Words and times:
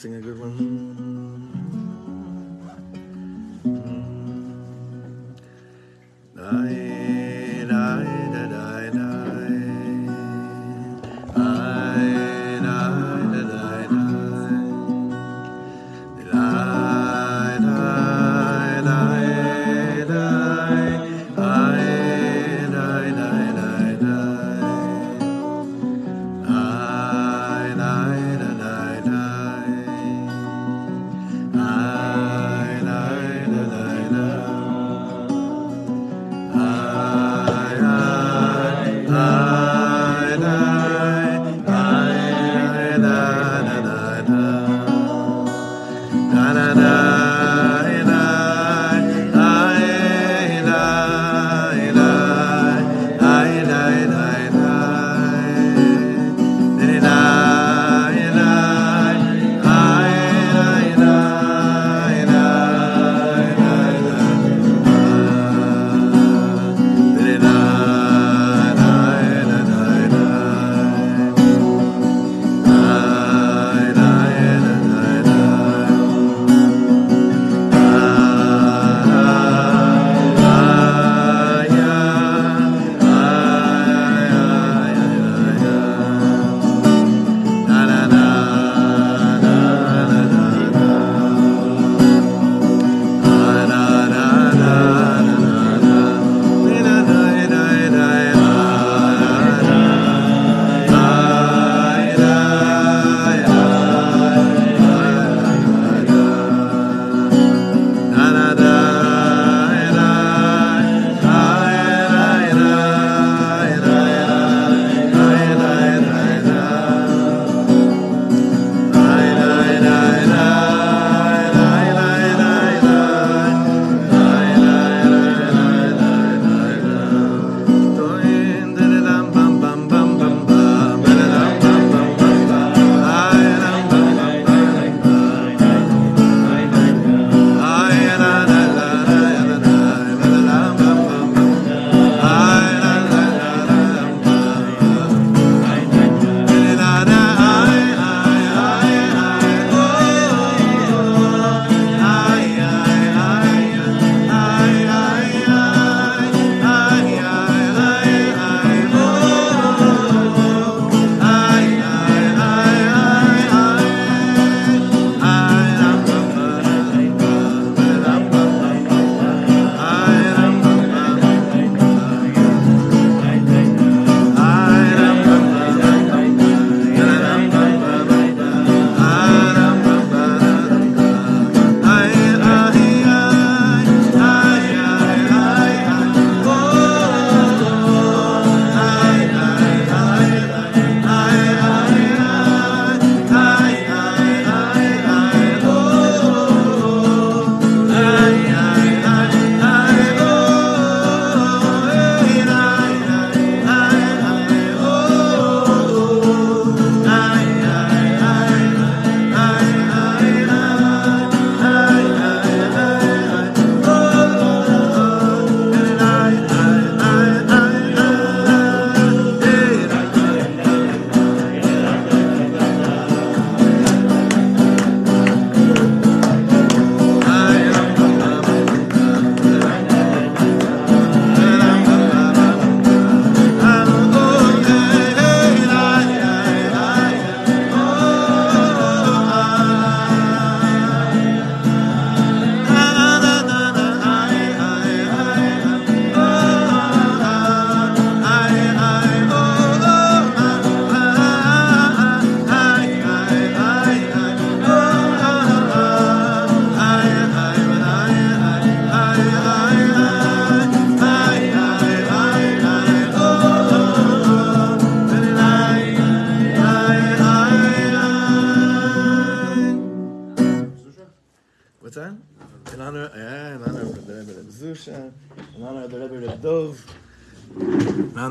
sing 0.00 0.14
a 0.14 0.20
good 0.20 0.40
one. 0.40 1.09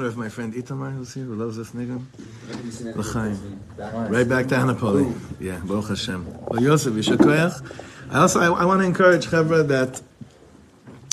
Of 0.09 0.17
my 0.17 0.27
friend 0.27 0.51
Itamar 0.55 0.91
who's 0.91 1.13
here, 1.13 1.25
who 1.25 1.35
loves 1.35 1.55
this 1.55 1.69
niggun. 1.69 2.03
L'chaim. 2.95 3.61
Right 3.77 4.27
back 4.27 4.47
to 4.47 4.55
Anapoli. 4.55 5.13
Yeah, 5.39 5.59
Baruch 5.63 5.89
Hashem. 5.89 6.25
Well, 6.47 6.63
Yosef, 6.63 6.93
Yishar 6.93 7.17
Koyach. 7.17 7.61
I 8.09 8.21
also, 8.21 8.39
I, 8.39 8.63
I 8.63 8.65
want 8.65 8.81
to 8.81 8.87
encourage 8.87 9.27
Chevra 9.27 9.67
that 9.67 10.01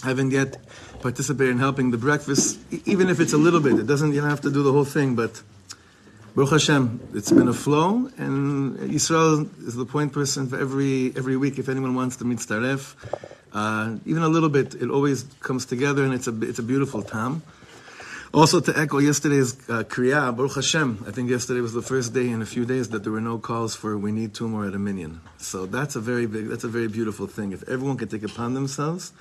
haven't 0.02 0.30
yet 0.30 0.56
participated 1.02 1.50
in 1.50 1.58
helping 1.58 1.90
the 1.90 1.98
breakfast, 1.98 2.58
even 2.86 3.10
if 3.10 3.20
it's 3.20 3.34
a 3.34 3.36
little 3.36 3.60
bit. 3.60 3.78
It 3.78 3.86
doesn't, 3.86 4.14
you 4.14 4.22
don't 4.22 4.30
have 4.30 4.40
to 4.40 4.50
do 4.50 4.62
the 4.62 4.72
whole 4.72 4.86
thing, 4.86 5.14
but 5.14 5.42
Baruch 6.34 6.52
Hashem, 6.52 7.08
it's 7.12 7.30
been 7.30 7.48
a 7.48 7.52
flow, 7.52 8.08
and 8.16 8.78
Israel 8.90 9.46
is 9.66 9.74
the 9.74 9.84
point 9.84 10.14
person 10.14 10.48
for 10.48 10.58
every 10.58 11.12
every 11.16 11.36
week. 11.36 11.58
If 11.58 11.68
anyone 11.68 11.94
wants 11.94 12.16
to 12.16 12.24
mishtatef, 12.24 12.94
uh, 13.52 13.96
even 14.06 14.22
a 14.22 14.28
little 14.28 14.48
bit, 14.48 14.74
it 14.74 14.88
always 14.88 15.24
comes 15.40 15.66
together, 15.66 16.02
and 16.02 16.14
it's 16.14 16.28
a 16.28 16.42
it's 16.42 16.58
a 16.58 16.62
beautiful 16.62 17.02
time. 17.02 17.42
Also, 18.36 18.60
to 18.60 18.78
echo 18.78 18.98
yesterday's 18.98 19.54
uh, 19.70 19.82
Kriya, 19.84 20.36
Baruch 20.36 20.56
Hashem, 20.56 21.06
I 21.08 21.10
think 21.10 21.30
yesterday 21.30 21.62
was 21.62 21.72
the 21.72 21.80
first 21.80 22.12
day 22.12 22.28
in 22.28 22.42
a 22.42 22.44
few 22.44 22.66
days 22.66 22.90
that 22.90 23.02
there 23.02 23.10
were 23.10 23.22
no 23.22 23.38
calls 23.38 23.74
for 23.74 23.96
we 23.96 24.12
need 24.12 24.34
two 24.34 24.46
more 24.46 24.66
at 24.66 24.74
a 24.74 24.78
minyan. 24.78 25.22
So 25.38 25.64
that's 25.64 25.96
a 25.96 26.00
very 26.00 26.26
big, 26.26 26.48
that's 26.48 26.62
a 26.62 26.68
very 26.68 26.88
beautiful 26.88 27.26
thing. 27.26 27.52
If 27.52 27.66
everyone 27.66 27.96
can 27.96 28.08
take 28.08 28.24
upon 28.24 28.52
themselves 28.52 29.12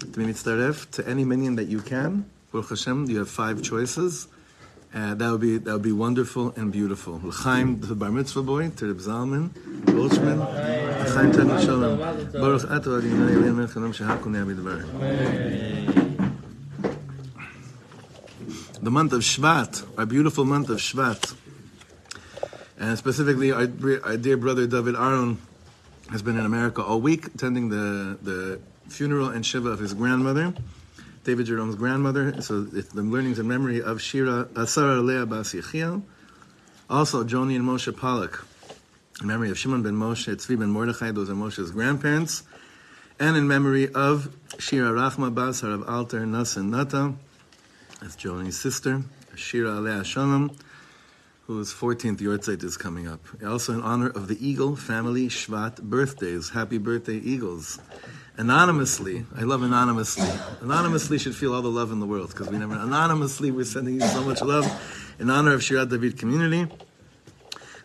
to 0.00 0.20
mishtatef 0.20 0.90
to 0.90 1.08
any 1.08 1.24
minyan 1.24 1.56
that 1.56 1.68
you 1.68 1.80
can, 1.80 2.26
Baruch 2.52 2.68
Hashem, 2.68 3.08
you 3.08 3.20
have 3.20 3.30
five 3.30 3.62
choices. 3.62 4.28
Uh, 4.94 5.14
that 5.14 5.30
would 5.30 5.40
be 5.40 5.56
that 5.56 5.72
would 5.72 5.80
be 5.80 5.92
wonderful 5.92 6.52
and 6.54 6.70
beautiful. 6.70 7.22
L'chaim, 7.24 7.80
the 7.80 7.94
bar 7.94 8.10
mitzvah 8.10 8.42
boy, 8.42 8.68
to 8.68 8.86
Reb 8.86 8.98
Zalman, 8.98 9.48
Boltzman, 9.86 10.40
L'chaim 11.06 11.32
Tanu 11.32 11.58
Shalom, 11.58 11.96
Baruch 12.32 12.70
Ato 12.70 12.98
Adonai 12.98 13.32
Eloheinu 13.32 13.54
Melech 13.54 13.70
Haolam 13.70 13.94
Shehakol 13.96 14.30
Ne'abid 14.30 16.11
The 18.82 18.90
month 18.90 19.12
of 19.12 19.20
Shvat, 19.20 19.86
our 19.96 20.06
beautiful 20.06 20.44
month 20.44 20.68
of 20.68 20.78
Shvat, 20.78 21.36
and 22.76 22.98
specifically 22.98 23.52
our, 23.52 23.68
our 24.02 24.16
dear 24.16 24.36
brother 24.36 24.66
David 24.66 24.96
Aaron 24.96 25.38
has 26.10 26.20
been 26.20 26.36
in 26.36 26.44
America 26.44 26.82
all 26.82 27.00
week 27.00 27.26
attending 27.26 27.68
the 27.68 28.18
the 28.20 28.60
funeral 28.88 29.28
and 29.28 29.46
shiva 29.46 29.68
of 29.68 29.78
his 29.78 29.94
grandmother. 29.94 30.52
David 31.22 31.46
Jerome's 31.46 31.76
grandmother. 31.76 32.42
So 32.42 32.62
the 32.62 33.02
learnings 33.02 33.38
and 33.38 33.48
memory 33.48 33.80
of 33.80 34.02
Shira 34.02 34.40
uh, 34.40 34.64
Asara 34.64 35.00
Leah 35.04 35.26
Bas 35.26 35.54
Yechiel. 35.54 36.02
Also, 36.90 37.22
Joni 37.22 37.54
and 37.54 37.64
Moshe 37.64 37.96
Pollock, 37.96 38.44
in 39.20 39.28
memory 39.28 39.50
of 39.50 39.58
Shimon 39.58 39.84
ben 39.84 39.94
Moshe, 39.94 40.34
Tzvi 40.34 40.58
ben 40.58 40.70
Mordechai, 40.70 41.12
those 41.12 41.30
are 41.30 41.34
Moshe's 41.34 41.70
grandparents. 41.70 42.42
And 43.20 43.36
in 43.36 43.46
memory 43.46 43.94
of 43.94 44.34
Shira 44.58 44.90
Rachma 44.90 45.32
Bas 45.32 45.62
Harav 45.62 45.88
Alter 45.88 46.22
Nasan 46.22 46.70
Nata, 46.70 47.14
that's 48.02 48.16
Joni's 48.16 48.58
sister, 48.58 49.02
Shira 49.36 49.78
Alea 49.78 50.02
Shalom, 50.02 50.56
whose 51.46 51.72
14th 51.72 52.18
Yortzeit 52.18 52.64
is 52.64 52.76
coming 52.76 53.06
up. 53.06 53.20
Also 53.46 53.72
in 53.74 53.80
honor 53.80 54.08
of 54.08 54.26
the 54.26 54.44
Eagle 54.44 54.74
family 54.74 55.28
Shvat 55.28 55.80
birthdays. 55.82 56.50
Happy 56.50 56.78
birthday, 56.78 57.18
Eagles 57.18 57.78
anonymously. 58.36 59.24
I 59.36 59.42
love 59.42 59.62
anonymously. 59.62 60.28
Anonymously 60.62 61.18
should 61.18 61.36
feel 61.36 61.54
all 61.54 61.62
the 61.62 61.68
love 61.68 61.92
in 61.92 62.00
the 62.00 62.06
world 62.06 62.30
because 62.30 62.48
we 62.48 62.58
never 62.58 62.74
anonymously 62.74 63.52
we're 63.52 63.64
sending 63.64 63.94
you 63.94 64.06
so 64.08 64.24
much 64.24 64.42
love 64.42 64.66
in 65.20 65.30
honor 65.30 65.52
of 65.54 65.60
Shirat 65.60 65.88
David 65.88 66.18
community. 66.18 66.66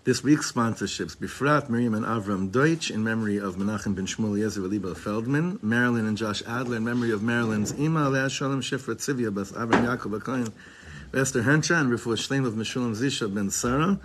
This 0.07 0.23
week's 0.23 0.49
sponsorships: 0.49 1.17
Bifrat, 1.17 1.67
Miriam 1.67 1.93
and 1.93 2.05
Avram 2.05 2.49
Deutsch 2.49 2.91
in 2.91 3.03
memory 3.03 3.35
of 3.35 3.57
Menachem 3.57 3.93
ben 3.93 4.05
Shmuel 4.05 4.39
Yezer 4.39 4.65
Liba 4.65 4.95
Feldman, 4.95 5.59
Marilyn 5.61 6.05
and 6.05 6.17
Josh 6.17 6.41
Adler 6.47 6.77
in 6.77 6.85
memory 6.85 7.11
of 7.11 7.21
Marilyn's 7.21 7.73
Ima 7.73 8.07
Alea 8.07 8.29
Shalom 8.29 8.61
Shifra 8.61 8.95
Tzivia 8.95 9.35
Bas 9.35 9.51
Avram 9.51 9.85
Yaakov 9.85 10.17
Akain, 10.17 10.53
Esther 11.13 11.41
Hensha 11.43 11.81
and 11.81 11.91
Refuah 11.91 12.15
Shleim 12.15 12.45
of 12.45 12.53
Meshulam 12.53 12.95
Zisha 12.95 13.27
ben 13.35 13.49
Sarah 13.49 13.99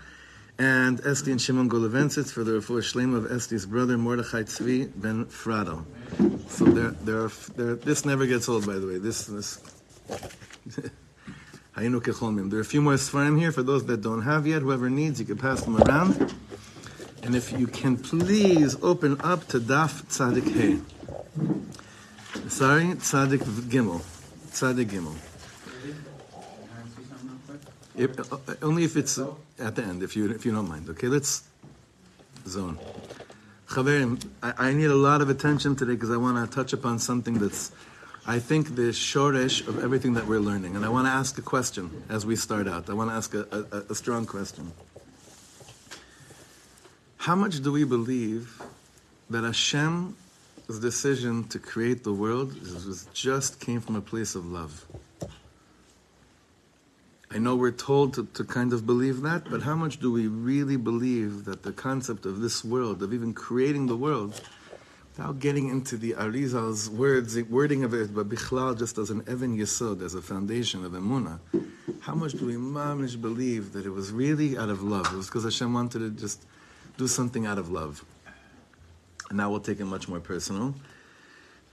and 0.59 1.01
Esti 1.07 1.31
and 1.31 1.41
Shimon 1.41 1.71
Golovensitz 1.71 2.33
for 2.33 2.43
the 2.43 2.59
refuah 2.61 2.83
shleim 2.83 3.15
of 3.15 3.31
Esti's 3.31 3.65
brother 3.65 3.97
Mordechai 3.97 4.43
Tzvi 4.43 4.91
ben 4.97 5.27
Frado. 5.27 5.85
So 6.51 6.65
there, 6.65 6.91
there 6.91 7.21
are, 7.21 7.33
there, 7.55 7.77
this 7.77 8.05
never 8.05 8.27
gets 8.27 8.49
old, 8.49 8.67
by 8.67 8.75
the 8.75 8.89
way. 8.89 8.99
This, 8.99 9.27
this. 9.27 9.61
Hayinu 11.77 12.03
kecholmim. 12.03 12.51
There 12.51 12.59
are 12.59 12.63
a 12.63 12.65
few 12.65 12.83
more 12.83 12.95
svarim 12.95 13.39
here 13.39 13.53
for 13.53 13.63
those 13.63 13.87
that 13.87 14.03
don't 14.03 14.23
have 14.23 14.47
yet. 14.47 14.63
Whoever 14.63 14.91
needs, 14.91 15.21
you 15.21 15.27
can 15.27 15.39
pass 15.39 15.63
them 15.63 15.77
around. 15.83 16.35
And 17.23 17.35
if 17.35 17.53
you 17.53 17.67
can 17.67 17.97
please 17.97 18.77
open 18.83 19.21
up 19.21 19.47
to 19.49 19.61
Daf 19.61 20.03
Tzadik 20.05 20.53
Hey. 20.53 20.81
Sorry, 22.49 22.85
Tzadik 22.85 23.41
Gimel. 23.71 24.01
Tzadik 24.51 24.87
Gimel. 24.87 25.17
If, 27.95 28.33
uh, 28.33 28.39
only 28.63 28.85
if 28.85 28.97
it's 28.97 29.19
at 29.59 29.77
the 29.77 29.83
end, 29.85 30.03
if 30.03 30.17
you 30.17 30.31
if 30.31 30.47
you 30.47 30.53
don't 30.53 30.69
mind. 30.69 30.89
Okay, 30.91 31.09
let's 31.09 31.45
zone. 32.47 32.79
Chaverim, 33.69 34.23
I, 34.43 34.69
I 34.69 34.73
need 34.73 34.87
a 34.87 34.95
lot 34.95 35.23
of 35.23 35.31
attention 35.31 35.77
today 35.77 35.93
because 35.93 36.11
I 36.11 36.17
want 36.17 36.37
to 36.39 36.55
touch 36.55 36.73
upon 36.73 36.99
something 36.99 37.39
that's, 37.39 37.73
I 38.25 38.39
think, 38.39 38.77
the 38.77 38.93
shoresh 38.93 39.67
of 39.67 39.83
everything 39.83 40.15
that 40.15 40.27
we're 40.27 40.39
learning. 40.39 40.77
And 40.77 40.85
I 40.85 40.89
want 40.89 41.07
to 41.07 41.11
ask 41.11 41.39
a 41.39 41.43
question 41.43 42.05
as 42.09 42.25
we 42.25 42.37
start 42.37 42.69
out. 42.69 42.89
I 42.89 42.95
want 42.95 43.11
to 43.11 43.15
ask 43.15 43.35
a, 43.35 43.67
a, 43.73 43.93
a 43.93 43.95
strong 43.97 44.27
question. 44.27 44.73
How 47.17 47.35
much 47.35 47.63
do 47.63 47.73
we 47.73 47.83
believe 47.83 48.63
that 49.29 49.43
Hashem's 49.43 50.15
decision 50.81 51.49
to 51.49 51.59
create 51.59 52.05
the 52.05 52.13
world 52.13 52.55
just 53.13 53.59
came 53.59 53.81
from 53.81 53.97
a 53.97 54.01
place 54.01 54.37
of 54.37 54.47
love? 54.47 54.87
I 57.29 57.39
know 57.39 57.57
we're 57.57 57.71
told 57.73 58.15
to, 58.15 58.27
to 58.35 58.45
kind 58.45 58.73
of 58.73 58.87
believe 58.87 59.23
that, 59.23 59.51
but 59.51 59.63
how 59.63 59.75
much 59.75 59.99
do 59.99 60.13
we 60.13 60.29
really 60.29 60.77
believe 60.77 61.45
that 61.47 61.63
the 61.63 61.73
concept 61.73 62.27
of 62.27 62.41
this 62.41 62.63
world, 62.63 63.03
of 63.03 63.13
even 63.15 63.33
creating 63.33 63.87
the 63.87 63.97
world, 63.97 64.41
without 65.17 65.39
getting 65.39 65.69
into 65.69 65.97
the 65.97 66.15
Arizal's 66.15 66.89
words, 66.91 67.35
the 67.35 67.43
wording 67.43 67.85
of 67.85 67.95
it, 67.95 68.15
but 68.15 68.29
Bichlal 68.29 68.79
just 68.79 68.99
as 68.99 69.11
an 69.11 69.23
Evan 69.29 69.57
Yesod, 69.57 70.03
as 70.03 70.15
a 70.15 70.23
foundation 70.23 70.85
of 70.85 70.93
Emunah, 70.93 71.39
how 72.01 72.15
much 72.15 72.33
do 72.33 72.47
we 72.47 72.55
mamish 72.55 73.21
believe 73.21 73.73
that 73.73 73.85
it 73.85 73.91
was 73.91 74.11
really 74.11 74.57
out 74.57 74.71
of 74.71 74.83
love? 74.83 75.07
It 75.13 75.17
was 75.17 75.27
because 75.27 75.45
Hashem 75.45 75.73
wanted 75.73 75.99
to 75.99 76.11
just 76.11 76.45
do 76.97 77.07
something 77.07 77.47
out 77.47 77.59
of 77.59 77.71
love. 77.71 78.05
And 79.29 79.39
now 79.39 79.51
we'll 79.51 79.61
take 79.61 79.81
it 79.81 79.85
much 79.85 80.09
more 80.09 80.21
personal 80.21 80.75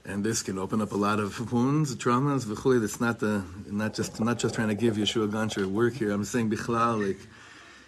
and 0.04 0.24
this 0.24 0.42
can 0.42 0.58
open 0.58 0.80
up 0.80 0.92
a 0.92 0.96
lot 0.96 1.20
of 1.20 1.52
wounds, 1.52 1.94
traumas, 1.96 2.44
v'chuli. 2.44 2.82
It's 2.82 3.00
not 3.00 3.18
the 3.18 3.44
not 3.66 3.94
just 3.94 4.20
not 4.20 4.38
just 4.38 4.54
trying 4.54 4.68
to 4.68 4.74
give 4.74 4.96
Yeshua 4.96 5.30
Gancher 5.30 5.66
work 5.66 5.94
here. 5.94 6.10
I'm 6.10 6.24
saying 6.24 6.50
bichlal, 6.50 7.06
like, 7.06 7.20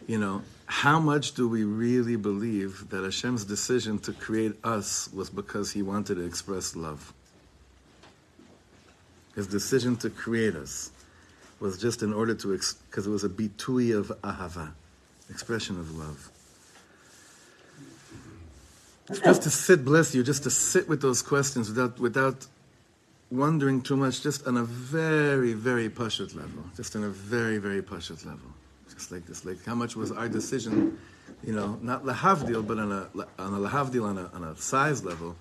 you 0.06 0.18
know, 0.18 0.42
how 0.66 0.98
much 0.98 1.32
do 1.32 1.48
we 1.48 1.64
really 1.64 2.16
believe 2.16 2.88
that 2.90 3.04
Hashem's 3.04 3.44
decision 3.44 3.98
to 4.00 4.12
create 4.12 4.54
us 4.64 5.08
was 5.12 5.30
because 5.30 5.72
He 5.72 5.82
wanted 5.82 6.16
to 6.16 6.24
express 6.24 6.74
love? 6.76 7.12
His 9.34 9.46
decision 9.46 9.96
to 9.98 10.10
create 10.10 10.54
us 10.54 10.90
was 11.60 11.80
just 11.80 12.02
in 12.02 12.12
order 12.12 12.34
to, 12.34 12.48
because 12.48 12.76
ex- 12.92 13.06
it 13.06 13.10
was 13.10 13.24
a 13.24 13.28
bitui 13.28 13.96
of 13.96 14.08
ahava, 14.22 14.72
expression 15.30 15.78
of 15.78 15.96
love 15.96 16.30
just 19.12 19.42
to 19.42 19.50
sit, 19.50 19.84
bless 19.84 20.14
you, 20.14 20.22
just 20.22 20.42
to 20.44 20.50
sit 20.50 20.88
with 20.88 21.02
those 21.02 21.22
questions 21.22 21.68
without 21.68 21.98
without 21.98 22.46
wondering 23.30 23.80
too 23.80 23.96
much, 23.96 24.22
just 24.22 24.46
on 24.46 24.56
a 24.56 24.64
very, 24.64 25.54
very 25.54 25.88
pashut 25.88 26.34
level, 26.34 26.64
just 26.76 26.94
on 26.96 27.04
a 27.04 27.08
very, 27.08 27.58
very 27.58 27.82
pashut 27.82 28.24
level, 28.24 28.50
like 29.10 29.26
this. 29.26 29.44
Like 29.44 29.64
how 29.64 29.74
much 29.74 29.96
was 29.96 30.12
our 30.12 30.28
decision, 30.28 30.98
you 31.42 31.52
know, 31.52 31.78
not 31.82 32.04
lahavdil, 32.04 32.66
but 32.66 32.78
on 32.78 32.92
a 32.92 33.08
on 33.40 33.54
a 33.54 33.68
lahavdil 33.68 34.04
on 34.04 34.18
a 34.18 34.30
on 34.34 34.44
a 34.44 34.56
size 34.56 35.04
level. 35.04 35.36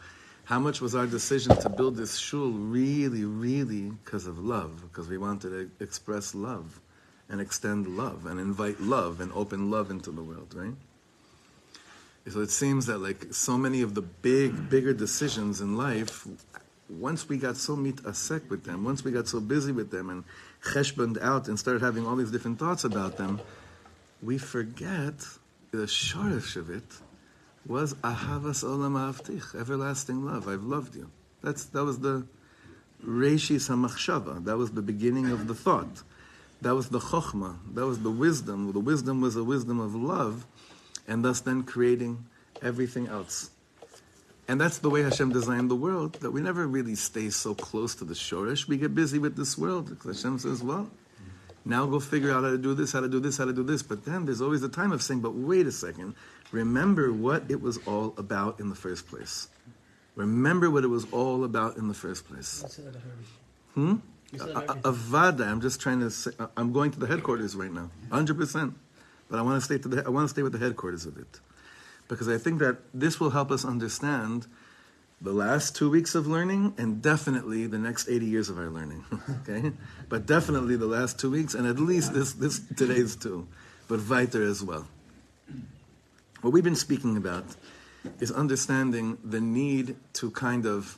How 0.45 0.59
much 0.59 0.81
was 0.81 0.95
our 0.95 1.05
decision 1.05 1.55
to 1.57 1.69
build 1.69 1.95
this 1.95 2.17
shul 2.17 2.51
really, 2.51 3.23
really 3.23 3.91
because 4.03 4.27
of 4.27 4.39
love, 4.39 4.81
because 4.81 5.07
we 5.07 5.17
wanted 5.17 5.49
to 5.49 5.83
express 5.83 6.33
love 6.35 6.81
and 7.29 7.39
extend 7.39 7.87
love 7.95 8.25
and 8.25 8.39
invite 8.39 8.81
love 8.81 9.21
and 9.21 9.31
open 9.33 9.71
love 9.71 9.91
into 9.91 10.11
the 10.11 10.21
world, 10.21 10.53
right? 10.53 10.73
So 12.29 12.41
it 12.41 12.51
seems 12.51 12.85
that 12.87 12.99
like 12.99 13.33
so 13.33 13.57
many 13.57 13.81
of 13.81 13.95
the 13.95 14.01
big, 14.01 14.69
bigger 14.69 14.93
decisions 14.93 15.61
in 15.61 15.77
life, 15.77 16.27
once 16.89 17.27
we 17.29 17.37
got 17.37 17.55
so 17.57 17.75
mit 17.75 17.95
asek 18.03 18.49
with 18.49 18.63
them, 18.63 18.83
once 18.83 19.03
we 19.03 19.11
got 19.11 19.27
so 19.27 19.39
busy 19.39 19.71
with 19.71 19.89
them 19.89 20.09
and 20.09 20.23
cheshboned 20.63 21.21
out 21.21 21.47
and 21.47 21.57
started 21.59 21.81
having 21.81 22.05
all 22.05 22.15
these 22.15 22.31
different 22.31 22.59
thoughts 22.59 22.83
about 22.83 23.17
them, 23.17 23.41
we 24.21 24.37
forget 24.37 25.15
the 25.71 25.87
shorish 25.87 26.55
of 26.55 26.69
it 26.69 26.83
was 27.65 27.93
ahavas 27.95 28.63
olam 28.63 28.93
avtich, 28.93 29.59
everlasting 29.59 30.25
love. 30.25 30.47
I've 30.47 30.63
loved 30.63 30.95
you. 30.95 31.09
That's 31.41 31.65
that 31.65 31.83
was 31.83 31.99
the 31.99 32.25
reishis 33.05 33.69
hamachshava. 33.69 34.45
That 34.45 34.57
was 34.57 34.71
the 34.71 34.81
beginning 34.81 35.29
of 35.31 35.47
the 35.47 35.55
thought. 35.55 36.03
That 36.61 36.75
was 36.75 36.89
the 36.89 36.99
chokhmah. 36.99 37.57
That 37.73 37.85
was 37.85 37.99
the 37.99 38.11
wisdom. 38.11 38.71
The 38.71 38.79
wisdom 38.79 39.21
was 39.21 39.35
a 39.35 39.43
wisdom 39.43 39.79
of 39.79 39.95
love 39.95 40.45
and 41.07 41.25
thus 41.25 41.41
then 41.41 41.63
creating 41.63 42.25
everything 42.61 43.07
else. 43.07 43.49
And 44.47 44.59
that's 44.59 44.79
the 44.79 44.89
way 44.89 45.03
Hashem 45.03 45.31
designed 45.31 45.71
the 45.71 45.75
world, 45.75 46.13
that 46.21 46.31
we 46.31 46.41
never 46.41 46.67
really 46.67 46.95
stay 46.95 47.29
so 47.29 47.53
close 47.53 47.95
to 47.95 48.05
the 48.05 48.13
shorish. 48.13 48.67
We 48.67 48.77
get 48.77 48.93
busy 48.93 49.19
with 49.19 49.35
this 49.37 49.57
world. 49.57 49.89
Because 49.89 50.21
Hashem 50.21 50.39
says, 50.39 50.61
well, 50.61 50.89
now 51.63 51.85
go 51.85 51.99
figure 51.99 52.31
out 52.31 52.43
how 52.43 52.49
to 52.51 52.57
do 52.57 52.73
this, 52.73 52.91
how 52.91 53.01
to 53.01 53.07
do 53.07 53.19
this, 53.19 53.37
how 53.37 53.45
to 53.45 53.53
do 53.53 53.63
this. 53.63 53.83
But 53.83 54.03
then 54.03 54.25
there's 54.25 54.41
always 54.41 54.63
a 54.63 54.69
time 54.69 54.91
of 54.91 55.01
saying, 55.01 55.21
but 55.21 55.35
wait 55.35 55.67
a 55.67 55.71
second. 55.71 56.15
Remember 56.51 57.13
what 57.13 57.49
it 57.49 57.61
was 57.61 57.77
all 57.85 58.13
about 58.17 58.59
in 58.59 58.69
the 58.69 58.75
first 58.75 59.07
place. 59.07 59.47
Remember 60.15 60.69
what 60.69 60.83
it 60.83 60.87
was 60.87 61.05
all 61.13 61.45
about 61.45 61.77
in 61.77 61.87
the 61.87 61.93
first 61.93 62.27
place. 62.27 62.63
Hmm? 63.73 63.95
Avada, 64.33 65.47
I'm 65.47 65.61
just 65.61 65.79
trying 65.79 66.01
to 66.01 66.09
say, 66.09 66.31
I'm 66.57 66.73
going 66.73 66.91
to 66.91 66.99
the 66.99 67.07
headquarters 67.07 67.55
right 67.55 67.71
now. 67.71 67.89
100%. 68.09 68.73
but 69.31 69.39
I 69.39 69.41
want 69.41 69.59
to 69.59 69.65
stay 69.65 69.77
to 69.77 69.87
the 69.87 70.05
I 70.05 70.09
want 70.09 70.25
to 70.25 70.29
stay 70.29 70.43
with 70.43 70.51
the 70.51 70.59
headquarters 70.59 71.05
of 71.05 71.17
it, 71.17 71.39
because 72.11 72.27
I 72.27 72.37
think 72.37 72.59
that 72.59 72.75
this 72.93 73.21
will 73.21 73.29
help 73.29 73.51
us 73.51 73.63
understand 73.63 74.45
the 75.21 75.31
last 75.31 75.77
two 75.77 75.89
weeks 75.89 76.13
of 76.13 76.27
learning 76.27 76.73
and 76.77 77.01
definitely 77.01 77.67
the 77.67 77.77
next 77.77 78.09
80 78.09 78.25
years 78.25 78.49
of 78.49 78.57
our 78.57 78.69
learning. 78.69 79.05
okay, 79.47 79.71
but 80.09 80.25
definitely 80.25 80.75
the 80.75 80.87
last 80.87 81.17
two 81.17 81.31
weeks 81.31 81.53
and 81.53 81.65
at 81.65 81.79
least 81.79 82.13
this 82.13 82.33
this 82.33 82.59
today's 82.75 83.15
two, 83.15 83.47
but 83.87 84.05
weiter 84.09 84.43
as 84.43 84.61
well. 84.61 84.89
What 86.41 86.51
we've 86.51 86.65
been 86.65 86.75
speaking 86.75 87.15
about 87.15 87.45
is 88.19 88.29
understanding 88.29 89.17
the 89.23 89.39
need 89.39 89.95
to 90.15 90.31
kind 90.31 90.65
of 90.65 90.97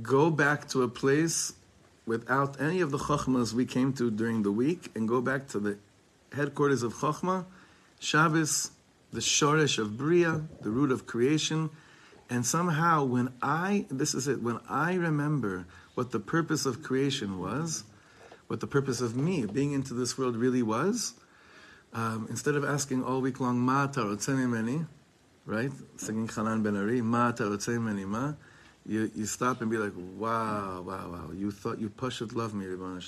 go 0.00 0.30
back 0.30 0.68
to 0.68 0.84
a 0.84 0.88
place 0.88 1.54
without 2.06 2.60
any 2.60 2.80
of 2.80 2.92
the 2.92 2.98
chokhmas 2.98 3.52
we 3.52 3.66
came 3.66 3.92
to 3.94 4.12
during 4.12 4.44
the 4.44 4.52
week 4.52 4.92
and 4.94 5.08
go 5.08 5.20
back 5.20 5.48
to 5.48 5.58
the 5.58 5.76
headquarters 6.32 6.84
of 6.84 6.94
chokhmah, 6.94 7.46
Shabbos, 7.98 8.70
the 9.16 9.22
shoresh 9.22 9.78
of 9.78 9.96
Bria, 9.96 10.42
the 10.60 10.68
root 10.68 10.92
of 10.92 11.06
creation. 11.06 11.70
And 12.28 12.44
somehow, 12.44 13.04
when 13.04 13.32
I, 13.40 13.86
this 13.90 14.12
is 14.12 14.28
it, 14.28 14.42
when 14.42 14.60
I 14.68 14.92
remember 14.94 15.64
what 15.94 16.10
the 16.10 16.20
purpose 16.20 16.66
of 16.66 16.82
creation 16.82 17.38
was, 17.38 17.84
what 18.48 18.60
the 18.60 18.66
purpose 18.66 19.00
of 19.00 19.16
me 19.16 19.46
being 19.46 19.72
into 19.72 19.94
this 19.94 20.18
world 20.18 20.36
really 20.36 20.62
was, 20.62 21.14
um, 21.94 22.26
instead 22.28 22.56
of 22.56 22.64
asking 22.64 23.04
all 23.04 23.22
week 23.22 23.40
long, 23.40 23.58
Ma 23.58 23.88
meni, 23.96 24.84
right? 25.46 25.72
Singing 25.96 26.28
Chanan 26.28 26.62
Ben 26.62 26.76
Ari, 26.76 27.00
Ma 27.00 27.32
meni 27.32 28.04
ma, 28.04 28.34
you, 28.84 29.10
you 29.14 29.24
stop 29.24 29.62
and 29.62 29.70
be 29.70 29.78
like, 29.78 29.94
wow, 29.96 30.82
wow, 30.86 31.10
wow. 31.10 31.30
You 31.34 31.50
thought 31.50 31.80
you 31.80 31.88
pushed 31.88 32.34
love 32.34 32.52
me, 32.52 32.66
Ribbon. 32.66 33.00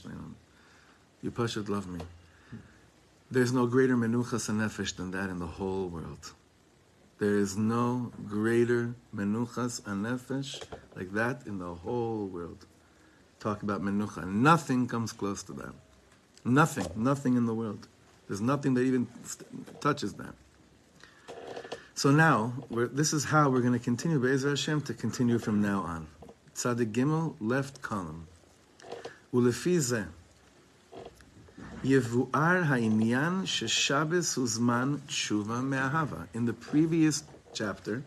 You 1.21 1.31
pushed 1.31 1.69
love 1.69 1.87
me. 1.87 2.00
There's 3.30 3.52
no 3.52 3.66
greater 3.66 3.94
menuchas 3.94 4.49
and 4.49 4.61
nefesh 4.61 4.97
than 4.97 5.11
that 5.11 5.28
in 5.28 5.38
the 5.38 5.47
whole 5.47 5.88
world. 5.88 6.32
There 7.18 7.35
is 7.35 7.58
no 7.58 8.11
greater 8.26 8.94
menuchas 9.14 9.87
and 9.87 10.06
nefesh 10.06 10.62
like 10.97 11.12
that 11.12 11.47
in 11.47 11.58
the 11.58 11.75
whole 11.75 12.26
world. 12.26 12.64
Talk 13.38 13.62
about 13.62 13.82
menucha. 13.82 14.26
Nothing 14.26 14.87
comes 14.87 15.12
close 15.12 15.42
to 15.42 15.52
that. 15.54 15.75
Nothing. 16.44 16.87
Nothing 16.97 17.37
in 17.37 17.44
the 17.44 17.54
world. 17.54 17.87
There's 18.28 18.40
nothing 18.40 18.73
that 18.75 18.82
even 18.82 19.06
touches 19.80 20.14
that. 20.14 20.35
So 21.94 22.11
now, 22.11 22.54
this 22.70 23.12
is 23.12 23.25
how 23.25 23.50
we're 23.50 23.61
going 23.61 23.73
to 23.73 23.78
continue, 23.78 24.18
Be'ezer 24.18 24.50
Hashem, 24.50 24.82
to 24.82 24.94
continue 24.94 25.38
from 25.38 25.61
now 25.61 25.80
on. 25.80 26.06
Tzadik 26.54 26.92
Gimel, 26.92 27.35
left 27.40 27.82
column. 27.82 28.26
Ulefi 29.35 29.76
zeh, 29.76 30.06
Yevuar 31.85 32.64
ha'inyan 32.64 33.44
sheshabes 33.47 34.37
uzman 34.37 34.99
tshuva 35.02 35.62
me'ahava. 35.62 36.26
In 36.35 36.44
the 36.44 36.52
previous 36.52 37.23
chapter, 37.54 38.02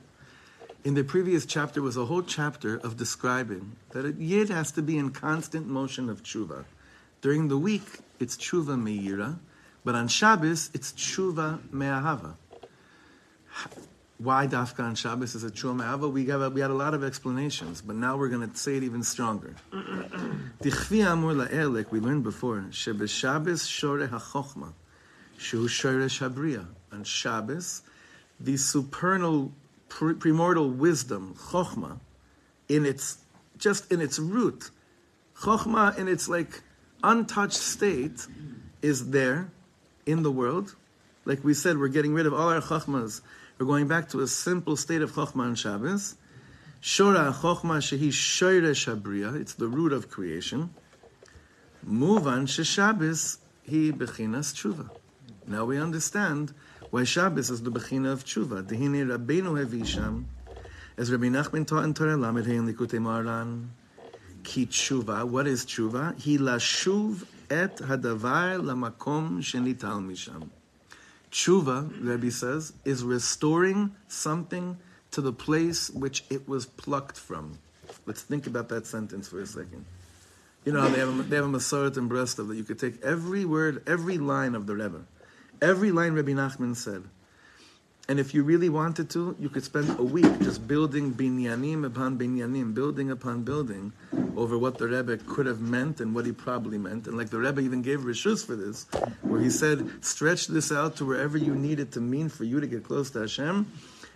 in 0.83 0.93
the 0.93 1.05
previous 1.05 1.45
chapter 1.45 1.81
was 1.81 1.95
a 1.95 2.03
whole 2.03 2.21
chapter 2.21 2.75
of 2.79 2.97
describing 2.97 3.77
that 3.91 4.03
a 4.03 4.11
yid 4.11 4.49
has 4.49 4.73
to 4.73 4.81
be 4.81 4.97
in 4.97 5.11
constant 5.11 5.67
motion 5.67 6.09
of 6.09 6.21
tshuva. 6.21 6.65
During 7.21 7.47
the 7.47 7.57
week, 7.57 7.99
it's 8.19 8.35
tshuva 8.35 8.77
me'ira, 8.77 9.39
but 9.85 9.95
on 9.95 10.09
Shabbos, 10.09 10.69
it's 10.73 10.91
tshuva 10.91 11.59
me'ahava. 11.71 12.35
Why 14.23 14.45
Dafka 14.45 14.83
on 14.83 14.93
Shabbos 14.93 15.33
is 15.33 15.43
a 15.43 15.49
Chua 15.49 15.75
Me'ava? 15.75 16.07
We, 16.07 16.25
got, 16.25 16.53
we 16.53 16.61
had 16.61 16.69
a 16.69 16.75
lot 16.75 16.93
of 16.93 17.03
explanations, 17.03 17.81
but 17.81 17.95
now 17.95 18.17
we're 18.17 18.29
going 18.29 18.47
to 18.47 18.55
say 18.55 18.77
it 18.77 18.83
even 18.83 19.01
stronger. 19.01 19.55
We 19.71 20.71
learned 20.71 22.23
before, 22.23 22.65
Shebeshabbos 22.69 23.67
Shore 23.67 24.07
HaChochma, 24.07 24.73
Shu 25.39 25.67
Shore 25.67 25.93
Shabriya. 25.93 26.67
On 26.91 27.03
Shabbos, 27.03 27.81
the 28.39 28.57
supernal, 28.57 29.53
primordial 29.87 30.69
wisdom, 30.69 31.35
Chochma, 31.39 31.99
in 32.67 32.85
its, 32.85 33.17
just 33.57 33.91
in 33.91 34.01
its 34.01 34.19
root, 34.19 34.69
Chochma 35.39 35.97
in 35.97 36.07
its 36.07 36.27
like 36.27 36.61
untouched 37.01 37.57
state 37.57 38.27
is 38.81 39.09
there 39.11 39.49
in 40.05 40.21
the 40.21 40.31
world. 40.31 40.75
Like 41.25 41.43
we 41.43 41.53
said, 41.53 41.77
we're 41.77 41.87
getting 41.87 42.13
rid 42.13 42.25
of 42.25 42.33
all 42.33 42.49
our 42.49 42.61
Chochmas 42.61 43.21
we're 43.61 43.67
going 43.67 43.87
back 43.87 44.09
to 44.09 44.21
a 44.21 44.27
simple 44.27 44.75
state 44.75 45.03
of 45.03 45.11
Chokhmah 45.11 45.43
on 45.43 45.53
Shabbos. 45.53 46.15
Shora 46.81 47.31
Chokhmah 47.31 47.77
Shehi 47.77 48.11
Shoire 48.11 48.71
Shabriya, 48.71 49.39
it's 49.39 49.53
the 49.53 49.67
root 49.67 49.93
of 49.93 50.09
creation. 50.09 50.73
Muvan 51.87 52.47
Sheshabbos 52.47 53.37
He 53.61 53.91
Bechinas 53.91 54.55
Tshuva. 54.55 54.89
Now 55.45 55.65
we 55.65 55.77
understand 55.77 56.55
why 56.89 57.03
Shabbos 57.03 57.51
is 57.51 57.61
the 57.61 57.69
Bechina 57.69 58.11
of 58.11 58.25
Tshuva. 58.25 58.63
Dehine 58.63 59.05
Rabbeinu 59.05 59.63
Hevisham, 59.63 60.25
as 60.97 61.11
Rabbi 61.11 61.27
Nachman 61.27 61.67
taught 61.67 61.83
in 61.83 61.93
Torah 61.93 62.17
Lamed 62.17 62.47
Hein 62.47 62.67
Likutei 62.67 62.97
Moharan, 62.97 63.67
Ki 64.41 64.65
Tshuva, 64.65 65.23
what 65.23 65.45
is 65.45 65.67
Tshuva? 65.67 66.19
He 66.19 66.39
lashuv 66.39 67.27
et 67.51 67.75
hadavar 67.75 68.59
lamakom 68.59 69.37
shenital 69.37 70.03
misham. 70.03 70.49
Tshuva, 71.31 71.91
Rebbe 72.05 72.31
says, 72.31 72.73
is 72.83 73.03
restoring 73.03 73.95
something 74.07 74.77
to 75.11 75.21
the 75.21 75.33
place 75.33 75.89
which 75.89 76.23
it 76.29 76.47
was 76.47 76.65
plucked 76.65 77.17
from. 77.17 77.59
Let's 78.05 78.21
think 78.21 78.47
about 78.47 78.69
that 78.69 78.85
sentence 78.85 79.29
for 79.29 79.41
a 79.41 79.45
second. 79.45 79.85
You 80.65 80.73
know, 80.73 80.87
they 80.89 80.99
have 80.99 81.19
a, 81.19 81.23
they 81.23 81.35
have 81.37 81.45
a 81.45 81.49
Masoret 81.49 81.97
in 81.97 82.07
Breslov 82.07 82.49
that 82.49 82.55
you 82.55 82.63
could 82.63 82.79
take 82.79 83.01
every 83.01 83.45
word, 83.45 83.83
every 83.87 84.17
line 84.17 84.55
of 84.55 84.67
the 84.67 84.75
Rebbe, 84.75 85.05
every 85.61 85.91
line 85.91 86.13
Rebbe 86.13 86.31
Nachman 86.31 86.75
said, 86.75 87.03
and 88.07 88.19
if 88.19 88.33
you 88.33 88.43
really 88.43 88.69
wanted 88.69 89.09
to, 89.11 89.35
you 89.39 89.47
could 89.47 89.63
spend 89.63 89.89
a 89.99 90.03
week 90.03 90.39
just 90.39 90.67
building 90.67 91.13
binyanim 91.13 91.85
upon 91.85 92.17
binyanim, 92.17 92.73
building 92.73 93.11
upon 93.11 93.43
building, 93.43 93.93
over 94.35 94.57
what 94.57 94.77
the 94.77 94.87
Rebbe 94.87 95.17
could 95.27 95.45
have 95.45 95.61
meant 95.61 96.01
and 96.01 96.13
what 96.13 96.25
he 96.25 96.31
probably 96.31 96.77
meant. 96.77 97.07
And 97.07 97.17
like 97.17 97.29
the 97.29 97.39
Rebbe 97.39 97.61
even 97.61 97.81
gave 97.81 98.01
rishus 98.01 98.45
for 98.45 98.55
this, 98.55 98.87
where 99.21 99.39
he 99.39 99.49
said, 99.49 100.03
stretch 100.03 100.47
this 100.47 100.71
out 100.71 100.97
to 100.97 101.05
wherever 101.05 101.37
you 101.37 101.55
need 101.55 101.79
it 101.79 101.91
to 101.93 102.01
mean 102.01 102.27
for 102.27 102.43
you 102.43 102.59
to 102.59 102.67
get 102.67 102.83
close 102.83 103.11
to 103.11 103.19
Hashem. 103.19 103.71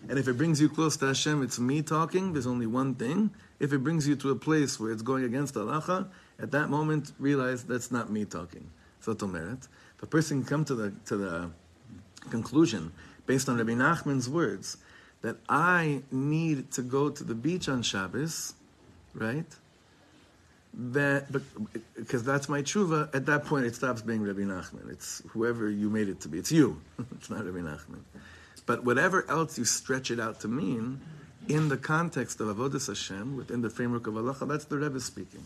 And 0.10 0.20
if 0.20 0.27
it 0.27 0.34
brings 0.34 0.60
you 0.60 0.68
close 0.68 0.98
to 0.98 1.08
Hashem, 1.08 1.42
it's 1.42 1.60
me 1.60 1.82
talking. 1.82 2.34
There's 2.34 2.48
only 2.48 2.68
one 2.68 2.96
thing. 2.96 3.32
If 3.60 3.72
it 3.72 3.80
brings 3.80 4.08
you 4.08 4.15
to 4.18 4.32
a 4.32 4.36
place 4.36 4.80
where 4.80 4.92
it's 4.92 5.01
going 5.01 5.24
against 5.24 5.56
halacha, 5.56 6.08
at 6.39 6.51
that 6.51 6.70
moment 6.70 7.13
realize 7.18 7.63
that's 7.63 7.92
not 7.92 8.12
me 8.12 8.25
talking. 8.25 8.70
So 9.00 9.13
to 9.13 9.27
merit. 9.27 9.68
If 9.96 10.04
a 10.04 10.08
person 10.08 10.42
can 10.42 10.50
come 10.50 10.65
to 10.65 10.75
the 10.75 10.94
to 11.06 11.18
the 11.18 11.50
conclusion 12.30 12.92
based 13.25 13.50
on 13.50 13.58
Rabbi 13.58 13.72
Nachman's 13.72 14.29
words, 14.29 14.77
that 15.22 15.38
I 15.50 16.03
need 16.12 16.72
to 16.74 16.82
go 16.82 17.10
to 17.10 17.24
the 17.24 17.36
beach 17.36 17.67
on 17.67 17.82
Shabbos, 17.82 18.53
right? 19.13 19.46
That, 20.74 21.32
because 21.96 22.24
that's 22.24 22.50
my 22.50 22.62
tshuva. 22.62 23.13
At 23.15 23.25
that 23.25 23.46
point, 23.46 23.65
it 23.65 23.75
stops 23.75 24.01
being 24.01 24.22
Rabbi 24.22 24.41
Nachman. 24.41 24.91
It's 24.91 25.24
whoever 25.29 25.70
you 25.70 25.89
made 25.89 26.10
it 26.10 26.20
to 26.22 26.27
be. 26.27 26.38
It's 26.38 26.51
you. 26.51 26.82
it's 27.13 27.29
not 27.29 27.46
Rabbi 27.46 27.60
Nachman. 27.60 28.01
But 28.65 28.84
whatever 28.84 29.29
else 29.29 29.58
you 29.58 29.65
stretch 29.65 30.12
it 30.12 30.20
out 30.20 30.41
to 30.41 30.48
mean, 30.48 31.00
in 31.48 31.70
the 31.70 31.77
context 31.77 32.39
of 32.41 32.55
avodas 32.55 32.88
Hashem, 32.88 33.38
within 33.38 33.62
the 33.62 33.70
framework 33.70 34.08
of 34.08 34.15
halacha, 34.15 34.48
that's 34.48 34.65
the 34.65 34.77
Rebbe 34.77 35.00
speaking. 35.00 35.46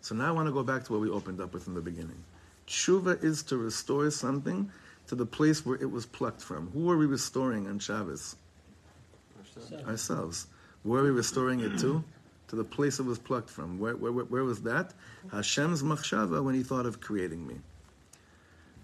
So 0.00 0.14
now 0.14 0.28
I 0.28 0.30
want 0.30 0.46
to 0.46 0.52
go 0.52 0.62
back 0.62 0.84
to 0.84 0.92
what 0.92 1.00
we 1.00 1.10
opened 1.10 1.40
up 1.40 1.52
with 1.52 1.66
in 1.66 1.74
the 1.74 1.80
beginning. 1.80 2.22
Tshuva 2.66 3.22
is 3.24 3.42
to 3.44 3.56
restore 3.56 4.10
something 4.10 4.70
to 5.08 5.14
the 5.14 5.26
place 5.26 5.66
where 5.66 5.76
it 5.76 5.90
was 5.90 6.06
plucked 6.06 6.40
from. 6.40 6.70
Who 6.70 6.90
are 6.90 6.96
we 6.96 7.06
restoring 7.06 7.66
on 7.66 7.78
Shabbos? 7.78 8.36
Ourselves. 9.38 9.88
Ourselves. 9.88 10.46
Where 10.82 11.00
are 11.00 11.04
we 11.04 11.10
restoring 11.10 11.60
it 11.60 11.78
to? 11.80 12.04
To 12.48 12.56
the 12.56 12.64
place 12.64 12.98
it 12.98 13.04
was 13.04 13.18
plucked 13.18 13.50
from. 13.50 13.78
Where, 13.78 13.96
where, 13.96 14.12
where 14.12 14.44
was 14.44 14.62
that? 14.62 14.94
Hashem's 15.32 15.82
machshava 15.82 16.42
when 16.42 16.54
he 16.54 16.62
thought 16.62 16.86
of 16.86 17.00
creating 17.00 17.46
me. 17.46 17.56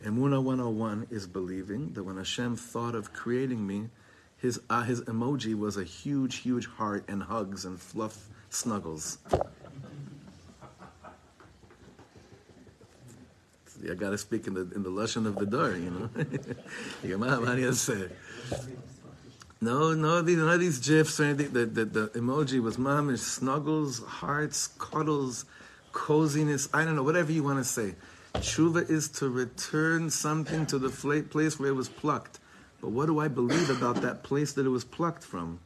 Emuna 0.05 0.43
101 0.43 1.07
is 1.11 1.27
believing 1.27 1.93
that 1.93 2.03
when 2.03 2.17
Hashem 2.19 2.57
thought 2.57 2.95
of 2.95 3.13
creating 3.15 3.67
me, 3.67 3.89
his, 4.37 4.61
uh, 4.69 4.83
his 4.83 5.01
emoji 5.03 5.55
was 5.55 5.79
a 5.79 5.85
huge, 5.85 6.37
huge 6.37 6.67
heart 6.67 7.05
and 7.09 7.23
hugs 7.23 7.65
and 7.65 7.81
fluff 7.81 8.29
snuggles. 8.51 9.19
I 13.91 13.95
got 13.95 14.11
to 14.11 14.19
speak 14.19 14.47
in 14.47 14.55
the 14.55 14.63
in 14.75 14.83
the 14.83 14.91
lashon 14.91 15.27
of 15.27 15.37
the 15.37 15.47
door, 15.47 15.73
you 15.73 15.91
know. 15.91 16.11
no, 19.61 19.95
no, 19.95 20.23
these 20.23 20.39
none 20.39 20.49
of 20.49 20.61
these 20.61 20.79
gifs 20.79 21.21
or 21.21 21.25
anything. 21.25 21.53
The, 21.53 21.67
the, 21.67 21.85
the 21.85 22.09
emoji 22.09 22.63
was 22.63 22.77
mamish 22.77 23.19
snuggles, 23.19 24.01
hearts, 24.01 24.69
cuddles, 24.79 25.45
coziness. 25.93 26.69
I 26.73 26.85
don't 26.85 26.97
know, 26.97 27.03
whatever 27.03 27.33
you 27.33 27.43
want 27.43 27.59
to 27.59 27.65
say. 27.65 27.95
Tshuva 28.35 28.91
is 28.91 29.09
to 29.11 29.29
return 29.29 30.11
something 30.11 30.67
to 30.67 30.79
the 30.79 30.91
place 31.31 31.59
where 31.59 31.69
it 31.69 31.75
was 31.75 31.89
plucked. 31.89 32.41
But 32.81 32.91
what 32.91 33.07
do 33.07 33.21
I 33.21 33.29
believe 33.29 33.71
about 33.71 34.03
that 34.03 34.23
place 34.23 34.53
that 34.55 34.67
it 34.67 34.71
was 34.71 34.85
plucked 34.85 35.23
from? 35.23 35.61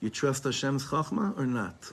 You 0.00 0.10
trust 0.10 0.44
Hashem's 0.44 0.86
chachma 0.86 1.36
or 1.38 1.46
not? 1.46 1.92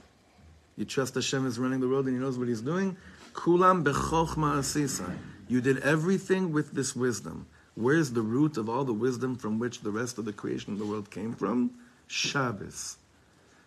You 0.78 0.86
trust 0.86 1.16
Hashem 1.16 1.46
is 1.46 1.60
running 1.60 1.80
the 1.80 1.88
world 1.88 2.08
and 2.08 2.16
He 2.16 2.22
knows 2.22 2.38
what 2.38 2.48
He's 2.48 2.62
doing? 2.62 2.98
Kulam 3.34 3.84
bechokma 3.84 4.60
asisa. 4.60 5.16
You 5.52 5.60
did 5.60 5.80
everything 5.80 6.54
with 6.54 6.72
this 6.72 6.96
wisdom. 6.96 7.46
Where's 7.76 8.12
the 8.12 8.22
root 8.22 8.56
of 8.56 8.70
all 8.70 8.86
the 8.86 8.94
wisdom 8.94 9.36
from 9.36 9.60
which 9.60 9.82
the 9.82 9.92
rest 9.92 10.18
of 10.18 10.24
the 10.24 10.32
creation 10.32 10.72
of 10.72 10.80
the 10.80 10.86
world 10.86 11.12
came 11.12 11.34
from? 11.34 11.72
Shabbos. 12.08 12.96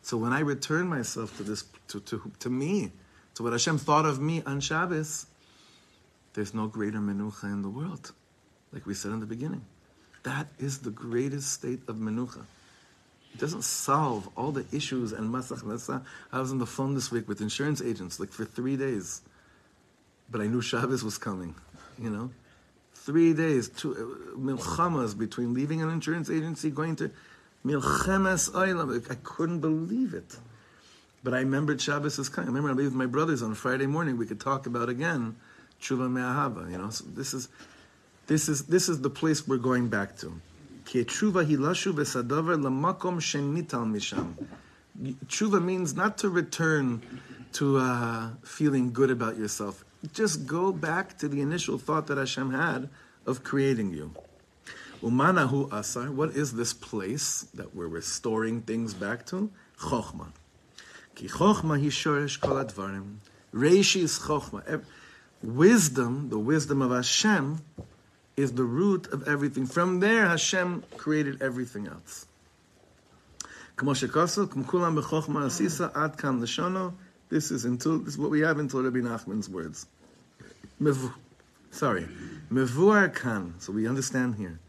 So 0.00 0.16
when 0.16 0.32
I 0.32 0.40
return 0.40 0.88
myself 0.88 1.36
to 1.36 1.42
this, 1.42 1.64
to, 1.88 2.00
to, 2.00 2.32
to 2.38 2.48
me, 2.48 2.90
to 3.34 3.42
what 3.42 3.52
Hashem 3.52 3.76
thought 3.76 4.06
of 4.06 4.18
me 4.18 4.42
on 4.46 4.60
Shabbos, 4.60 5.26
there's 6.32 6.54
no 6.54 6.68
greater 6.68 7.00
menucha 7.00 7.44
in 7.44 7.60
the 7.60 7.68
world, 7.68 8.12
like 8.72 8.86
we 8.86 8.94
said 8.94 9.10
in 9.10 9.20
the 9.20 9.26
beginning. 9.26 9.66
That 10.22 10.46
is 10.58 10.78
the 10.78 10.90
greatest 10.90 11.52
state 11.52 11.80
of 11.86 11.96
menucha. 11.96 12.46
It 13.34 13.40
doesn't 13.40 13.64
solve 13.64 14.30
all 14.38 14.52
the 14.52 14.64
issues 14.72 15.12
and 15.12 15.28
masach 15.28 15.62
nasa. 15.62 16.02
I 16.32 16.40
was 16.40 16.50
on 16.50 16.56
the 16.56 16.66
phone 16.66 16.94
this 16.94 17.10
week 17.10 17.28
with 17.28 17.42
insurance 17.42 17.82
agents, 17.82 18.18
like 18.18 18.30
for 18.30 18.46
three 18.46 18.78
days, 18.78 19.20
but 20.30 20.40
I 20.40 20.46
knew 20.46 20.62
Shabbos 20.62 21.04
was 21.04 21.18
coming. 21.18 21.54
You 21.98 22.10
know, 22.10 22.30
three 22.94 23.32
days, 23.34 23.68
two 23.68 24.34
milchamas 24.38 25.16
between 25.16 25.54
leaving 25.54 25.82
an 25.82 25.90
insurance 25.90 26.30
agency, 26.30 26.70
going 26.70 26.96
to 26.96 27.10
milchemes 27.64 28.50
oilam. 28.50 29.10
I 29.10 29.16
couldn't 29.22 29.60
believe 29.60 30.14
it. 30.14 30.36
But 31.22 31.32
I 31.34 31.38
remembered 31.38 31.80
Shabbos 31.80 32.18
is 32.18 32.28
coming. 32.28 32.50
I 32.50 32.52
remember 32.52 32.70
I 32.70 32.74
was 32.74 32.84
with 32.86 32.94
my 32.94 33.06
brothers 33.06 33.42
on 33.42 33.54
Friday 33.54 33.86
morning. 33.86 34.18
We 34.18 34.26
could 34.26 34.40
talk 34.40 34.66
about 34.66 34.88
again 34.88 35.36
tshuva 35.80 36.10
me'ahava. 36.10 36.70
You 36.70 36.78
know, 36.78 36.90
so 36.90 37.04
this 37.08 37.32
is 37.32 37.48
this 38.26 38.48
is 38.48 38.64
this 38.66 38.88
is 38.88 39.00
the 39.00 39.10
place 39.10 39.46
we're 39.46 39.56
going 39.56 39.88
back 39.88 40.16
to. 40.18 40.40
Tshuva 45.02 45.64
means 45.64 45.94
not 45.94 46.18
to 46.18 46.28
return 46.28 47.02
to 47.52 47.78
uh, 47.78 48.30
feeling 48.42 48.92
good 48.92 49.10
about 49.10 49.36
yourself. 49.38 49.84
Just 50.12 50.46
go 50.46 50.72
back 50.72 51.18
to 51.18 51.28
the 51.28 51.40
initial 51.40 51.78
thought 51.78 52.06
that 52.08 52.18
Hashem 52.18 52.52
had 52.52 52.88
of 53.26 53.42
creating 53.42 53.92
you. 53.92 54.14
Umanahu 55.02 55.72
asar. 55.72 56.10
What 56.10 56.30
is 56.30 56.52
this 56.52 56.72
place 56.72 57.46
that 57.54 57.74
we're 57.74 57.88
restoring 57.88 58.62
things 58.62 58.94
back 58.94 59.26
to? 59.26 59.50
Chochma. 59.78 60.28
Ki 61.14 61.28
chochma 61.28 61.80
hi 61.80 61.88
shoresh 61.88 62.40
kol 62.40 62.56
advarim. 62.56 63.16
Reishi 63.52 64.02
is 64.02 64.18
chochma. 64.18 64.82
Wisdom, 65.42 66.30
the 66.30 66.38
wisdom 66.38 66.80
of 66.80 66.90
Hashem, 66.90 67.60
is 68.36 68.52
the 68.52 68.64
root 68.64 69.06
of 69.08 69.28
everything. 69.28 69.66
From 69.66 70.00
there, 70.00 70.26
Hashem 70.26 70.84
created 70.96 71.42
everything 71.42 71.86
else. 71.86 72.26
This 77.30 77.50
is 77.50 77.64
until 77.64 77.98
this 77.98 78.14
is 78.14 78.18
what 78.18 78.30
we 78.30 78.40
have 78.40 78.58
until 78.58 78.82
Rabbi 78.82 78.98
Nachman's 78.98 79.48
words. 79.48 79.86
Mevu, 80.80 81.12
sorry, 81.70 82.06
mevuar 82.50 83.14
kan. 83.14 83.54
So 83.58 83.72
we 83.72 83.88
understand 83.88 84.34
here. 84.36 84.60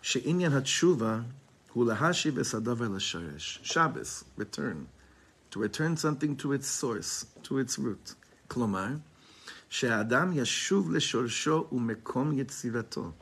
She'inyan 0.00 0.52
hatshuva 0.52 1.24
hu 1.70 1.84
lahashiv 1.84 2.32
esadavar 2.32 2.90
l'sharesh. 2.90 3.64
Shabbos, 3.64 4.24
return, 4.36 4.88
to 5.50 5.58
return 5.58 5.96
something 5.96 6.36
to 6.36 6.52
its 6.52 6.68
source, 6.68 7.26
to 7.42 7.58
its 7.58 7.78
root. 7.78 8.14
Klomar, 8.48 9.00
she'adam 9.68 10.34
yashuv 10.34 10.84
leshorsho 10.84 11.66
umekom 11.72 12.36
yetzirato. 12.38 13.12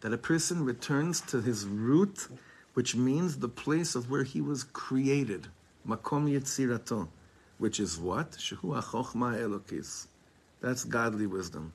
That 0.00 0.12
a 0.12 0.18
person 0.18 0.64
returns 0.64 1.22
to 1.22 1.40
his 1.40 1.66
root, 1.66 2.28
which 2.74 2.94
means 2.94 3.38
the 3.38 3.48
place 3.48 3.94
of 3.94 4.10
where 4.10 4.24
he 4.24 4.42
was 4.42 4.64
created. 4.64 5.46
Makom 5.88 6.28
yetzirato. 6.30 7.08
Which 7.58 7.80
is 7.80 7.98
what? 7.98 8.32
Shehu 8.32 8.80
achochma 8.80 9.38
elokis. 9.38 10.06
That's 10.60 10.84
godly 10.84 11.26
wisdom. 11.26 11.72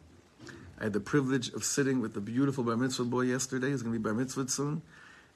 I 0.80 0.86
had 0.86 0.94
the 0.94 1.00
privilege 1.00 1.50
of 1.50 1.64
sitting 1.64 2.00
with 2.02 2.14
the 2.14 2.22
beautiful 2.22 2.64
bar 2.64 2.78
mitzvah 2.78 3.04
boy 3.06 3.22
yesterday. 3.22 3.72
He's 3.72 3.82
going 3.82 3.94
to 3.94 4.00
be 4.00 4.04
bar 4.04 4.14
mitzvah 4.14 4.48
soon, 4.48 4.82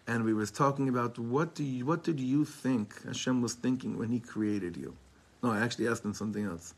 and 0.07 0.23
we 0.23 0.33
was 0.33 0.51
talking 0.51 0.89
about 0.89 1.19
what 1.19 1.53
do 1.53 1.63
you, 1.63 1.85
what 1.85 2.03
did 2.03 2.19
you 2.19 2.45
think 2.45 3.03
Hashem 3.03 3.41
was 3.41 3.53
thinking 3.53 3.97
when 3.97 4.09
He 4.09 4.19
created 4.19 4.77
you? 4.77 4.95
No, 5.41 5.51
I 5.51 5.59
actually 5.59 5.87
asked 5.87 6.05
him 6.05 6.13
something 6.13 6.45
else. 6.45 6.73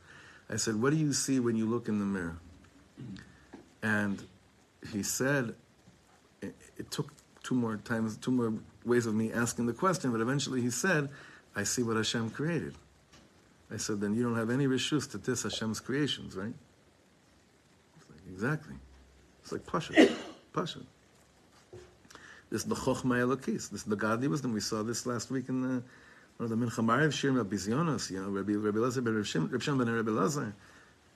I 0.50 0.58
said, 0.58 0.82
"What 0.82 0.92
do 0.92 0.98
you 0.98 1.14
see 1.14 1.40
when 1.40 1.56
you 1.56 1.66
look 1.68 1.88
in 1.88 2.00
the 2.00 2.06
mirror?" 2.06 2.38
And 3.84 4.24
he 4.92 5.04
said, 5.04 5.56
it, 6.42 6.56
it 6.78 6.92
took 6.92 7.12
two 7.44 7.56
more 7.56 7.78
times, 7.78 8.18
two 8.18 8.32
more 8.32 8.54
ways 8.84 9.06
of 9.06 9.14
me 9.14 9.32
asking 9.32 9.68
the 9.68 9.74
question, 9.74 10.12
but 10.12 10.22
eventually 10.22 10.62
he 10.62 10.72
said, 10.72 11.10
"I 11.56 11.64
see 11.64 11.84
what 11.84 11.98
Hashem 11.98 12.32
created." 12.32 12.76
I 13.72 13.78
said, 13.78 14.00
"Then 14.00 14.16
you 14.16 14.24
don't 14.24 14.36
have 14.36 14.50
any 14.50 14.68
rishus 14.68 15.10
to 15.12 15.18
diss 15.18 15.44
Hashem's 15.44 15.80
creations, 15.80 16.36
right?" 16.36 16.54
It's 17.98 18.10
like, 18.10 18.20
Exactly. 18.32 18.76
It's 19.42 19.52
like 19.52 19.66
Pasha. 19.66 20.16
Pasha. 20.54 20.80
This 22.50 22.62
is 22.62 22.68
the 22.68 22.76
Chochma 22.76 23.20
Elokis. 23.20 23.70
This 23.70 23.82
is 23.82 23.84
the 23.84 23.96
godly 23.96 24.28
wisdom. 24.28 24.54
We 24.54 24.60
saw 24.60 24.84
this 24.84 25.06
last 25.06 25.32
week 25.32 25.50
in 25.50 25.62
the 25.62 25.84
one 26.38 26.50
of 26.52 26.60
the 26.60 26.66
Mincha 26.66 26.84
Mariv 26.84 27.10
Shirim 27.10 27.40
of 27.40 27.48
Bizyonos, 27.48 28.12
you 28.12 28.22
know, 28.22 28.30
Rabbi, 28.30 28.54
Rabbi 28.54 28.78
Lazar 28.78 29.02
Rabbi 29.02 29.24
Shem 29.24 29.78
ben 29.78 29.90
Rabbi 29.90 30.12
Lazar. 30.12 30.54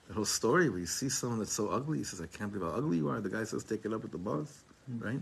The 0.08 0.14
whole 0.14 0.26
story 0.26 0.70
where 0.70 0.80
you 0.80 0.86
see 0.86 1.10
someone 1.10 1.40
that's 1.40 1.54
so 1.54 1.70
ugly, 1.70 2.00
he 2.00 2.04
says, 2.04 2.22
I 2.22 2.28
can't 2.28 2.52
believe 2.52 2.72
how 2.72 2.78
ugly 2.78 2.98
you 2.98 3.10
are. 3.10 3.20
The 3.20 3.30
guy 3.30 3.44
says, 3.44 3.64
take 3.64 3.86
it 3.86 3.94
up 3.94 4.02
with 4.02 4.12
the 4.12 4.18
boss, 4.18 4.64
mm-hmm. 4.90 5.06
right? 5.06 5.20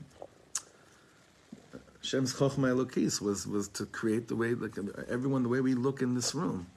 Shem's 2.02 2.34
Chochma 2.34 2.74
Elokis 2.74 3.22
was, 3.22 3.48
was 3.48 3.68
to 3.70 3.86
create 3.86 4.28
the 4.28 4.36
way, 4.36 4.54
like 4.54 4.78
everyone, 5.10 5.44
the 5.44 5.50
way 5.50 5.62
we 5.62 5.74
look 5.74 6.02
in 6.02 6.14
this 6.14 6.36
room. 6.36 6.68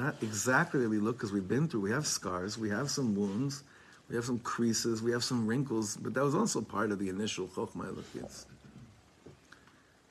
Not 0.00 0.16
exactly 0.22 0.80
the 0.80 0.86
way 0.88 0.96
we 0.96 0.98
look 0.98 1.18
because 1.18 1.30
we've 1.30 1.46
been 1.46 1.68
through, 1.68 1.82
we 1.82 1.90
have 1.90 2.06
scars, 2.06 2.56
we 2.56 2.70
have 2.70 2.90
some 2.90 3.14
wounds, 3.14 3.64
we 4.08 4.16
have 4.16 4.24
some 4.24 4.38
creases, 4.38 5.02
we 5.02 5.12
have 5.12 5.22
some 5.22 5.46
wrinkles, 5.46 5.98
but 5.98 6.14
that 6.14 6.24
was 6.24 6.34
also 6.34 6.62
part 6.62 6.90
of 6.90 6.98
the 6.98 7.10
initial 7.10 7.46
Chokhmah 7.48 7.92
Elokis. 7.92 8.46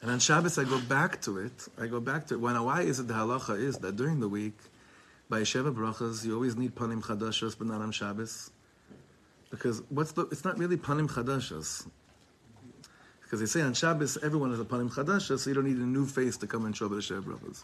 And 0.03 0.11
on 0.11 0.19
Shabbos, 0.19 0.59
I 0.59 0.63
go 0.63 0.79
back 0.79 1.21
to 1.23 1.39
it. 1.39 1.67
I 1.81 1.87
go 1.87 1.99
back 1.99 2.27
to 2.27 2.35
it. 2.35 2.39
When 2.39 2.63
why 2.63 2.83
is 2.83 2.99
it 2.99 3.07
the 3.07 3.15
halacha 3.15 3.59
is 3.59 3.79
that 3.79 3.95
during 3.95 4.19
the 4.19 4.29
week, 4.29 4.57
by 5.27 5.41
Sheva 5.41 5.73
Brachas, 5.73 6.23
you 6.23 6.35
always 6.35 6.55
need 6.55 6.75
panim 6.75 7.01
chadashos, 7.01 7.57
but 7.57 7.65
not 7.65 7.81
on 7.81 7.91
Shabbos, 7.91 8.51
because 9.49 9.81
what's 9.89 10.11
the? 10.11 10.27
It's 10.31 10.45
not 10.45 10.59
really 10.59 10.77
panim 10.77 11.09
chadashos, 11.09 11.87
because 13.23 13.39
they 13.39 13.47
say 13.47 13.61
on 13.61 13.73
Shabbos 13.73 14.19
everyone 14.21 14.51
is 14.53 14.59
a 14.59 14.65
panim 14.65 14.91
chadashos, 14.91 15.39
so 15.39 15.49
you 15.49 15.55
don't 15.55 15.65
need 15.65 15.77
a 15.77 15.81
new 15.81 16.05
face 16.05 16.37
to 16.37 16.47
come 16.47 16.65
and 16.65 16.77
show 16.77 16.87
the 16.87 16.97
Sheva 16.97 17.23
Brachas. 17.23 17.63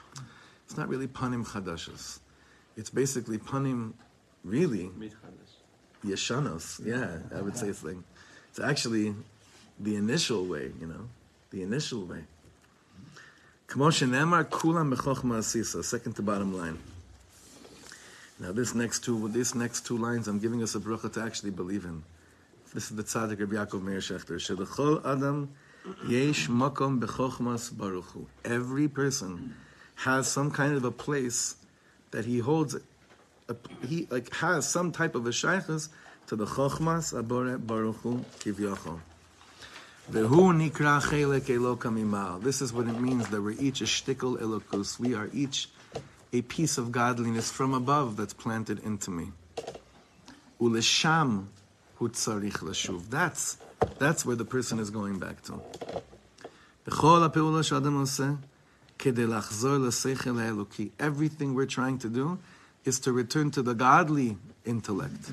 It's 0.66 0.78
not 0.78 0.90
really 0.90 1.08
panim 1.08 1.46
chadashos. 1.46 2.20
It's 2.76 2.90
basically 2.90 3.38
panim, 3.38 3.94
really. 4.44 4.92
Yeshanos. 6.06 6.86
Yeah, 6.86 7.20
I 7.36 7.42
would 7.42 7.58
say 7.58 7.68
it's 7.70 7.84
like 7.84 7.98
it's 8.50 8.60
actually 8.60 9.16
the 9.80 9.96
initial 9.96 10.46
way, 10.46 10.72
you 10.80 10.88
know, 10.88 11.10
the 11.52 11.64
initial 11.64 12.06
way. 12.06 12.24
Kamosha 13.68 14.08
Nemar 14.08 14.46
Kulam 14.46 14.94
Bechochma 14.94 15.40
Asisa, 15.40 15.84
second 15.84 16.14
to 16.14 16.22
bottom 16.22 16.56
line. 16.56 16.78
Now 18.40 18.52
this 18.52 18.76
next 18.76 19.04
two 19.04 19.28
this 19.30 19.56
next 19.56 19.86
two 19.86 19.98
lines 19.98 20.28
I'm 20.28 20.40
giving 20.40 20.62
us 20.62 20.76
a 20.76 20.80
bracha 20.80 21.12
to 21.14 21.22
actually 21.22 21.52
believe 21.52 21.86
in. 21.86 22.04
This 22.74 22.92
is 22.92 22.98
the 22.98 23.04
tzaddik 23.04 23.40
Rabbi 23.40 23.56
Yaakov 23.56 23.82
Meir 23.82 24.00
Shechter. 24.00 25.06
Adam 25.06 25.50
Yesh 26.08 26.48
Makom 26.48 27.00
Bechochmas 27.00 27.76
Baruch 27.76 28.06
Hu. 28.06 28.28
Every 28.44 28.88
person 28.88 29.56
has 29.96 30.28
some 30.28 30.52
kind 30.52 30.76
of 30.76 30.84
a 30.84 30.92
place 30.92 31.56
that 32.12 32.26
he 32.26 32.40
holds 32.40 32.76
a, 33.50 33.56
he 33.88 34.08
like 34.10 34.34
has 34.36 34.68
some 34.68 34.92
type 34.92 35.16
of 35.16 35.26
a 35.26 35.32
shaykhs 35.32 35.90
to 36.28 36.36
the 36.36 36.46
chokhmas 36.46 37.18
abore 37.18 37.58
baruch 37.58 37.98
hu 37.98 38.24
kivyachol. 38.40 39.00
Vehu 40.12 40.54
nikra 40.54 41.02
chelek 41.02 41.42
elokam 41.42 42.42
This 42.42 42.62
is 42.62 42.72
what 42.72 42.88
it 42.88 43.00
means 43.00 43.28
that 43.30 43.42
we're 43.42 43.60
each 43.60 43.82
a 43.82 43.86
shtickle 43.86 44.40
elokus. 44.40 45.00
We 45.00 45.16
are 45.16 45.30
each 45.34 45.70
a 46.34 46.42
piece 46.42 46.78
of 46.78 46.92
godliness 46.92 47.52
from 47.52 47.74
above 47.74 48.18
that's 48.18 48.34
planted 48.34 48.80
into 48.84 49.12
me. 49.12 49.32
Ulesham 50.60 51.48
hu 51.96 52.10
tzarich 52.10 52.60
lashuv. 52.60 53.10
That's 53.10 53.58
that's 54.00 54.26
where 54.26 54.36
the 54.36 54.46
person 54.46 54.80
is 54.80 54.90
going 54.90 55.20
back 55.20 55.42
to. 55.44 55.54
B'chol 56.86 57.22
ha'peula 57.22 57.62
sh'adam 57.64 58.02
oseh 58.04 58.38
kedei 58.98 59.28
lachzor 59.28 59.80
l'seichel 59.80 60.40
ha'eloki. 60.40 60.92
Everything 61.00 61.54
we're 61.54 61.66
trying 61.66 61.98
to 62.00 62.10
do 62.10 62.40
is 62.84 63.00
to 63.00 63.12
return 63.12 63.52
to 63.52 63.62
the 63.62 63.74
godly 63.74 64.38
intellect, 64.66 65.32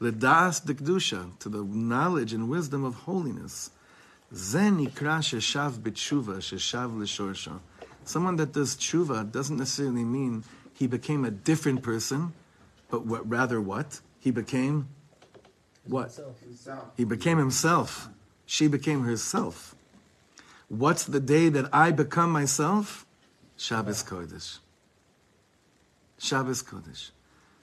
the 0.00 0.12
das 0.12 0.60
dekdusha, 0.60 1.38
to 1.38 1.48
the 1.48 1.62
knowledge 1.62 2.32
and 2.32 2.48
wisdom 2.48 2.84
of 2.84 2.94
holiness. 2.94 3.70
Zen 4.34 4.78
ikra 4.86 5.20
sheshav 5.20 5.78
b'tshuva 5.78 6.38
sheshav 6.38 6.96
l'shorsha. 6.96 7.60
Someone 8.04 8.36
that 8.36 8.52
does 8.52 8.76
tshuva 8.76 9.30
doesn't 9.30 9.56
necessarily 9.56 10.04
mean 10.04 10.44
he 10.72 10.86
became 10.86 11.24
a 11.24 11.30
different 11.30 11.82
person, 11.82 12.32
but 12.90 13.04
what, 13.04 13.28
rather 13.28 13.60
what? 13.60 14.00
He 14.20 14.30
became 14.30 14.88
what? 15.86 16.14
Himself. 16.42 16.84
He 16.96 17.04
became 17.04 17.38
himself. 17.38 18.08
She 18.46 18.68
became 18.68 19.04
herself. 19.04 19.74
What's 20.68 21.04
the 21.04 21.20
day 21.20 21.48
that 21.48 21.68
I 21.72 21.92
become 21.92 22.30
myself? 22.30 23.06
Shabbos 23.56 24.02
Kodesh. 24.02 24.58
Shabbos 26.18 26.62
Kodesh. 26.62 27.10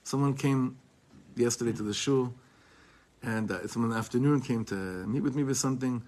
Someone 0.04 0.34
came 0.36 0.78
yesterday 1.36 1.72
to 1.74 1.84
the 1.84 1.94
shul, 1.94 2.34
and 3.22 3.52
uh, 3.52 3.68
someone 3.68 3.92
in 3.92 3.94
the 3.94 4.00
afternoon 4.00 4.42
came 4.42 4.66
to 4.66 4.76
meet 4.76 5.22
with 5.22 5.36
me 5.36 5.44
with 5.44 5.58
something, 5.58 6.02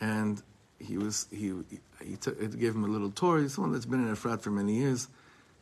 and 0.00 0.42
he 0.78 0.98
was 0.98 1.26
he 1.30 1.54
he 2.02 2.16
took, 2.16 2.38
gave 2.58 2.74
him 2.74 2.84
a 2.84 2.88
little 2.88 3.10
tour. 3.10 3.40
He's 3.40 3.54
someone 3.54 3.72
that's 3.72 3.86
been 3.86 4.06
in 4.06 4.14
Efrat 4.14 4.42
for 4.42 4.50
many 4.50 4.74
years, 4.74 5.08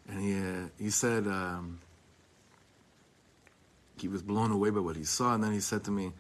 and 0.09 0.21
he 0.21 0.37
uh, 0.37 0.69
he 0.79 0.91
said 0.91 1.27
um, 1.29 1.81
he 3.99 4.09
was 4.09 4.23
blown 4.23 4.51
away 4.51 4.71
by 4.71 4.81
what 4.81 4.97
he 4.97 5.05
saw, 5.05 5.35
and 5.35 5.45
then 5.45 5.53
he 5.53 5.61
said 5.61 5.85
to 5.85 5.93
me, 5.93 6.13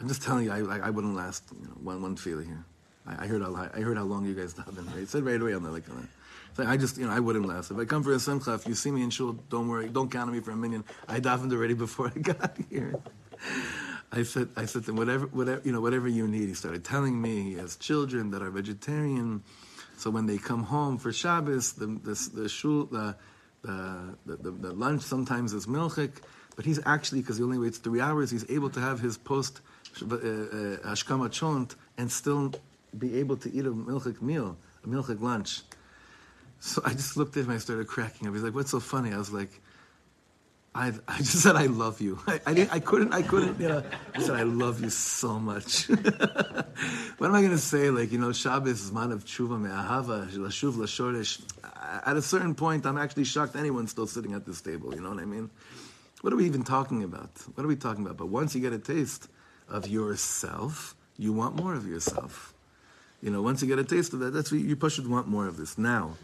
"I'm 0.00 0.08
just 0.08 0.22
telling 0.22 0.44
you, 0.44 0.52
I 0.52 0.60
like 0.60 0.82
I 0.82 0.90
wouldn't 0.90 1.14
last 1.14 1.44
you 1.60 1.66
know, 1.66 1.74
one 1.82 2.00
one 2.00 2.16
feeling 2.16 2.46
here. 2.46 2.64
I, 3.06 3.24
I, 3.24 3.26
heard 3.26 3.42
how 3.42 3.54
I 3.54 3.80
heard 3.80 3.96
how 3.96 4.04
long 4.04 4.26
you 4.26 4.34
guys 4.34 4.54
have 4.56 4.74
been. 4.74 4.86
Right? 4.94 5.08
Said 5.08 5.24
right 5.24 5.40
away 5.40 5.54
on 5.54 5.62
the 5.62 5.70
like." 5.70 5.88
Uh, 5.88 5.94
so 6.56 6.64
I 6.64 6.76
just, 6.76 6.98
you 6.98 7.06
know, 7.06 7.12
I 7.12 7.18
wouldn't 7.18 7.46
last. 7.46 7.72
If 7.72 7.78
I 7.78 7.84
come 7.84 8.04
for 8.04 8.12
a 8.12 8.20
simcha, 8.20 8.54
if 8.54 8.66
you 8.66 8.74
see 8.74 8.92
me 8.92 9.02
in 9.02 9.10
shul, 9.10 9.32
don't 9.50 9.68
worry, 9.68 9.88
don't 9.88 10.10
count 10.10 10.28
on 10.28 10.34
me 10.34 10.40
for 10.40 10.52
a 10.52 10.56
minyan. 10.56 10.84
I 11.08 11.18
davened 11.18 11.52
already 11.52 11.74
before 11.74 12.12
I 12.14 12.18
got 12.18 12.56
here. 12.70 13.00
I 14.12 14.22
said, 14.22 14.48
I 14.56 14.66
said 14.66 14.84
to 14.84 14.92
him, 14.92 14.96
whatever, 14.96 15.26
whatever, 15.26 15.60
you 15.64 15.72
know, 15.72 15.80
whatever 15.80 16.06
you 16.06 16.28
need. 16.28 16.46
He 16.48 16.54
started 16.54 16.84
telling 16.84 17.20
me 17.20 17.42
he 17.42 17.54
has 17.54 17.74
children 17.76 18.30
that 18.30 18.42
are 18.42 18.50
vegetarian, 18.50 19.42
so 19.96 20.10
when 20.10 20.26
they 20.26 20.38
come 20.38 20.62
home 20.62 20.98
for 20.98 21.12
Shabbos, 21.12 21.72
the 21.72 21.86
the, 21.86 22.30
the 22.34 22.48
shul, 22.48 22.84
the 22.84 23.16
the, 23.64 24.36
the, 24.36 24.50
the 24.50 24.72
lunch 24.72 25.02
sometimes 25.02 25.52
is 25.52 25.66
milchik, 25.66 26.22
but 26.56 26.64
he's 26.64 26.80
actually 26.86 27.20
because 27.20 27.38
he 27.38 27.42
only 27.42 27.58
waits 27.58 27.78
three 27.78 28.00
hours, 28.00 28.30
he's 28.30 28.48
able 28.50 28.70
to 28.70 28.80
have 28.80 29.00
his 29.00 29.18
post 29.18 29.60
uh, 30.02 30.04
uh, 30.04 30.18
hashkama 30.84 31.30
cholent 31.30 31.74
and 31.98 32.10
still 32.10 32.52
be 32.98 33.18
able 33.18 33.36
to 33.38 33.52
eat 33.52 33.66
a 33.66 33.70
milchik 33.70 34.20
meal, 34.22 34.56
a 34.84 34.88
milchik 34.88 35.20
lunch. 35.20 35.62
So 36.60 36.82
I 36.84 36.90
just 36.90 37.16
looked 37.16 37.36
at 37.36 37.44
him, 37.44 37.50
I 37.50 37.58
started 37.58 37.86
cracking 37.86 38.26
up. 38.28 38.34
He's 38.34 38.42
like, 38.42 38.54
"What's 38.54 38.70
so 38.70 38.80
funny?" 38.80 39.12
I 39.12 39.18
was 39.18 39.32
like. 39.32 39.60
I, 40.76 40.92
I 41.06 41.18
just 41.18 41.40
said 41.40 41.54
I 41.54 41.66
love 41.66 42.00
you. 42.00 42.18
I, 42.26 42.40
I, 42.48 42.68
I 42.72 42.80
couldn't 42.80 43.12
I 43.12 43.22
couldn't 43.22 43.60
you 43.60 43.68
know 43.68 43.84
I 44.12 44.20
said 44.20 44.34
I 44.34 44.42
love 44.42 44.82
you 44.82 44.90
so 44.90 45.38
much. 45.38 45.86
what 45.88 47.28
am 47.28 47.34
I 47.34 47.42
gonna 47.42 47.58
say? 47.58 47.90
Like 47.90 48.10
you 48.10 48.18
know 48.18 48.32
Shabbos 48.32 48.82
is 48.82 48.90
man 48.90 49.12
of 49.12 49.24
tshuva 49.24 49.60
me'ahava 49.60 50.28
lashuv 50.32 50.72
lashoresh. 50.72 51.42
At 52.04 52.16
a 52.16 52.22
certain 52.22 52.56
point, 52.56 52.86
I'm 52.86 52.98
actually 52.98 53.22
shocked 53.22 53.54
anyone's 53.54 53.92
still 53.92 54.08
sitting 54.08 54.32
at 54.32 54.46
this 54.46 54.60
table. 54.60 54.92
You 54.92 55.00
know 55.00 55.10
what 55.10 55.20
I 55.20 55.26
mean? 55.26 55.48
What 56.22 56.32
are 56.32 56.36
we 56.36 56.46
even 56.46 56.64
talking 56.64 57.04
about? 57.04 57.30
What 57.54 57.64
are 57.64 57.68
we 57.68 57.76
talking 57.76 58.04
about? 58.04 58.16
But 58.16 58.28
once 58.28 58.54
you 58.54 58.60
get 58.62 58.72
a 58.72 58.78
taste 58.78 59.28
of 59.68 59.86
yourself, 59.86 60.96
you 61.18 61.34
want 61.34 61.54
more 61.54 61.74
of 61.74 61.86
yourself 61.86 62.53
You 63.23 63.31
know, 63.31 63.41
once 63.41 63.61
you 63.61 63.67
get 63.67 63.79
a 63.79 63.83
taste 63.83 64.13
of 64.13 64.19
that, 64.19 64.31
that's 64.31 64.51
what 64.51 64.61
you 64.61 64.77
should 64.89 65.07
want 65.07 65.27
more 65.27 65.47
of 65.47 65.57
this. 65.57 65.77
Now, 65.77 66.15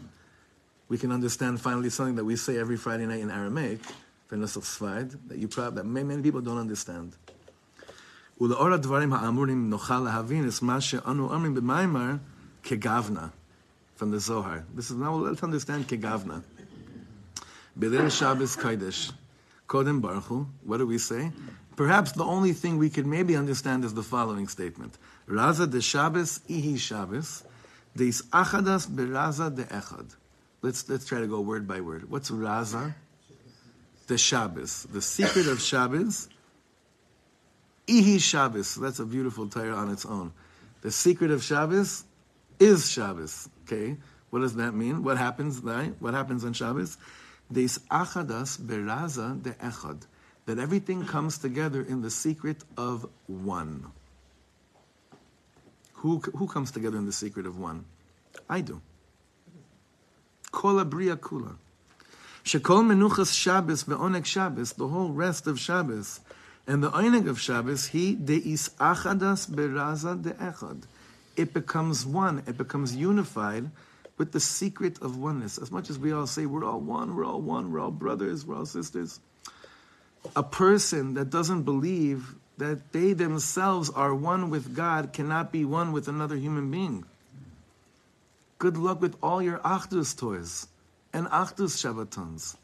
we 0.88 0.96
can 0.98 1.12
understand 1.12 1.60
finally 1.60 1.90
something 1.90 2.14
that 2.16 2.24
we 2.24 2.36
say 2.36 2.58
every 2.58 2.76
Friday 2.76 3.06
night 3.06 3.20
in 3.20 3.30
Aramaic 3.30 3.80
Nusach 4.32 4.64
Sfard, 4.64 5.16
that 5.28 5.38
you 5.38 5.48
probably, 5.48 5.76
that 5.76 5.84
many, 5.86 6.06
many 6.06 6.22
people 6.22 6.40
don't 6.40 6.58
understand. 6.58 7.16
ולאור 8.40 8.72
הדברים 8.72 9.12
האמורים 9.12 9.70
נוכל 9.70 9.98
להבין 9.98 10.48
את 10.48 10.62
מה 10.62 10.80
שאנו 10.80 11.32
אומרים 11.32 11.54
במיימר 11.54 12.16
כגוונה, 12.62 13.28
from 13.96 14.10
the 14.10 14.20
Zohar. 14.20 14.64
This 14.74 14.90
is 14.90 14.96
now, 14.96 15.14
let's 15.14 15.42
understand 15.42 15.88
כגוונה. 15.88 16.40
בליל 17.76 18.08
Shabbos 18.08 18.56
Kodesh, 18.56 19.12
Kodem 19.68 20.00
Baruch 20.00 20.24
Hu, 20.24 20.46
what 20.64 20.78
do 20.78 20.86
we 20.86 20.98
say? 20.98 21.30
Perhaps 21.76 22.12
the 22.12 22.24
only 22.24 22.52
thing 22.52 22.78
we 22.78 22.90
could 22.90 23.06
maybe 23.06 23.36
understand 23.36 23.84
is 23.84 23.94
the 23.94 24.02
following 24.02 24.48
statement. 24.48 24.98
Raza 25.27 25.69
de 25.69 25.81
Shabbos, 25.81 26.39
ihi 26.49 26.77
Shabbos, 26.77 27.43
deis 27.95 28.21
achadas 28.23 28.87
beraza 28.87 29.53
de 29.55 29.63
echad. 29.63 30.15
Let's, 30.61 30.87
let's 30.89 31.05
try 31.05 31.19
to 31.19 31.27
go 31.27 31.41
word 31.41 31.67
by 31.67 31.81
word. 31.81 32.09
What's 32.09 32.29
Raza? 32.29 32.93
the 34.11 34.17
Shabbos. 34.17 34.83
The 34.91 35.01
secret 35.01 35.47
of 35.47 35.61
Shabbos, 35.61 36.27
Ihi 37.87 38.19
Shabbos. 38.19 38.75
That's 38.75 38.99
a 38.99 39.05
beautiful 39.05 39.47
Torah 39.47 39.75
on 39.75 39.89
its 39.89 40.05
own. 40.05 40.33
The 40.81 40.91
secret 40.91 41.31
of 41.31 41.41
Shabbos 41.41 42.03
is 42.59 42.91
Shabbos. 42.91 43.47
Okay, 43.63 43.95
what 44.29 44.41
does 44.41 44.55
that 44.55 44.73
mean? 44.73 45.03
What 45.03 45.17
happens? 45.17 45.59
Right? 45.59 45.93
What 45.99 46.13
happens 46.13 46.43
on 46.43 46.51
Shabbos? 46.51 46.97
Des 47.49 47.79
achadas 47.89 48.59
beraza 48.59 49.41
de 49.41 49.51
echad. 49.51 50.01
That 50.45 50.59
everything 50.59 51.05
comes 51.05 51.37
together 51.37 51.81
in 51.81 52.01
the 52.01 52.11
secret 52.11 52.65
of 52.75 53.07
one. 53.27 53.93
Who, 56.01 56.17
who 56.35 56.47
comes 56.47 56.71
together 56.71 56.97
in 56.97 57.05
the 57.05 57.11
secret 57.11 57.45
of 57.45 57.59
one? 57.59 57.85
I 58.49 58.61
do. 58.61 58.81
Kola 60.51 60.83
bria 60.83 61.15
kula. 61.15 61.57
Shekol 62.43 62.83
menuchas 62.83 63.31
Shabbos 63.31 63.83
ve'oneg 63.83 64.25
Shabbos, 64.25 64.73
the 64.73 64.87
whole 64.87 65.11
rest 65.11 65.45
of 65.45 65.59
Shabbos, 65.59 66.21
and 66.65 66.83
the 66.83 66.89
oneg 66.89 67.29
of 67.29 67.39
Shabbos, 67.39 67.87
he 67.87 68.15
deis 68.15 68.69
achadas 68.79 69.47
beraza 69.47 70.19
de'echad. 70.19 70.85
It 71.35 71.53
becomes 71.53 72.03
one, 72.03 72.41
it 72.47 72.57
becomes 72.57 72.95
unified 72.95 73.69
with 74.17 74.31
the 74.31 74.39
secret 74.39 74.99
of 75.03 75.17
oneness. 75.17 75.59
As 75.59 75.71
much 75.71 75.91
as 75.91 75.99
we 75.99 76.11
all 76.11 76.25
say 76.25 76.47
we're 76.47 76.65
all 76.65 76.79
one, 76.79 77.15
we're 77.15 77.25
all 77.25 77.41
one, 77.41 77.71
we're 77.71 77.79
all 77.79 77.91
brothers, 77.91 78.43
we're 78.43 78.55
all 78.55 78.65
sisters. 78.65 79.19
A 80.35 80.43
person 80.43 81.13
that 81.13 81.29
doesn't 81.29 81.61
believe 81.61 82.35
that 82.61 82.91
they 82.91 83.11
themselves 83.13 83.89
are 83.89 84.13
one 84.13 84.51
with 84.51 84.75
God 84.75 85.13
cannot 85.13 85.51
be 85.51 85.65
one 85.65 85.91
with 85.91 86.07
another 86.07 86.35
human 86.35 86.69
being. 86.69 87.03
Good 88.59 88.77
luck 88.77 89.01
with 89.01 89.15
all 89.23 89.41
your 89.41 89.57
achdus 89.65 90.15
toys 90.15 90.67
and 91.11 91.25
Achdus 91.25 91.73
Shabbatons. 91.81 92.55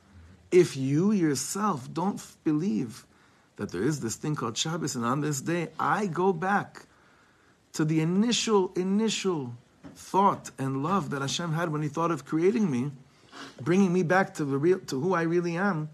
If 0.52 0.78
you 0.78 1.12
yourself 1.12 1.92
don't 1.92 2.24
believe 2.44 3.08
that 3.56 3.72
there 3.72 3.82
is 3.82 4.00
this 4.00 4.16
thing 4.16 4.36
called 4.36 4.56
Shabbos, 4.56 4.96
and 4.96 5.04
on 5.04 5.22
this 5.22 5.42
day 5.42 5.70
I 5.80 6.06
go 6.06 6.32
back 6.32 6.86
to 7.74 7.84
the 7.84 8.00
initial, 8.00 8.72
initial 8.76 9.56
thought 9.96 10.52
and 10.60 10.84
love 10.84 11.10
that 11.10 11.22
Hashem 11.22 11.54
had 11.54 11.72
when 11.72 11.82
He 11.82 11.90
thought 11.90 12.12
of 12.12 12.24
creating 12.24 12.70
me, 12.70 12.92
bringing 13.60 13.92
me 13.92 14.04
back 14.04 14.36
to 14.36 14.46
the 14.46 14.60
real, 14.60 14.78
to 14.78 15.02
who 15.02 15.16
I 15.16 15.24
really 15.24 15.58
am. 15.58 15.90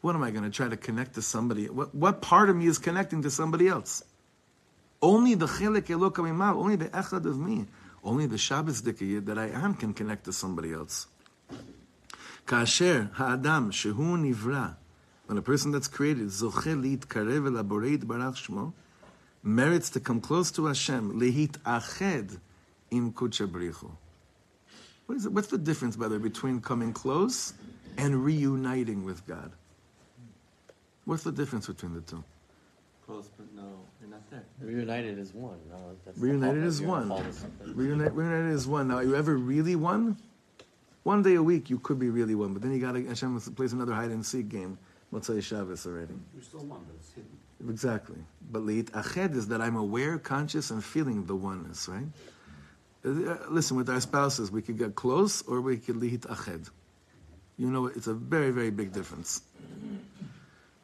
What 0.00 0.14
am 0.14 0.22
I 0.22 0.30
going 0.30 0.44
to 0.44 0.50
try 0.50 0.68
to 0.68 0.76
connect 0.76 1.14
to 1.14 1.22
somebody? 1.22 1.68
What, 1.68 1.94
what 1.94 2.22
part 2.22 2.50
of 2.50 2.56
me 2.56 2.66
is 2.66 2.78
connecting 2.78 3.22
to 3.22 3.30
somebody 3.30 3.68
else? 3.68 4.02
Only 5.02 5.34
the 5.34 5.46
chilek 5.46 5.86
elokamimal, 5.86 6.54
only 6.56 6.76
the 6.76 6.86
echad 6.86 7.24
of 7.24 7.38
me, 7.38 7.66
only 8.04 8.26
the 8.26 8.38
Shabbos 8.38 8.82
dikiyid 8.82 9.26
that 9.26 9.38
I 9.38 9.48
am 9.48 9.74
can 9.74 9.92
connect 9.92 10.24
to 10.24 10.32
somebody 10.32 10.72
else. 10.72 11.06
Kasher 12.46 13.12
ha'adam 13.14 13.70
shehu 13.70 13.94
nivra, 13.94 14.76
when 15.26 15.36
a 15.36 15.42
person 15.42 15.72
that's 15.72 15.88
created 15.88 16.28
zoche 16.28 16.98
karev 17.06 17.46
elaborate 17.46 18.00
barach 18.00 18.48
shmo, 18.48 18.72
merits 19.42 19.90
to 19.90 20.00
come 20.00 20.20
close 20.20 20.50
to 20.52 20.66
Hashem 20.66 21.20
lehit 21.20 21.58
ached 21.66 22.38
im 22.90 23.12
kuchabrichu. 23.12 23.90
What 25.06 25.16
is 25.16 25.26
it? 25.26 25.32
What's 25.32 25.48
the 25.48 25.58
difference, 25.58 25.96
brother, 25.96 26.18
between 26.18 26.60
coming 26.60 26.92
close 26.92 27.54
and 27.96 28.24
reuniting 28.24 29.04
with 29.04 29.26
God? 29.26 29.52
What's 31.08 31.22
the 31.22 31.32
difference 31.32 31.66
between 31.66 31.94
the 31.94 32.02
two? 32.02 32.22
Close, 33.06 33.30
but 33.38 33.46
no, 33.56 33.80
you're 33.98 34.10
not 34.10 34.30
there. 34.30 34.44
Reunited 34.60 35.18
is 35.18 35.32
one. 35.32 35.56
No, 35.70 35.96
that's 36.04 36.18
reunited 36.18 36.62
is 36.62 36.82
one. 36.82 37.08
Reunited, 37.64 38.12
reunited 38.12 38.52
is 38.52 38.66
one. 38.66 38.88
Now, 38.88 38.96
are 38.96 39.02
you 39.02 39.16
ever 39.16 39.38
really 39.38 39.74
one? 39.74 40.18
One 41.04 41.22
day 41.22 41.36
a 41.36 41.42
week, 41.42 41.70
you 41.70 41.78
could 41.78 41.98
be 41.98 42.10
really 42.10 42.34
one, 42.34 42.52
but 42.52 42.60
then 42.60 42.74
you 42.74 42.78
got 42.78 42.92
to 42.92 43.06
Hashem 43.06 43.40
plays 43.56 43.72
another 43.72 43.94
hide 43.94 44.10
and 44.10 44.24
seek 44.24 44.50
game. 44.50 44.76
Motzei 45.10 45.42
Shabbos 45.42 45.86
already. 45.86 46.12
You're 46.34 46.42
still 46.42 46.60
one, 46.60 46.80
but 46.86 46.96
it's 46.96 47.10
hidden. 47.14 47.30
Exactly. 47.70 48.18
But 48.52 48.66
leit 48.66 48.90
ached 48.94 49.34
is 49.34 49.48
that 49.48 49.62
I'm 49.62 49.76
aware, 49.76 50.18
conscious, 50.18 50.70
and 50.70 50.84
feeling 50.84 51.24
the 51.24 51.34
oneness, 51.34 51.88
right? 51.88 52.04
Uh, 53.02 53.38
listen, 53.48 53.78
with 53.78 53.88
our 53.88 54.02
spouses, 54.02 54.50
we 54.50 54.60
could 54.60 54.76
get 54.76 54.94
close 54.94 55.40
or 55.40 55.62
we 55.62 55.78
could 55.78 55.96
leit 55.96 56.26
ached. 56.30 56.68
You 57.56 57.70
know, 57.70 57.86
it's 57.86 58.08
a 58.08 58.14
very, 58.14 58.50
very 58.50 58.70
big 58.70 58.92
difference. 58.92 59.40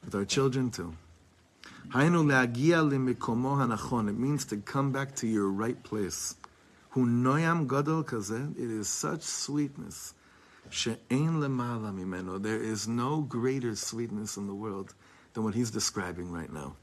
With 0.04 0.14
our 0.14 0.24
children, 0.24 0.70
too. 0.70 0.94
It 1.92 2.00
means 4.18 4.44
to 4.46 4.56
come 4.58 4.92
back 4.92 5.14
to 5.16 5.26
your 5.26 5.50
right 5.50 5.82
place. 5.82 6.34
It 6.96 8.70
is 8.70 8.88
such 8.88 9.22
sweetness. 9.22 10.14
There 10.70 12.62
is 12.62 12.88
no 12.88 13.20
greater 13.20 13.76
sweetness 13.76 14.36
in 14.36 14.46
the 14.46 14.54
world 14.54 14.94
than 15.32 15.44
what 15.44 15.54
he's 15.54 15.70
describing 15.70 16.32
right 16.32 16.52
now. 16.52 16.76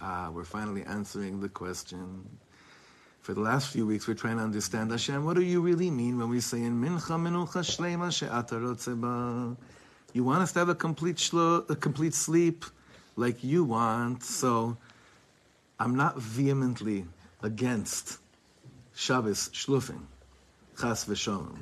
Ah, 0.00 0.30
we're 0.30 0.44
finally 0.44 0.84
answering 0.84 1.40
the 1.40 1.48
question. 1.48 2.38
For 3.28 3.34
the 3.34 3.42
last 3.42 3.68
few 3.68 3.86
weeks, 3.86 4.08
we're 4.08 4.14
trying 4.14 4.38
to 4.38 4.42
understand 4.42 4.90
Hashem. 4.90 5.22
What 5.22 5.36
do 5.36 5.42
you 5.42 5.60
really 5.60 5.90
mean 5.90 6.16
when 6.16 6.30
we 6.30 6.40
say 6.40 6.62
in 6.62 6.80
mincha 6.80 7.20
menucha 7.20 7.60
shlema 7.60 8.10
she'ata 8.10 9.54
You 10.14 10.24
want 10.24 10.40
us 10.40 10.52
to 10.52 10.60
have 10.60 10.70
a 10.70 10.74
complete 10.74 11.16
shlo, 11.16 11.68
a 11.68 11.76
complete 11.76 12.14
sleep, 12.14 12.64
like 13.16 13.44
you 13.44 13.64
want. 13.64 14.24
So 14.24 14.78
I'm 15.78 15.94
not 15.94 16.18
vehemently 16.18 17.04
against 17.42 18.16
Shabbos 18.94 19.50
shlufing, 19.50 20.00
chas 20.80 21.04
v'shalom. 21.04 21.58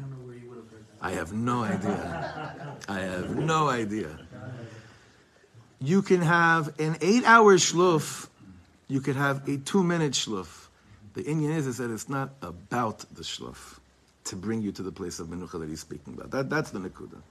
I 1.03 1.11
have 1.11 1.33
no 1.33 1.65
idea. 1.65 2.77
I 2.89 3.01
have 3.01 3.35
no 3.35 3.69
idea. 3.69 4.17
You 5.81 6.03
can 6.03 6.23
have 6.23 6.79
an 6.79 6.97
eight-hour 7.01 7.57
shluf. 7.57 8.29
You 8.87 9.01
could 9.01 9.17
have 9.17 9.49
a 9.49 9.57
two-minute 9.57 10.13
shluf. 10.13 10.66
The 11.17 11.25
inyan 11.25 11.57
is, 11.57 11.67
is 11.67 11.79
that 11.79 11.91
it's 11.91 12.11
not 12.11 12.35
about 12.43 12.99
the 13.15 13.23
shluf 13.23 13.79
to 14.25 14.37
bring 14.37 14.61
you 14.61 14.71
to 14.73 14.83
the 14.83 14.93
place 14.93 15.19
of 15.19 15.29
menucha 15.29 15.59
that 15.59 15.69
he's 15.71 15.81
speaking 15.81 16.13
about. 16.13 16.31
That, 16.31 16.51
that's 16.51 16.73
the 16.73 16.79
nekuda. 16.79 17.23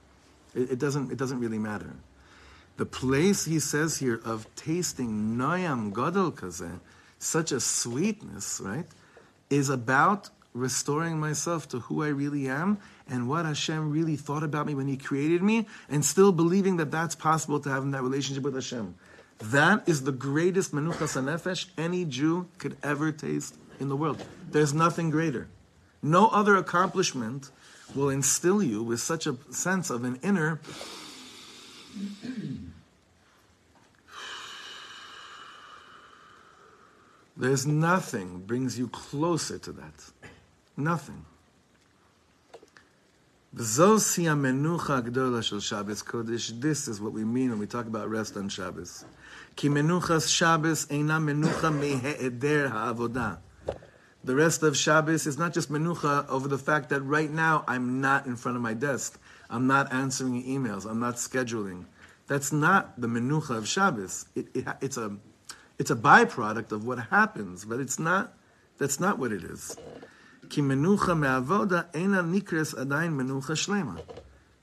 It, 0.56 0.72
it, 0.72 0.78
doesn't, 0.80 1.12
it 1.12 1.18
doesn't 1.18 1.38
really 1.38 1.60
matter. 1.60 1.92
The 2.78 2.84
place 2.86 3.44
he 3.44 3.60
says 3.60 3.98
here 3.98 4.20
of 4.24 4.52
tasting 4.56 5.36
noyam 5.36 5.94
gadol 5.94 6.32
kazeh, 6.32 6.80
such 7.20 7.52
a 7.52 7.60
sweetness, 7.60 8.60
right, 8.60 8.86
is 9.50 9.70
about 9.70 10.30
restoring 10.52 11.20
myself 11.20 11.68
to 11.68 11.78
who 11.78 12.02
I 12.02 12.08
really 12.08 12.48
am 12.48 12.78
and 13.08 13.28
what 13.28 13.46
Hashem 13.46 13.92
really 13.92 14.16
thought 14.16 14.42
about 14.42 14.66
me 14.66 14.74
when 14.74 14.88
He 14.88 14.96
created 14.96 15.44
me, 15.44 15.68
and 15.88 16.04
still 16.04 16.32
believing 16.32 16.78
that 16.78 16.90
that's 16.90 17.14
possible 17.14 17.60
to 17.60 17.68
have 17.70 17.84
in 17.84 17.92
that 17.92 18.02
relationship 18.02 18.42
with 18.42 18.54
Hashem. 18.54 18.96
That 19.38 19.88
is 19.88 20.02
the 20.02 20.12
greatest 20.12 20.74
menuchas 20.74 21.22
nefesh 21.22 21.66
any 21.78 22.04
Jew 22.04 22.48
could 22.58 22.76
ever 22.82 23.12
taste 23.12 23.56
in 23.80 23.88
the 23.88 23.96
world. 23.96 24.22
There's 24.50 24.74
nothing 24.74 25.10
greater. 25.10 25.48
No 26.02 26.28
other 26.28 26.56
accomplishment 26.56 27.50
will 27.94 28.10
instill 28.10 28.62
you 28.62 28.82
with 28.82 29.00
such 29.00 29.26
a 29.26 29.36
sense 29.50 29.90
of 29.90 30.04
an 30.04 30.18
inner 30.22 30.60
There's 37.36 37.66
nothing 37.66 38.44
brings 38.46 38.78
you 38.78 38.86
closer 38.88 39.58
to 39.58 39.72
that. 39.72 40.10
Nothing. 40.76 41.24
This 43.52 43.78
is 43.78 44.18
what 47.00 47.12
we 47.12 47.24
mean 47.24 47.50
when 47.50 47.58
we 47.58 47.66
talk 47.66 47.86
about 47.86 48.08
rest 48.10 48.36
on 48.36 48.48
Shabbos. 48.48 49.04
Ki 49.54 49.68
menuchas 49.68 50.34
Shabbos 50.34 50.86
eina 50.86 51.20
menucha 51.20 51.70
mehe'eder 51.72 52.70
ha'avodah 52.70 53.38
the 54.26 54.34
rest 54.34 54.64
of 54.64 54.76
Shabbos 54.76 55.24
is 55.24 55.38
not 55.38 55.54
just 55.54 55.70
menucha 55.70 56.28
over 56.28 56.48
the 56.48 56.58
fact 56.58 56.88
that 56.88 57.00
right 57.02 57.30
now 57.30 57.64
I'm 57.68 58.00
not 58.00 58.26
in 58.26 58.34
front 58.34 58.56
of 58.56 58.62
my 58.62 58.74
desk. 58.74 59.20
I'm 59.48 59.68
not 59.68 59.92
answering 59.92 60.42
emails. 60.42 60.84
I'm 60.84 60.98
not 60.98 61.14
scheduling. 61.14 61.84
That's 62.26 62.52
not 62.52 63.00
the 63.00 63.06
menucha 63.06 63.56
of 63.56 63.68
Shabbos. 63.68 64.26
It, 64.34 64.48
it, 64.52 64.66
it's 64.80 64.96
a 64.96 65.16
it's 65.78 65.92
a 65.92 65.94
byproduct 65.94 66.72
of 66.72 66.84
what 66.84 66.98
happens, 66.98 67.64
but 67.64 67.78
it's 67.78 68.00
not. 68.00 68.34
That's 68.78 68.98
not 68.98 69.20
what 69.20 69.30
it 69.30 69.44
is. 69.44 69.76
Ki 70.50 70.60
menucha 70.60 71.16
me'avoda 71.16 71.88
nikres 71.92 72.74
menucha 72.74 73.54
shlema, 73.54 74.00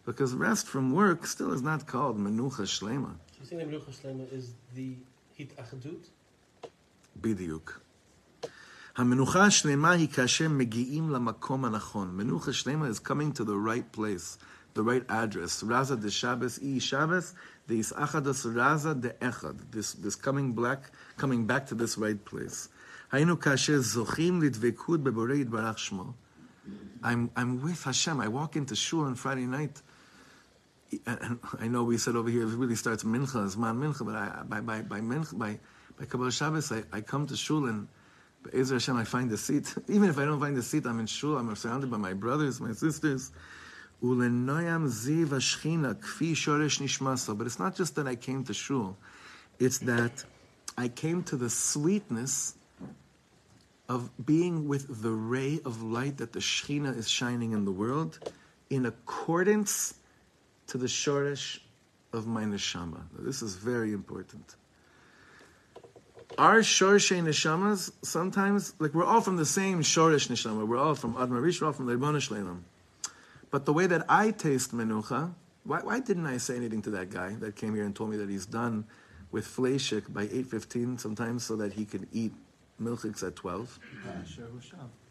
because 0.05 0.33
rest 0.33 0.67
from 0.67 0.91
work 0.91 1.25
still 1.25 1.53
is 1.53 1.61
not 1.61 1.87
called 1.87 2.19
menucha 2.19 2.63
shlema. 2.63 3.13
Do 3.13 3.39
you 3.39 3.45
think 3.45 3.61
menucha 3.61 3.91
shlema 3.97 4.33
is 4.33 4.55
the 4.75 4.97
hit 5.35 5.55
achadut? 5.55 6.09
Bidiuk. 7.21 7.82
המנוחה 8.96 9.44
השלמה 9.44 9.90
היא 9.90 10.08
כאשר 10.08 10.48
מגיעים 10.48 11.10
למקום 11.10 11.64
הנכון. 11.64 12.16
מנוחה 12.16 12.52
שלמה 12.52 12.88
is 12.88 12.98
coming 12.98 13.38
to 13.38 13.44
the 13.44 13.56
right 13.68 13.96
place, 13.96 14.38
the 14.74 14.82
right 14.82 15.10
address. 15.10 15.64
רזה 15.68 15.96
דה 15.96 16.10
שבס, 16.10 16.58
אי 16.58 16.80
שבס, 16.80 17.34
דה 17.68 17.74
יסאחדס 17.74 18.46
רזה 18.54 18.94
דה 18.94 19.08
אחד. 19.20 19.54
This, 19.72 19.94
this 20.04 20.16
coming 20.16 20.54
back, 20.54 20.90
coming 21.20 21.46
back 21.46 21.66
to 21.66 21.74
this 21.74 21.98
right 21.98 22.32
place. 22.32 22.68
היינו 23.12 23.40
כאשר 23.40 23.80
זוכים 23.80 24.42
לדבקות 24.42 25.02
בבורא 25.02 25.32
יתברך 25.32 25.78
שמו. 25.78 26.12
I'm, 27.02 27.30
I'm 27.36 27.62
with 27.62 27.84
Hashem. 27.84 28.20
I 28.20 28.28
walk 28.28 28.56
into 28.56 28.74
shul 28.74 29.04
on 29.04 29.14
Friday 29.14 29.46
night. 29.46 29.80
And 31.06 31.38
I 31.60 31.68
know 31.68 31.84
we 31.84 31.98
said 31.98 32.16
over 32.16 32.28
here 32.28 32.42
it 32.42 32.56
really 32.56 32.74
starts 32.74 33.04
mincha, 33.04 33.46
zman 33.54 33.78
mincha, 33.78 34.04
but 34.04 34.14
I, 34.14 34.42
by, 34.42 34.60
by, 34.60 34.82
by, 34.82 35.00
mincha, 35.00 35.36
by, 35.38 35.58
by 35.98 36.06
Kabbalah 36.06 36.32
Shabbos, 36.32 36.72
I, 36.72 36.82
I 36.92 37.00
come 37.02 37.26
to 37.26 37.36
shul 37.36 37.66
and 37.66 37.88
Be'ezer 38.43 38.75
Hashem, 38.75 38.97
I 38.97 39.03
find 39.03 39.31
a 39.31 39.37
seat. 39.37 39.73
Even 39.87 40.09
if 40.09 40.17
I 40.17 40.25
don't 40.25 40.39
find 40.39 40.57
a 40.57 40.61
seat, 40.61 40.85
I'm 40.85 40.99
in 40.99 41.05
shul, 41.05 41.37
I'm 41.37 41.55
surrounded 41.55 41.89
by 41.89 41.97
my 41.97 42.13
brothers, 42.13 42.59
my 42.59 42.73
sisters. 42.73 43.31
Ulenoyam 44.03 44.87
ziv 44.87 45.27
ashchina 45.27 45.95
kfi 45.95 46.33
shoresh. 46.33 47.37
But 47.37 47.47
it's 47.47 47.59
not 47.59 47.75
just 47.75 47.95
that 47.95 48.07
I 48.07 48.15
came 48.15 48.43
to 48.45 48.53
shul. 48.53 48.97
It's 49.59 49.79
that 49.79 50.23
I 50.77 50.89
came 50.89 51.23
to 51.23 51.37
the 51.37 51.49
sweetness 51.49 52.55
of 53.87 54.09
being 54.25 54.67
with 54.67 55.01
the 55.01 55.11
ray 55.11 55.59
of 55.65 55.83
light 55.83 56.17
that 56.17 56.33
the 56.33 56.39
Shekhinah 56.39 56.97
is 56.97 57.09
shining 57.09 57.51
in 57.51 57.65
the 57.65 57.71
world 57.71 58.19
in 58.69 58.85
accordance 58.85 59.93
to 60.67 60.77
the 60.77 60.87
shoresh 60.87 61.59
of 62.11 62.25
my 62.27 62.43
neshama. 62.43 63.01
This 63.19 63.41
is 63.41 63.55
very 63.55 63.93
important 63.93 64.55
our 66.37 66.59
shorshe 66.59 67.21
neshamas 67.21 67.91
sometimes 68.01 68.73
like 68.79 68.93
we're 68.93 69.05
all 69.05 69.21
from 69.21 69.37
the 69.37 69.45
same 69.45 69.81
shorish 69.81 70.29
neshama. 70.29 70.67
We're 70.67 70.77
all 70.77 70.95
from 70.95 71.15
Admar 71.15 71.41
Rish, 71.41 71.61
we're 71.61 71.67
all 71.67 71.73
from 71.73 71.85
the 71.85 71.95
Ribbon 71.95 72.15
Shleilim. 72.15 72.61
But 73.51 73.65
the 73.65 73.73
way 73.73 73.87
that 73.87 74.05
I 74.09 74.31
taste 74.31 74.73
menucha, 74.73 75.33
why, 75.63 75.81
why 75.81 75.99
didn't 75.99 76.25
I 76.25 76.37
say 76.37 76.55
anything 76.55 76.81
to 76.83 76.89
that 76.91 77.09
guy 77.09 77.35
that 77.39 77.55
came 77.55 77.75
here 77.75 77.83
and 77.83 77.95
told 77.95 78.09
me 78.09 78.17
that 78.17 78.29
he's 78.29 78.45
done 78.45 78.85
with 79.31 79.45
fleshik 79.45 80.11
by 80.11 80.23
eight 80.31 80.47
fifteen 80.47 80.97
sometimes 80.97 81.43
so 81.43 81.55
that 81.57 81.73
he 81.73 81.85
can 81.85 82.07
eat 82.11 82.33
milchiks 82.81 83.25
at 83.25 83.35
twelve? 83.35 83.77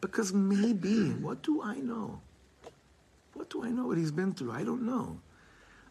Because 0.00 0.32
maybe 0.32 1.10
what 1.10 1.42
do 1.42 1.62
I 1.62 1.76
know? 1.76 2.20
What 3.34 3.50
do 3.50 3.64
I 3.64 3.70
know 3.70 3.86
what 3.86 3.98
he's 3.98 4.12
been 4.12 4.32
through? 4.32 4.52
I 4.52 4.64
don't 4.64 4.82
know. 4.82 5.20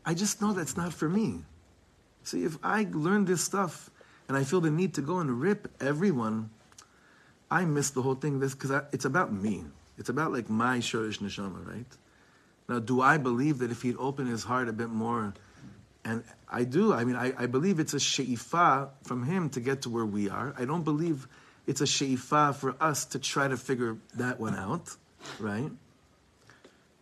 I 0.05 0.15
just 0.15 0.41
know 0.41 0.53
that's 0.53 0.75
not 0.75 0.93
for 0.93 1.07
me. 1.07 1.43
See, 2.23 2.43
if 2.43 2.57
I 2.63 2.87
learn 2.91 3.25
this 3.25 3.43
stuff 3.43 3.90
and 4.31 4.37
I 4.37 4.45
feel 4.45 4.61
the 4.61 4.71
need 4.71 4.93
to 4.93 5.01
go 5.01 5.19
and 5.19 5.41
rip 5.41 5.67
everyone, 5.81 6.51
I 7.51 7.65
miss 7.65 7.89
the 7.89 8.01
whole 8.01 8.15
thing. 8.15 8.39
This 8.39 8.55
because 8.55 8.71
it's 8.93 9.03
about 9.03 9.33
me. 9.33 9.65
It's 9.97 10.07
about 10.07 10.31
like 10.31 10.49
my 10.49 10.77
shorish 10.77 11.19
neshama, 11.19 11.67
right? 11.67 11.97
Now, 12.69 12.79
do 12.79 13.01
I 13.01 13.17
believe 13.17 13.57
that 13.57 13.71
if 13.71 13.81
he'd 13.81 13.97
open 13.97 14.27
his 14.27 14.45
heart 14.45 14.69
a 14.69 14.71
bit 14.71 14.87
more, 14.87 15.33
and 16.05 16.23
I 16.47 16.63
do. 16.63 16.93
I 16.93 17.03
mean, 17.03 17.17
I, 17.17 17.33
I 17.37 17.47
believe 17.47 17.81
it's 17.81 17.93
a 17.93 17.97
sheifa 17.97 18.91
from 19.03 19.25
him 19.25 19.49
to 19.49 19.59
get 19.59 19.81
to 19.81 19.89
where 19.89 20.05
we 20.05 20.29
are. 20.29 20.55
I 20.57 20.63
don't 20.63 20.85
believe 20.85 21.27
it's 21.67 21.81
a 21.81 21.83
sheifa 21.83 22.55
for 22.55 22.73
us 22.79 23.03
to 23.07 23.19
try 23.19 23.49
to 23.49 23.57
figure 23.57 23.97
that 24.15 24.39
one 24.39 24.55
out, 24.55 24.95
right? 25.39 25.71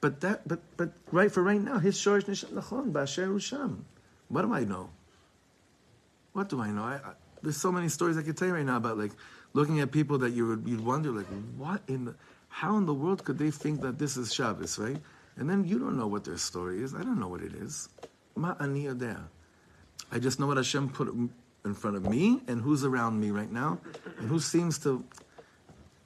But 0.02 0.22
that, 0.22 0.48
but 0.48 0.62
but 0.78 0.94
right 1.12 1.32
for 1.32 1.44
right 1.44 1.62
now, 1.62 1.78
his 1.78 1.96
shorish 1.96 2.24
neshama, 2.24 2.92
b'asher 2.92 3.28
usham. 3.28 3.82
What 4.30 4.42
do 4.42 4.52
I 4.52 4.64
know? 4.64 4.90
What 6.40 6.48
do 6.48 6.62
I 6.62 6.72
know? 6.72 6.84
I, 6.84 6.94
I, 6.94 7.12
there's 7.42 7.58
so 7.58 7.70
many 7.70 7.90
stories 7.90 8.18
I 8.18 8.22
could 8.22 8.38
tell 8.38 8.48
you 8.48 8.54
right 8.54 8.66
now 8.66 8.78
about 8.78 8.98
like 8.98 9.12
looking 9.52 9.82
at 9.82 9.92
people 9.92 10.20
that 10.20 10.32
you 10.32 10.48
would 10.48 10.66
you'd 10.66 10.80
wonder 10.80 11.12
like 11.12 11.26
what 11.58 11.82
in 11.90 12.06
the, 12.06 12.16
how 12.48 12.78
in 12.78 12.86
the 12.86 12.94
world 12.94 13.26
could 13.26 13.38
they 13.38 13.52
think 13.52 13.82
that 13.82 14.00
this 14.00 14.16
is 14.16 14.34
Shabbos, 14.34 14.80
right? 14.80 14.96
And 15.36 15.50
then 15.50 15.66
you 15.66 15.78
don't 15.80 15.98
know 15.98 16.08
what 16.08 16.24
their 16.24 16.38
story 16.38 16.82
is. 16.82 16.96
I 16.96 17.00
don't 17.00 17.20
know 17.20 17.28
what 17.28 17.42
it 17.42 17.54
is. 17.56 17.90
Ma. 18.38 18.56
I 18.58 20.20
just 20.20 20.40
know 20.40 20.48
what 20.48 20.56
Hashem 20.56 20.92
put 20.92 21.10
in 21.10 21.74
front 21.74 21.98
of 21.98 22.10
me 22.10 22.40
and 22.48 22.62
who's 22.62 22.86
around 22.86 23.20
me 23.20 23.32
right 23.32 23.52
now, 23.52 23.80
and 24.18 24.30
who 24.30 24.40
seems 24.40 24.80
to, 24.80 25.04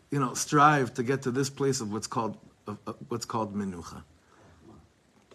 you 0.10 0.20
know, 0.20 0.34
strive 0.34 0.96
to 0.96 1.04
get 1.04 1.22
to 1.22 1.32
this 1.32 1.52
place 1.52 1.80
of 1.80 1.94
what's 1.94 2.08
called 2.08 2.40
of, 2.66 2.80
of 2.88 2.96
what's 3.10 3.26
called 3.26 3.56
menucha. 3.56 4.02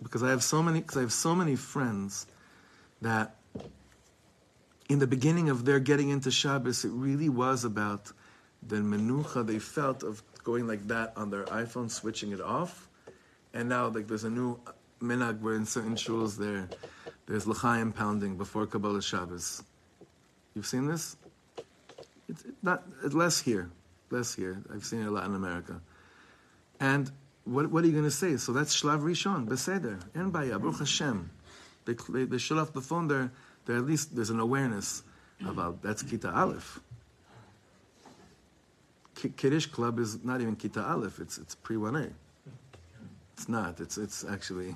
Because 0.02 0.24
I 0.24 0.30
have 0.30 0.42
so 0.42 0.60
many, 0.60 0.80
because 0.80 0.96
I 0.96 1.02
have 1.02 1.12
so 1.12 1.36
many 1.36 1.54
friends 1.54 2.26
that 3.00 3.36
in 4.88 4.98
the 4.98 5.06
beginning 5.06 5.50
of 5.50 5.64
their 5.64 5.80
getting 5.80 6.08
into 6.08 6.30
Shabbos, 6.30 6.84
it 6.84 6.90
really 6.90 7.28
was 7.28 7.64
about 7.64 8.12
the 8.66 8.76
menucha 8.76 9.46
they 9.46 9.58
felt 9.58 10.02
of 10.02 10.22
going 10.42 10.66
like 10.66 10.86
that 10.88 11.12
on 11.16 11.30
their 11.30 11.44
iPhone, 11.44 11.90
switching 11.90 12.32
it 12.32 12.40
off. 12.40 12.88
And 13.52 13.68
now, 13.68 13.88
like, 13.88 14.08
there's 14.08 14.24
a 14.24 14.30
new 14.30 14.58
minag 15.00 15.40
where 15.40 15.54
in 15.54 15.66
certain 15.66 15.94
shuls 15.94 16.36
there, 16.36 16.68
there's 17.26 17.46
l'chaim 17.46 17.92
pounding 17.92 18.36
before 18.36 18.66
Kabbalah 18.66 19.02
Shabbos. 19.02 19.62
You've 20.54 20.66
seen 20.66 20.86
this? 20.86 21.16
It's 22.28 22.44
not 22.62 22.84
it's 23.04 23.14
less 23.14 23.40
here, 23.40 23.70
less 24.10 24.34
here. 24.34 24.62
I've 24.72 24.84
seen 24.84 25.02
it 25.02 25.06
a 25.06 25.10
lot 25.10 25.26
in 25.26 25.34
America. 25.34 25.80
And 26.80 27.10
what, 27.44 27.70
what 27.70 27.84
are 27.84 27.86
you 27.86 27.92
going 27.92 28.04
to 28.04 28.10
say? 28.10 28.36
So 28.38 28.52
that's 28.52 28.80
Shlav 28.80 29.02
Rishon, 29.02 29.46
Beseder, 29.46 30.00
and 30.14 30.32
Baya, 30.32 30.58
Baruch 30.58 30.80
Hashem. 30.80 31.30
They, 31.84 31.94
they, 32.08 32.24
they 32.24 32.38
shut 32.38 32.58
off 32.58 32.72
the 32.72 32.80
phone 32.80 33.08
there 33.08 33.30
there 33.68 33.76
at 33.76 33.84
least 33.84 34.16
there's 34.16 34.30
an 34.30 34.40
awareness 34.40 35.02
about 35.46 35.82
that's 35.82 36.02
Kita 36.02 36.34
Aleph. 36.34 36.80
Kiddush 39.36 39.66
Club 39.66 39.98
is 39.98 40.24
not 40.24 40.40
even 40.40 40.56
Kita 40.56 40.82
Aleph, 40.88 41.20
it's, 41.20 41.38
it's 41.38 41.54
pre 41.54 41.76
1A. 41.76 42.10
It's 43.34 43.48
not, 43.48 43.78
it's, 43.78 43.98
it's 43.98 44.24
actually, 44.24 44.74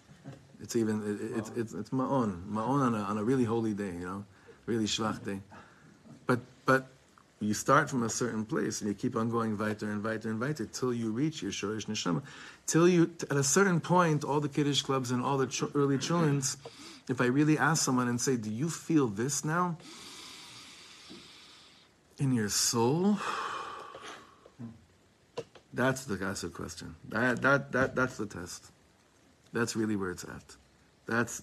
it's 0.60 0.74
even, 0.74 1.02
it, 1.02 1.38
it's, 1.38 1.50
it's, 1.56 1.74
it's 1.74 1.90
Ma'on, 1.90 2.44
Ma'on 2.50 2.80
on 2.80 2.94
a, 2.94 2.98
on 2.98 3.18
a 3.18 3.24
really 3.24 3.44
holy 3.44 3.72
day, 3.72 3.92
you 3.92 4.04
know, 4.04 4.24
really 4.66 4.86
Shlach 4.86 5.24
day. 5.24 5.40
But, 6.26 6.40
but 6.66 6.88
You 7.44 7.52
start 7.52 7.90
from 7.90 8.04
a 8.04 8.08
certain 8.08 8.46
place 8.46 8.80
and 8.80 8.88
you 8.88 8.94
keep 8.94 9.16
on 9.16 9.28
going 9.28 9.58
weiter 9.58 9.90
and 9.90 10.02
weiter 10.02 10.30
and 10.30 10.40
weiter 10.40 10.64
till 10.64 10.94
you 10.94 11.10
reach 11.10 11.42
your 11.42 11.52
Shorish 11.52 11.86
Neshama. 11.86 12.22
Till 12.66 12.88
you, 12.88 13.10
at 13.30 13.36
a 13.36 13.44
certain 13.44 13.80
point, 13.80 14.24
all 14.24 14.40
the 14.40 14.48
Kiddush 14.48 14.80
clubs 14.80 15.10
and 15.10 15.22
all 15.22 15.36
the 15.36 15.46
ch- 15.46 15.64
early 15.74 15.98
children's, 15.98 16.56
if 17.08 17.20
I 17.20 17.26
really 17.26 17.58
ask 17.58 17.84
someone 17.84 18.08
and 18.08 18.20
say, 18.20 18.36
Do 18.36 18.50
you 18.50 18.68
feel 18.68 19.08
this 19.08 19.44
now? 19.44 19.78
In 22.18 22.32
your 22.32 22.48
soul? 22.48 23.18
That's 25.72 26.04
the 26.04 26.24
acid 26.24 26.54
question. 26.54 26.94
That, 27.08 27.42
that, 27.42 27.72
that, 27.72 27.96
that's 27.96 28.16
the 28.16 28.26
test. 28.26 28.70
That's 29.52 29.74
really 29.74 29.96
where 29.96 30.12
it's 30.12 30.22
at. 30.24 30.56
That's, 31.06 31.42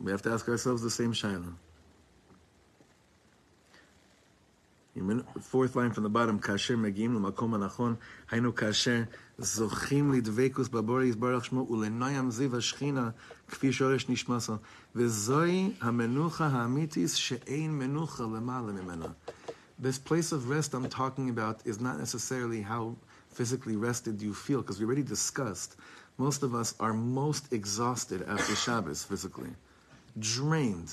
we 0.00 0.10
have 0.10 0.22
to 0.22 0.30
ask 0.30 0.48
ourselves 0.48 0.82
the 0.82 0.90
same 0.90 1.12
shaila. 1.12 1.54
Fourth 5.39 5.75
line 5.75 5.91
from 5.91 6.03
the 6.03 6.09
bottom, 6.09 6.39
כאשר 6.41 6.77
מגיעים 6.77 7.13
למקום 7.13 7.53
הנכון, 7.53 7.95
היינו 8.31 8.55
כאשר 8.55 9.03
זוכים 9.37 10.13
לדבקוס 10.13 10.67
בבורא 10.67 11.03
יתברך 11.03 11.45
שמו 11.45 11.67
ולנוים 11.71 12.31
זיו 12.31 12.57
השכינה 12.57 13.09
כפי 13.47 13.73
שורש 13.73 14.09
נשמסו. 14.09 14.55
וזוהי 14.95 15.73
המנוחה 15.81 16.47
האמיתית 16.47 17.09
שאין 17.09 17.77
מנוחה 17.77 18.23
למעלה 18.23 18.71
ממנה. 18.71 19.07
This 19.81 19.97
place 19.97 20.31
of 20.31 20.49
rest 20.49 20.73
I'm 20.73 20.89
talking 20.89 21.29
about 21.29 21.65
is 21.65 21.79
not 21.79 21.97
necessarily 21.97 22.61
how 22.61 22.95
physically 23.29 23.75
rested 23.75 24.21
you 24.21 24.33
feel, 24.33 24.61
because 24.61 24.79
we 24.79 24.85
already 24.85 25.03
discussed. 25.03 25.75
Most 26.17 26.43
of 26.43 26.53
us 26.53 26.75
are 26.79 26.93
most 26.93 27.51
exhausted 27.51 28.21
after 28.27 28.55
Shabbos 28.55 29.03
physically, 29.03 29.53
drained. 30.19 30.91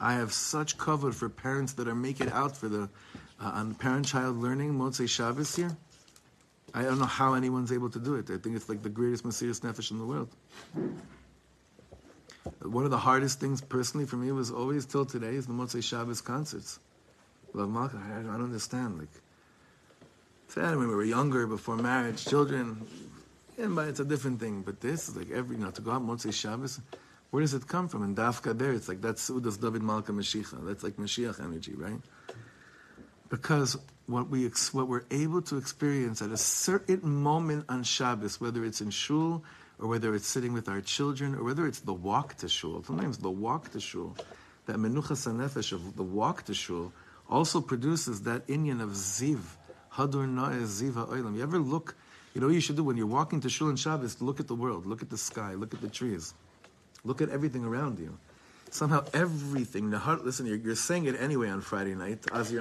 I 0.00 0.14
have 0.14 0.32
such 0.32 0.78
cover 0.78 1.10
for 1.12 1.28
parents 1.28 1.72
that 1.74 1.86
are 1.86 1.94
making 1.94 2.30
out 2.30 2.56
for 2.56 2.68
the 2.68 2.88
uh, 3.41 3.51
on 3.53 3.75
parent-child 3.75 4.37
learning 4.37 4.73
Motzei 4.73 5.07
Shabbos 5.07 5.55
here. 5.55 5.75
I 6.73 6.83
don't 6.83 6.99
know 6.99 7.05
how 7.05 7.33
anyone's 7.33 7.71
able 7.71 7.89
to 7.89 7.99
do 7.99 8.15
it. 8.15 8.29
I 8.29 8.37
think 8.37 8.55
it's 8.55 8.69
like 8.69 8.83
the 8.83 8.89
greatest 8.89 9.23
Mesiras 9.23 9.61
Nefesh 9.61 9.91
in 9.91 9.97
the 9.97 10.05
world. 10.05 10.29
One 12.61 12.85
of 12.85 12.91
the 12.91 12.97
hardest 12.97 13.39
things 13.39 13.61
personally 13.61 14.05
for 14.05 14.17
me 14.17 14.31
was 14.31 14.51
always 14.51 14.85
till 14.85 15.05
today 15.05 15.35
is 15.35 15.47
the 15.47 15.53
Motzei 15.53 15.83
Shabbos 15.83 16.21
concerts. 16.21 16.79
Love 17.53 17.69
Malka, 17.69 17.97
I 17.97 18.21
don't 18.21 18.43
understand. 18.43 18.99
Like, 18.99 19.09
sad 20.47 20.77
when 20.77 20.87
we 20.87 20.95
were 20.95 21.03
younger, 21.03 21.47
before 21.47 21.77
marriage, 21.77 22.25
children, 22.25 22.85
and 23.57 23.75
but 23.75 23.87
it's 23.87 23.99
a 23.99 24.05
different 24.05 24.39
thing. 24.39 24.61
But 24.61 24.81
this 24.81 25.09
is 25.09 25.15
like 25.15 25.31
every, 25.31 25.57
you 25.57 25.63
know, 25.63 25.71
to 25.71 25.81
go 25.81 25.91
out 25.91 26.05
Motzei 26.05 26.33
Shabbos, 26.33 26.79
where 27.31 27.41
does 27.41 27.53
it 27.53 27.67
come 27.67 27.87
from? 27.87 28.03
In 28.03 28.15
Dafka 28.15 28.57
there, 28.57 28.73
it's 28.73 28.87
like 28.87 29.01
that's 29.01 29.27
Sudas 29.27 29.59
David 29.59 29.81
Malka 29.81 30.11
Mashiach. 30.11 30.65
That's 30.65 30.83
like 30.83 30.97
Mashiach 30.97 31.43
energy, 31.43 31.73
right? 31.75 31.99
Because 33.29 33.77
what 34.07 34.29
we 34.29 34.45
ex- 34.45 34.73
what 34.73 34.87
we're 34.87 35.05
able 35.11 35.41
to 35.43 35.57
experience 35.57 36.21
at 36.21 36.31
a 36.31 36.37
certain 36.37 37.07
moment 37.07 37.65
on 37.69 37.83
Shabbos, 37.83 38.41
whether 38.41 38.65
it's 38.65 38.81
in 38.81 38.89
shul 38.89 39.43
or 39.77 39.87
whether 39.87 40.15
it's 40.15 40.27
sitting 40.27 40.51
with 40.51 40.67
our 40.67 40.81
children 40.81 41.35
or 41.35 41.43
whether 41.43 41.67
it's 41.67 41.81
the 41.81 41.93
walk 41.93 42.35
to 42.37 42.49
shul. 42.49 42.83
Sometimes 42.83 43.19
the 43.19 43.29
walk 43.29 43.71
to 43.71 43.79
shul, 43.79 44.17
that 44.65 44.77
menucha 44.77 45.13
sanefesh 45.13 45.71
of 45.71 45.95
the 45.95 46.03
walk 46.03 46.43
to 46.45 46.53
shul, 46.53 46.91
also 47.29 47.61
produces 47.61 48.23
that 48.23 48.45
inyan 48.47 48.81
of 48.81 48.89
ziv, 48.89 49.39
hadur 49.93 50.27
na'eh 50.27 50.63
ziva 50.63 51.07
oilam. 51.07 51.35
You 51.37 51.43
ever 51.43 51.59
look? 51.59 51.95
You 52.33 52.41
know 52.41 52.47
what 52.47 52.55
you 52.55 52.61
should 52.61 52.75
do 52.75 52.83
when 52.83 52.97
you're 52.97 53.07
walking 53.07 53.41
to 53.41 53.49
shul 53.49 53.69
and 53.69 53.79
Shabbos? 53.79 54.21
Look 54.21 54.39
at 54.39 54.47
the 54.47 54.55
world, 54.55 54.87
look 54.87 55.03
at 55.03 55.09
the 55.09 55.17
sky, 55.17 55.53
look 55.53 55.73
at 55.73 55.81
the 55.81 55.87
trees, 55.87 56.33
look 57.03 57.21
at 57.21 57.29
everything 57.29 57.63
around 57.63 57.99
you 57.99 58.17
somehow 58.73 59.03
everything. 59.13 59.91
Nahar, 59.91 60.23
listen, 60.23 60.45
you're, 60.45 60.57
you're 60.57 60.75
saying 60.75 61.05
it 61.05 61.15
anyway 61.19 61.49
on 61.49 61.61
Friday 61.61 61.95
night. 61.95 62.25
You 62.33 62.59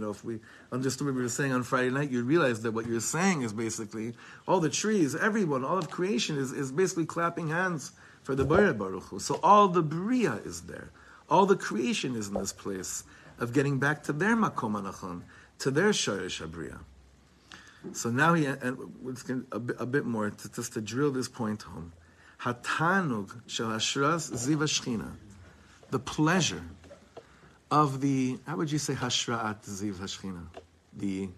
know, 0.00 0.10
if 0.10 0.24
we 0.24 0.40
understood 0.70 1.06
what 1.06 1.14
we 1.14 1.22
were 1.22 1.28
saying 1.28 1.52
on 1.52 1.62
Friday 1.62 1.90
night, 1.90 2.10
you'd 2.10 2.26
realize 2.26 2.62
that 2.62 2.72
what 2.72 2.86
you're 2.86 3.00
saying 3.00 3.42
is 3.42 3.52
basically 3.52 4.14
all 4.46 4.60
the 4.60 4.70
trees, 4.70 5.14
everyone, 5.14 5.64
all 5.64 5.78
of 5.78 5.90
creation 5.90 6.36
is, 6.38 6.52
is 6.52 6.72
basically 6.72 7.06
clapping 7.06 7.48
hands 7.48 7.92
for 8.22 8.34
the 8.34 8.44
Baruch 8.44 8.78
Baruch 8.78 9.04
Hu. 9.04 9.18
So 9.18 9.40
all 9.42 9.68
the 9.68 9.82
Bria 9.82 10.34
is 10.44 10.62
there. 10.62 10.90
All 11.28 11.46
the 11.46 11.56
creation 11.56 12.14
is 12.14 12.28
in 12.28 12.34
this 12.34 12.52
place 12.52 13.04
of 13.38 13.52
getting 13.52 13.78
back 13.78 14.02
to 14.04 14.12
their 14.12 14.36
Makom 14.36 14.80
Anachon, 14.80 15.22
to 15.60 15.70
their 15.70 15.90
Sharish 15.90 16.46
Abriya. 16.46 16.78
So 17.92 18.10
now 18.10 18.34
he, 18.34 18.46
and 18.46 18.78
a 19.52 19.86
bit 19.86 20.04
more, 20.04 20.30
to, 20.30 20.52
just 20.52 20.74
to 20.74 20.80
drill 20.80 21.10
this 21.10 21.28
point 21.28 21.62
home. 21.62 21.92
Hatanug 22.42 23.30
shel 23.46 23.68
hashras 23.68 24.32
ziv 24.32 24.58
hashchina, 24.58 25.12
the 25.90 25.98
pleasure 25.98 26.64
of 27.70 28.00
the. 28.00 28.38
How 28.46 28.56
would 28.56 28.70
you 28.70 28.78
say 28.78 28.94
hashraat 28.94 29.62
ziv 29.62 29.94
hashchina? 29.94 30.44
The 30.96 31.28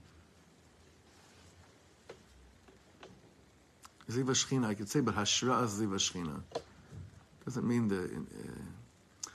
ziv 4.10 4.24
hashchina, 4.24 4.66
I 4.66 4.74
could 4.74 4.88
say, 4.88 5.00
but 5.00 5.14
hashraat 5.14 5.66
ziv 5.66 5.88
hashchina 5.88 6.40
doesn't 7.44 7.66
mean 7.66 7.88
the. 7.88 8.04
Uh, 8.04 9.28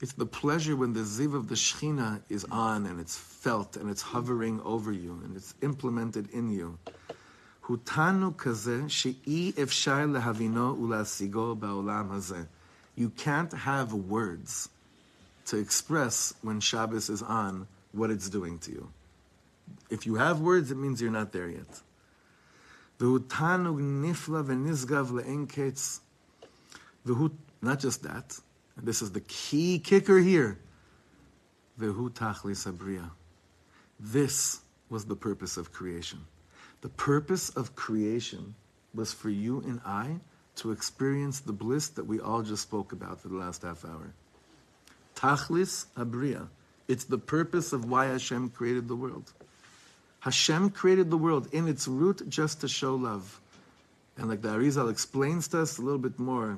it's 0.00 0.12
the 0.12 0.26
pleasure 0.26 0.76
when 0.76 0.92
the 0.92 1.00
ziv 1.00 1.34
of 1.34 1.48
the 1.48 1.54
shechina 1.54 2.22
is 2.28 2.44
on 2.50 2.86
and 2.86 3.00
it's 3.00 3.16
felt 3.16 3.76
and 3.76 3.90
it's 3.90 4.02
hovering 4.02 4.60
over 4.60 4.92
you 4.92 5.20
and 5.24 5.36
it's 5.36 5.54
implemented 5.62 6.28
in 6.30 6.50
you. 6.50 6.78
You 7.68 7.76
can't 13.10 13.52
have 13.52 13.92
words 13.92 14.68
to 15.44 15.56
express 15.58 16.34
when 16.40 16.60
Shabbos 16.60 17.10
is 17.10 17.22
on 17.22 17.66
what 17.92 18.10
it's 18.10 18.30
doing 18.30 18.58
to 18.60 18.70
you. 18.70 18.90
If 19.90 20.06
you 20.06 20.14
have 20.14 20.40
words, 20.40 20.70
it 20.70 20.76
means 20.76 21.02
you're 21.02 21.10
not 21.10 21.32
there 21.32 21.50
yet. 21.50 21.82
V'hutanu 22.98 23.76
nifla 23.78 24.44
v'nizgav 24.46 25.10
le'en 25.10 25.46
ketz. 25.46 26.00
V'hut, 27.06 27.32
not 27.60 27.80
just 27.80 28.02
that. 28.02 28.40
And 28.78 28.86
this 28.86 29.02
is 29.02 29.12
the 29.12 29.20
key 29.20 29.78
kicker 29.78 30.18
here. 30.18 30.58
V'hu 31.78 32.10
tachlis 32.10 32.66
abriya. 32.66 33.10
This 34.00 34.60
was 34.88 35.04
the 35.04 35.16
purpose 35.16 35.58
of 35.58 35.70
creation. 35.70 36.24
The 36.80 36.88
purpose 36.88 37.50
of 37.50 37.74
creation 37.74 38.54
was 38.94 39.12
for 39.12 39.30
you 39.30 39.60
and 39.60 39.80
I 39.84 40.20
to 40.56 40.72
experience 40.72 41.40
the 41.40 41.52
bliss 41.52 41.88
that 41.90 42.06
we 42.06 42.20
all 42.20 42.42
just 42.42 42.62
spoke 42.62 42.92
about 42.92 43.20
for 43.20 43.28
the 43.28 43.36
last 43.36 43.62
half 43.62 43.84
hour. 43.84 44.12
Tachlis 45.14 45.86
abriya. 45.96 46.48
It's 46.86 47.04
the 47.04 47.18
purpose 47.18 47.72
of 47.72 47.84
why 47.84 48.06
Hashem 48.06 48.50
created 48.50 48.88
the 48.88 48.96
world. 48.96 49.32
Hashem 50.20 50.70
created 50.70 51.10
the 51.10 51.18
world 51.18 51.48
in 51.52 51.68
its 51.68 51.86
root 51.86 52.28
just 52.28 52.60
to 52.62 52.68
show 52.68 52.94
love. 52.94 53.40
And 54.16 54.28
like 54.28 54.42
the 54.42 54.48
Arizal 54.48 54.90
explains 54.90 55.48
to 55.48 55.60
us 55.60 55.78
a 55.78 55.82
little 55.82 55.98
bit 55.98 56.18
more 56.18 56.56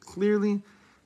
clearly, 0.00 0.62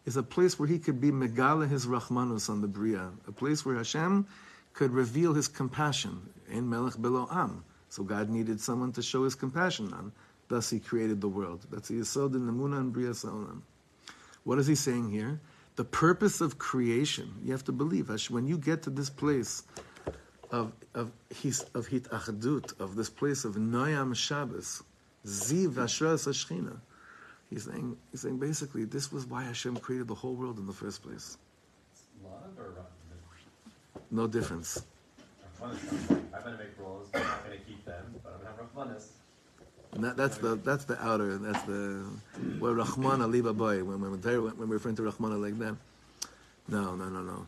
is 0.06 0.16
a 0.16 0.22
place 0.22 0.58
where 0.58 0.68
he 0.68 0.78
could 0.78 1.00
be 1.00 1.10
Megala 1.10 1.68
his 1.68 1.86
Rahmanus 1.86 2.48
on 2.48 2.62
the 2.62 2.68
Bria, 2.68 3.10
a 3.26 3.32
place 3.32 3.64
where 3.64 3.76
Hashem 3.76 4.26
could 4.72 4.92
reveal 4.92 5.34
his 5.34 5.48
compassion 5.48 6.22
in 6.48 6.70
Melech 6.70 6.94
Belo 6.94 7.30
Am. 7.34 7.64
So 7.90 8.04
God 8.04 8.30
needed 8.30 8.60
someone 8.60 8.92
to 8.92 9.02
show 9.02 9.24
his 9.24 9.34
compassion 9.34 9.92
on. 9.92 10.12
Thus 10.48 10.70
he 10.70 10.80
created 10.80 11.20
the 11.20 11.28
world. 11.28 11.66
That's 11.70 11.88
the 11.88 11.94
Yisod 11.94 12.34
in 12.34 12.42
Namuna 12.42 12.78
and 12.78 12.92
Bria 12.92 13.14
Sa'olam. 13.14 13.62
What 14.44 14.58
is 14.58 14.66
he 14.66 14.74
saying 14.74 15.10
here? 15.10 15.40
The 15.76 15.84
purpose 15.84 16.40
of 16.40 16.58
creation, 16.58 17.32
you 17.44 17.52
have 17.52 17.64
to 17.64 17.72
believe, 17.72 18.08
when 18.30 18.46
you 18.46 18.58
get 18.58 18.82
to 18.84 18.90
this 18.90 19.10
place 19.10 19.64
of 20.50 20.72
of 20.94 21.12
his 21.34 21.64
of 21.74 21.86
hit 21.86 22.04
achdut, 22.04 22.78
of 22.80 22.96
this 22.96 23.08
place 23.08 23.44
of 23.44 23.54
Noyam 23.54 24.14
Shabbos, 24.14 24.82
Ziv 25.24 25.74
Ashras 25.74 26.26
Hashchina, 26.26 26.76
he's 27.48 27.64
saying 27.64 27.96
he's 28.10 28.22
saying 28.22 28.38
basically 28.38 28.84
this 28.84 29.12
was 29.12 29.26
why 29.26 29.44
Hashem 29.44 29.76
created 29.76 30.08
the 30.08 30.14
whole 30.14 30.34
world 30.34 30.58
in 30.58 30.66
the 30.66 30.72
first 30.72 31.02
place. 31.02 31.38
Love 32.24 32.32
or 32.58 32.72
No 34.10 34.26
difference. 34.26 34.82
And 39.92 40.04
that, 40.04 40.16
that's 40.16 40.38
the 40.38 40.54
that's 40.56 40.84
the 40.84 41.02
outer. 41.02 41.36
That's 41.38 41.62
the 41.64 42.04
where 42.58 42.74
Rahman 42.74 43.22
Ali 43.22 43.42
Baboy 43.42 43.82
when 43.84 44.00
when 44.00 44.12
when 44.12 44.68
we're 44.68 44.76
referring 44.76 44.96
to 44.96 45.02
Rahman 45.02 45.42
like 45.42 45.58
that. 45.58 45.76
No, 46.68 46.94
no, 46.94 47.08
no, 47.08 47.22
no. 47.22 47.46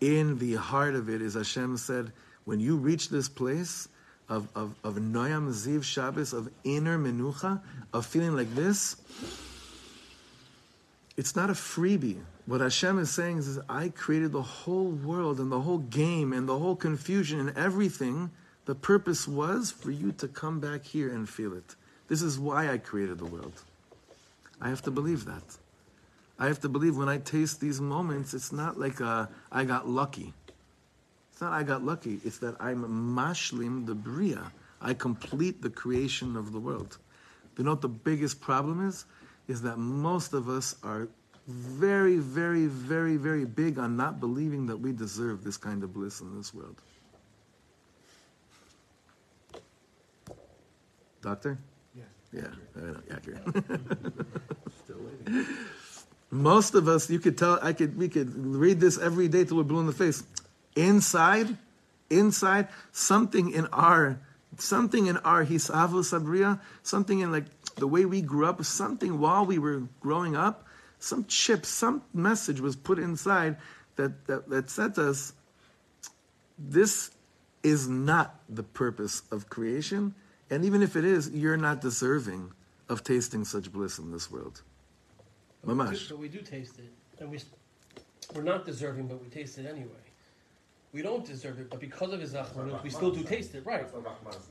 In 0.00 0.38
the 0.38 0.54
heart 0.54 0.96
of 0.96 1.08
it 1.08 1.22
is 1.22 1.34
Hashem 1.34 1.76
said, 1.76 2.12
when 2.44 2.58
you 2.58 2.76
reach 2.76 3.08
this 3.08 3.28
place 3.28 3.88
of 4.28 4.48
of 4.56 4.74
of 4.82 4.96
Noyam 4.96 5.48
Ziv 5.50 5.84
Shabbos 5.84 6.32
of 6.32 6.50
inner 6.64 6.98
menucha 6.98 7.60
of 7.92 8.04
feeling 8.04 8.34
like 8.34 8.52
this, 8.54 8.96
it's 11.16 11.36
not 11.36 11.48
a 11.48 11.54
freebie. 11.54 12.18
What 12.46 12.60
Hashem 12.60 12.98
is 12.98 13.10
saying 13.10 13.38
is, 13.38 13.58
I 13.68 13.88
created 13.88 14.32
the 14.32 14.42
whole 14.42 14.90
world 14.90 15.38
and 15.38 15.50
the 15.50 15.60
whole 15.60 15.78
game 15.78 16.32
and 16.32 16.48
the 16.48 16.58
whole 16.58 16.76
confusion 16.76 17.40
and 17.40 17.56
everything. 17.56 18.30
The 18.66 18.74
purpose 18.74 19.28
was 19.28 19.70
for 19.70 19.90
you 19.90 20.12
to 20.12 20.28
come 20.28 20.60
back 20.60 20.84
here 20.84 21.12
and 21.12 21.28
feel 21.28 21.52
it. 21.52 21.76
This 22.08 22.22
is 22.22 22.38
why 22.38 22.70
I 22.70 22.78
created 22.78 23.18
the 23.18 23.26
world. 23.26 23.62
I 24.60 24.68
have 24.68 24.82
to 24.82 24.90
believe 24.90 25.26
that. 25.26 25.42
I 26.38 26.46
have 26.46 26.60
to 26.60 26.68
believe 26.68 26.96
when 26.96 27.08
I 27.08 27.18
taste 27.18 27.60
these 27.60 27.80
moments, 27.80 28.34
it's 28.34 28.52
not 28.52 28.78
like 28.78 29.00
uh, 29.00 29.26
I 29.52 29.64
got 29.64 29.88
lucky. 29.88 30.32
It's 31.32 31.40
not 31.40 31.52
I 31.52 31.62
got 31.62 31.84
lucky. 31.84 32.20
It's 32.24 32.38
that 32.38 32.56
I'm 32.60 32.84
mashlim 33.14 33.86
the 33.86 33.94
bria. 33.94 34.52
I 34.80 34.94
complete 34.94 35.62
the 35.62 35.70
creation 35.70 36.36
of 36.36 36.52
the 36.52 36.58
world. 36.58 36.98
You 37.56 37.64
know 37.64 37.70
what 37.72 37.82
the 37.82 37.88
biggest 37.88 38.40
problem 38.40 38.86
is? 38.86 39.04
Is 39.46 39.62
that 39.62 39.78
most 39.78 40.32
of 40.32 40.48
us 40.48 40.76
are 40.82 41.08
very, 41.46 42.16
very, 42.16 42.66
very, 42.66 43.16
very 43.16 43.44
big 43.44 43.78
on 43.78 43.96
not 43.96 44.18
believing 44.18 44.66
that 44.66 44.76
we 44.78 44.92
deserve 44.92 45.44
this 45.44 45.56
kind 45.56 45.82
of 45.82 45.92
bliss 45.92 46.20
in 46.20 46.36
this 46.36 46.54
world. 46.54 46.80
Doctor? 51.24 51.56
Yeah. 51.96 52.02
Yeah, 52.32 52.48
I 52.76 52.80
know, 52.80 53.00
accurate. 53.10 53.42
Still 54.84 54.98
waiting. 55.00 55.46
Most 56.30 56.74
of 56.74 56.86
us, 56.86 57.08
you 57.08 57.18
could 57.18 57.38
tell, 57.38 57.58
I 57.62 57.72
could, 57.72 57.96
we 57.96 58.10
could 58.10 58.36
read 58.36 58.78
this 58.78 58.98
every 58.98 59.28
day 59.28 59.44
till 59.44 59.56
we're 59.56 59.62
blue 59.62 59.80
in 59.80 59.86
the 59.86 59.92
face. 59.92 60.22
Inside, 60.76 61.56
inside, 62.10 62.68
something 62.92 63.52
in 63.52 63.66
our, 63.68 64.20
something 64.58 65.06
in 65.06 65.16
our 65.18 65.46
hisavu 65.46 66.04
sabria, 66.04 66.60
something 66.82 67.20
in 67.20 67.32
like 67.32 67.46
the 67.76 67.86
way 67.86 68.04
we 68.04 68.20
grew 68.20 68.44
up, 68.44 68.62
something 68.62 69.18
while 69.18 69.46
we 69.46 69.58
were 69.58 69.84
growing 70.00 70.36
up, 70.36 70.66
some 70.98 71.24
chip, 71.24 71.64
some 71.64 72.02
message 72.12 72.60
was 72.60 72.76
put 72.76 72.98
inside 72.98 73.56
that, 73.96 74.26
that, 74.26 74.50
that 74.50 74.68
said 74.68 74.94
to 74.96 75.08
us, 75.08 75.32
this 76.58 77.10
is 77.62 77.88
not 77.88 78.40
the 78.50 78.62
purpose 78.62 79.22
of 79.30 79.48
creation, 79.48 80.14
and 80.50 80.64
even 80.64 80.82
if 80.82 80.96
it 80.96 81.04
is, 81.04 81.30
you're 81.30 81.56
not 81.56 81.80
deserving 81.80 82.52
of 82.88 83.02
tasting 83.02 83.44
such 83.44 83.72
bliss 83.72 83.98
in 83.98 84.12
this 84.12 84.30
world. 84.30 84.62
But 85.64 85.76
Mamash. 85.76 85.90
We 85.90 85.96
do, 85.96 86.04
but 86.10 86.18
we 86.18 86.28
do 86.28 86.38
taste 86.40 86.78
it. 86.78 86.92
And 87.20 87.30
we, 87.30 87.40
we're 88.34 88.42
not 88.42 88.66
deserving, 88.66 89.06
but 89.06 89.22
we 89.22 89.28
taste 89.28 89.58
it 89.58 89.66
anyway. 89.66 89.88
We 90.92 91.02
don't 91.02 91.24
deserve 91.24 91.58
it, 91.58 91.70
but 91.70 91.80
because 91.80 92.12
of 92.12 92.20
his 92.20 92.34
Rahmanut, 92.34 92.82
we 92.84 92.90
still 92.90 93.10
do 93.10 93.24
taste 93.24 93.54
it, 93.56 93.66
right? 93.66 93.84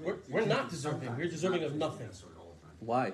We're, 0.02 0.18
we're 0.30 0.46
not 0.46 0.70
deserving. 0.70 1.16
We're 1.16 1.30
deserving 1.30 1.64
of 1.64 1.76
nothing. 1.76 2.10
Why? 2.82 3.14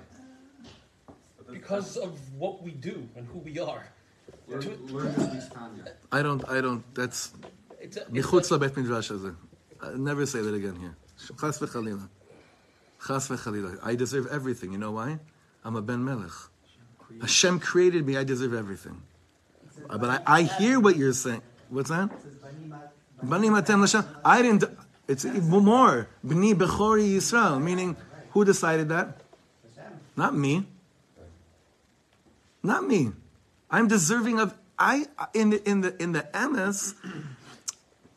Because 1.52 1.96
of 1.98 2.18
what 2.36 2.64
we 2.64 2.72
do 2.72 3.08
and 3.16 3.28
who 3.28 3.40
we 3.40 3.60
are. 3.60 3.88
I 6.12 6.24
don't, 6.24 6.48
I 6.50 6.60
don't, 6.62 6.84
that's... 6.96 7.34
It's 7.80 7.98
a, 7.98 8.06
it's 8.12 8.52
never 9.96 10.26
say 10.26 10.42
that 10.42 10.54
again 10.54 10.76
here. 10.76 10.96
Chas 13.06 13.28
v'chalila. 13.28 13.80
I 13.84 13.95
deserve 13.95 14.28
everything. 14.28 14.72
You 14.72 14.78
know 14.78 14.91
why? 14.91 15.20
I'm 15.64 15.76
a 15.76 15.82
ben 15.82 16.04
melech. 16.04 16.32
Hashem 17.22 17.60
created 17.60 18.06
me. 18.06 18.18
I 18.18 18.24
deserve 18.24 18.54
everything. 18.54 19.02
But 19.88 20.10
I, 20.10 20.22
I 20.26 20.41
hear 20.43 20.80
what 20.80 20.95
you're 20.95 21.14
saying. 21.14 21.41
What's 21.70 21.89
that? 21.89 22.10
Bani 23.22 23.50
matem. 23.50 24.06
I 24.24 24.41
didn't. 24.41 24.64
It's 25.08 25.26
more. 25.26 26.08
Bni 26.26 26.54
bechori 26.54 27.16
Yisrael. 27.16 27.62
Meaning, 27.62 27.95
who 28.32 28.45
decided 28.45 28.89
that? 28.89 29.22
Not 30.16 30.36
me. 30.36 30.66
Not 32.62 32.86
me. 32.86 33.12
I'm 33.72 33.88
deserving 33.88 34.39
of 34.39 34.54
I 34.78 35.06
in 35.34 35.50
the 35.50 35.70
in 35.70 35.82
the 35.82 36.02
in 36.02 36.12
the 36.14 36.28
MS 36.34 36.95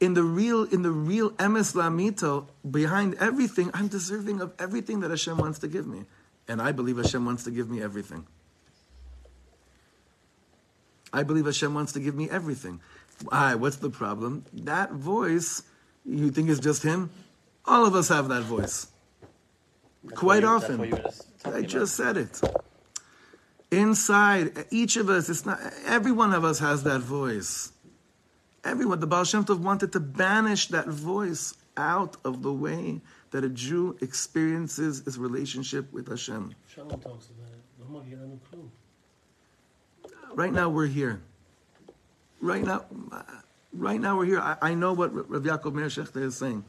in 0.03 0.15
the 0.19 0.23
real 0.39 0.65
in 0.77 0.83
the 0.83 0.91
real 0.91 1.31
emes 1.47 1.69
lamito 1.81 2.33
behind 2.79 3.15
everything 3.29 3.71
i'm 3.79 3.89
deserving 3.97 4.41
of 4.45 4.53
everything 4.59 5.01
that 5.01 5.11
hashem 5.11 5.37
wants 5.45 5.59
to 5.65 5.69
give 5.69 5.87
me 5.87 6.01
and 6.49 6.61
i 6.69 6.73
believe 6.79 6.97
hashem 7.03 7.25
wants 7.25 7.45
to 7.45 7.51
give 7.59 7.69
me 7.75 7.81
everything 7.89 8.27
i 11.13 11.23
believe 11.23 11.47
hashem 11.47 11.73
wants 11.75 11.93
to 11.93 12.01
give 12.01 12.15
me 12.23 12.29
everything 12.39 12.81
Why? 13.29 13.55
what's 13.55 13.77
the 13.77 13.91
problem 13.91 14.45
that 14.53 14.93
voice 14.93 15.63
you 16.05 16.31
think 16.31 16.49
is 16.51 16.59
just 16.61 16.83
him 16.83 17.11
all 17.65 17.87
of 17.87 17.95
us 17.95 18.09
have 18.09 18.29
that 18.29 18.43
voice 18.43 18.89
That's 20.05 20.19
Quite 20.19 20.45
often. 20.45 20.79
That's 20.79 20.79
what 20.79 20.89
you 20.89 20.95
were 20.97 21.03
just 21.11 21.29
I 21.47 21.51
about. 21.51 21.67
just 21.69 21.95
said 21.95 22.17
it. 22.17 22.41
Inside, 23.71 24.67
each 24.71 24.97
of 24.97 25.09
us, 25.09 25.29
it's 25.29 25.47
not 25.47 25.61
every 25.87 26.11
one 26.13 26.33
of 26.35 26.45
us 26.45 26.59
has 26.59 26.83
that 26.83 27.01
voice. 27.01 27.73
Everyone, 28.64 29.00
the 29.00 29.08
Baal 29.08 29.24
Shem 29.24 29.45
Tov 29.45 29.60
wanted 29.60 29.91
to 29.93 30.00
banish 30.00 30.68
that 30.68 30.88
voice 30.88 31.54
out 31.78 32.18
of 32.26 32.41
the 32.41 32.52
way 32.52 33.02
that 33.32 33.43
a 33.43 33.50
Jew 33.50 33.98
experiences 34.02 35.04
his 35.06 35.18
relationship 35.18 35.91
with 35.93 36.08
Hashem. 36.10 36.54
Shalom 36.68 37.00
talks 37.00 37.30
about 37.30 37.52
it. 37.54 37.64
לא 37.80 38.00
מגיע 38.00 38.18
לנו 38.18 38.38
כלום. 38.50 38.70
Right 40.36 40.54
now, 40.54 40.70
we're 40.70 40.88
here. 40.88 41.22
Right 42.41 42.64
now, 42.64 42.86
right 43.74 44.00
now 44.00 44.18
we're 44.18 44.26
here. 44.26 44.39
I, 44.39 44.58
I 44.62 44.74
know 44.74 44.93
what 44.93 45.14
Rav 45.14 45.43
Yaakov 45.43 45.74
Meir 45.74 45.88
Shechter 45.88 46.24
is 46.24 46.36
saying. 46.36 46.64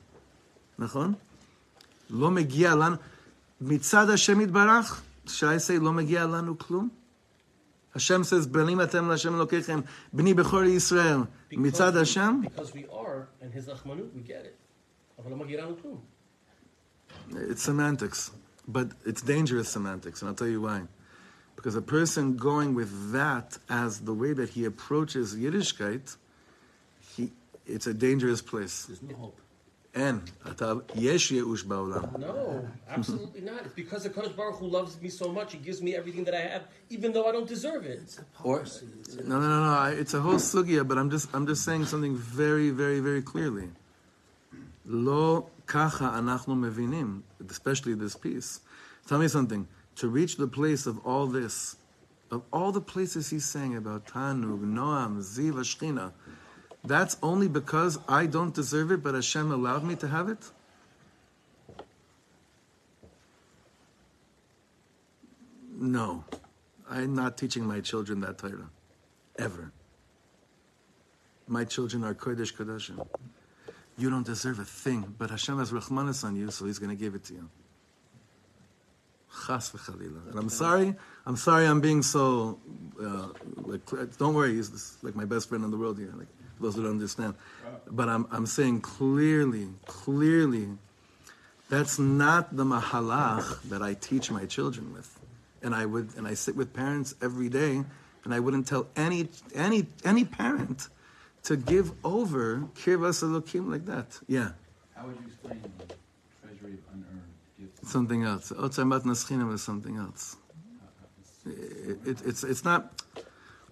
נכון? 0.78 1.14
לא 2.10 2.30
מגיע 2.30 2.74
לנו, 2.74 2.96
מצד 3.60 4.10
השם 4.10 4.40
יתברך, 4.40 5.02
should 5.26 5.48
I 5.48 5.58
say 5.58 5.78
לא 5.80 5.92
מגיע 5.92 6.26
לנו 6.26 6.58
כלום? 6.58 6.88
Hashem 7.93 8.23
says, 8.23 8.47
B'nim 8.47 8.85
atem 8.85 9.07
l'Hashem 9.07 9.33
lokechem, 9.33 9.85
b'ni 10.15 10.33
b'chor 10.33 10.67
Yisrael, 10.67 11.27
mitzad 11.51 11.95
Hashem. 11.95 12.41
Because 12.41 12.73
we 12.73 12.85
are, 12.91 13.29
and 13.41 13.53
His 13.53 13.67
achmanut, 13.67 14.13
we 14.13 14.21
get 14.21 14.45
it. 14.45 14.57
It's 17.35 17.61
semantics, 17.61 18.31
but 18.67 18.89
it's 19.05 19.21
dangerous 19.21 19.69
semantics, 19.69 20.21
and 20.21 20.29
I'll 20.29 20.35
tell 20.35 20.47
you 20.47 20.61
why. 20.61 20.83
Because 21.55 21.75
a 21.75 21.81
person 21.81 22.35
going 22.35 22.73
with 22.73 23.11
that 23.11 23.57
as 23.69 24.01
the 24.01 24.13
way 24.13 24.33
that 24.33 24.49
he 24.49 24.65
approaches 24.65 25.35
Yiddishkeit, 25.35 26.17
he, 27.15 27.31
it's 27.65 27.87
a 27.87 27.93
dangerous 27.93 28.41
place. 28.41 28.85
There's 28.85 29.01
no 29.01 29.15
hope. 29.15 29.39
אין, 29.94 30.18
אתה, 30.50 30.72
יש 30.94 31.32
ייאוש 31.32 31.62
בעולם. 31.62 32.02
No, 32.18 32.62
absolutely 32.88 33.40
not. 33.40 33.60
It's 33.64 33.74
because 33.74 34.02
the 34.04 34.10
Kadosh 34.10 34.36
Baruch 34.36 34.56
Hu 34.60 34.66
loves 34.66 35.00
me 35.00 35.08
so 35.08 35.32
much, 35.32 35.52
He 35.52 35.58
gives 35.58 35.80
me 35.82 35.96
everything 35.96 36.24
that 36.24 36.34
I 36.34 36.42
have, 36.52 36.64
even 36.90 37.12
though 37.12 37.26
I 37.26 37.32
don't 37.32 37.48
deserve 37.48 37.84
it. 37.84 38.18
Or 38.44 38.62
No, 39.30 39.40
no, 39.40 39.48
no, 39.54 39.58
no. 39.68 39.72
I- 39.88 39.96
It's 40.02 40.14
a 40.14 40.20
whole 40.20 40.40
sugya, 40.52 40.86
but 40.86 40.96
I'm 40.98 41.10
just, 41.10 41.26
I'm 41.34 41.46
just 41.52 41.62
saying 41.64 41.84
something 41.86 42.14
very, 42.16 42.70
very, 42.70 43.00
very 43.00 43.22
clearly. 43.22 43.68
לא 44.86 45.46
ככה 45.66 46.18
אנחנו 46.18 46.54
מבינים, 46.56 47.20
especially 47.50 47.94
this 47.94 48.14
piece. 48.14 48.60
Tell 49.06 49.18
me 49.18 49.28
something. 49.28 49.66
To 49.96 50.08
reach 50.08 50.36
the 50.36 50.46
place 50.46 50.86
of 50.86 50.98
all 51.04 51.26
this, 51.26 51.76
of 52.30 52.40
all 52.52 52.70
the 52.72 52.80
places 52.80 53.30
he's 53.30 53.44
saying 53.54 53.74
about 53.76 54.06
Tanug, 54.06 54.60
Noam, 54.78 55.12
Ziv, 55.34 55.54
Ashkina, 55.54 56.12
that's 56.83 57.17
only 57.23 57.47
because 57.47 57.97
I 58.07 58.25
don't 58.25 58.53
deserve 58.53 58.91
it, 58.91 59.01
but 59.03 59.15
Hashem 59.15 59.51
allowed 59.51 59.83
me 59.83 59.95
to 59.95 60.07
have 60.07 60.29
it? 60.29 60.39
No. 65.79 66.25
I'm 66.89 67.15
not 67.15 67.37
teaching 67.37 67.65
my 67.65 67.79
children 67.79 68.19
that 68.21 68.37
Torah. 68.37 68.69
Ever. 69.37 69.71
My 71.47 71.65
children 71.65 72.03
are 72.03 72.13
Kodesh 72.13 72.53
Kodashim. 72.53 73.05
You 73.97 74.09
don't 74.09 74.25
deserve 74.25 74.59
a 74.59 74.65
thing, 74.65 75.15
but 75.17 75.29
Hashem 75.29 75.59
has 75.59 75.71
Rahmanas 75.71 76.23
on 76.23 76.35
you, 76.35 76.51
so 76.51 76.65
He's 76.65 76.79
going 76.79 76.89
to 76.89 76.95
give 76.95 77.15
it 77.15 77.23
to 77.25 77.33
you. 77.33 77.49
Chas 79.45 79.71
v'chalila. 79.71 80.29
And 80.29 80.39
I'm 80.39 80.49
sorry, 80.49 80.95
I'm 81.25 81.35
sorry 81.35 81.65
I'm 81.65 81.81
being 81.81 82.01
so, 82.01 82.59
uh, 83.01 83.29
like, 83.57 83.81
don't 84.17 84.33
worry, 84.33 84.53
he's 84.55 84.97
like 85.01 85.15
my 85.15 85.25
best 85.25 85.49
friend 85.49 85.63
in 85.63 85.71
the 85.71 85.77
world 85.77 85.97
here, 85.97 86.13
like, 86.15 86.27
those 86.63 86.75
who 86.75 86.83
don't 86.83 86.91
understand. 86.91 87.35
But 87.89 88.09
I'm, 88.09 88.27
I'm 88.31 88.45
saying 88.45 88.81
clearly, 88.81 89.67
clearly, 89.85 90.69
that's 91.69 91.99
not 91.99 92.55
the 92.55 92.63
mahalach 92.63 93.61
that 93.69 93.81
I 93.81 93.93
teach 93.93 94.31
my 94.31 94.45
children 94.45 94.93
with. 94.93 95.19
And 95.61 95.73
I 95.73 95.85
would, 95.85 96.09
and 96.17 96.27
I 96.27 96.33
sit 96.33 96.55
with 96.55 96.73
parents 96.73 97.15
every 97.21 97.49
day, 97.49 97.83
and 98.23 98.33
I 98.33 98.39
wouldn't 98.39 98.67
tell 98.67 98.87
any, 98.95 99.29
any, 99.55 99.87
any 100.03 100.25
parent 100.25 100.89
to 101.43 101.55
give 101.55 101.91
over 102.03 102.67
kirvas 102.75 103.23
elokim 103.23 103.69
like 103.69 103.85
that. 103.85 104.19
Yeah. 104.27 104.51
How 104.95 105.05
would 105.07 105.17
you 105.19 105.27
explain 105.27 105.61
the 105.61 105.95
treasury 106.41 106.73
of 106.73 106.79
unearned 106.93 107.33
gifts? 107.59 107.91
Something 107.91 108.23
else. 108.23 108.51
Otzar 108.51 108.85
Matnas 108.85 109.25
Chinam 109.27 109.53
is 109.53 109.61
something 109.61 109.97
else. 109.97 110.37
Uh, 111.45 111.49
uh, 111.49 111.53
it, 111.53 112.07
it, 112.07 112.21
it's, 112.25 112.43
it's 112.43 112.63
not, 112.63 113.01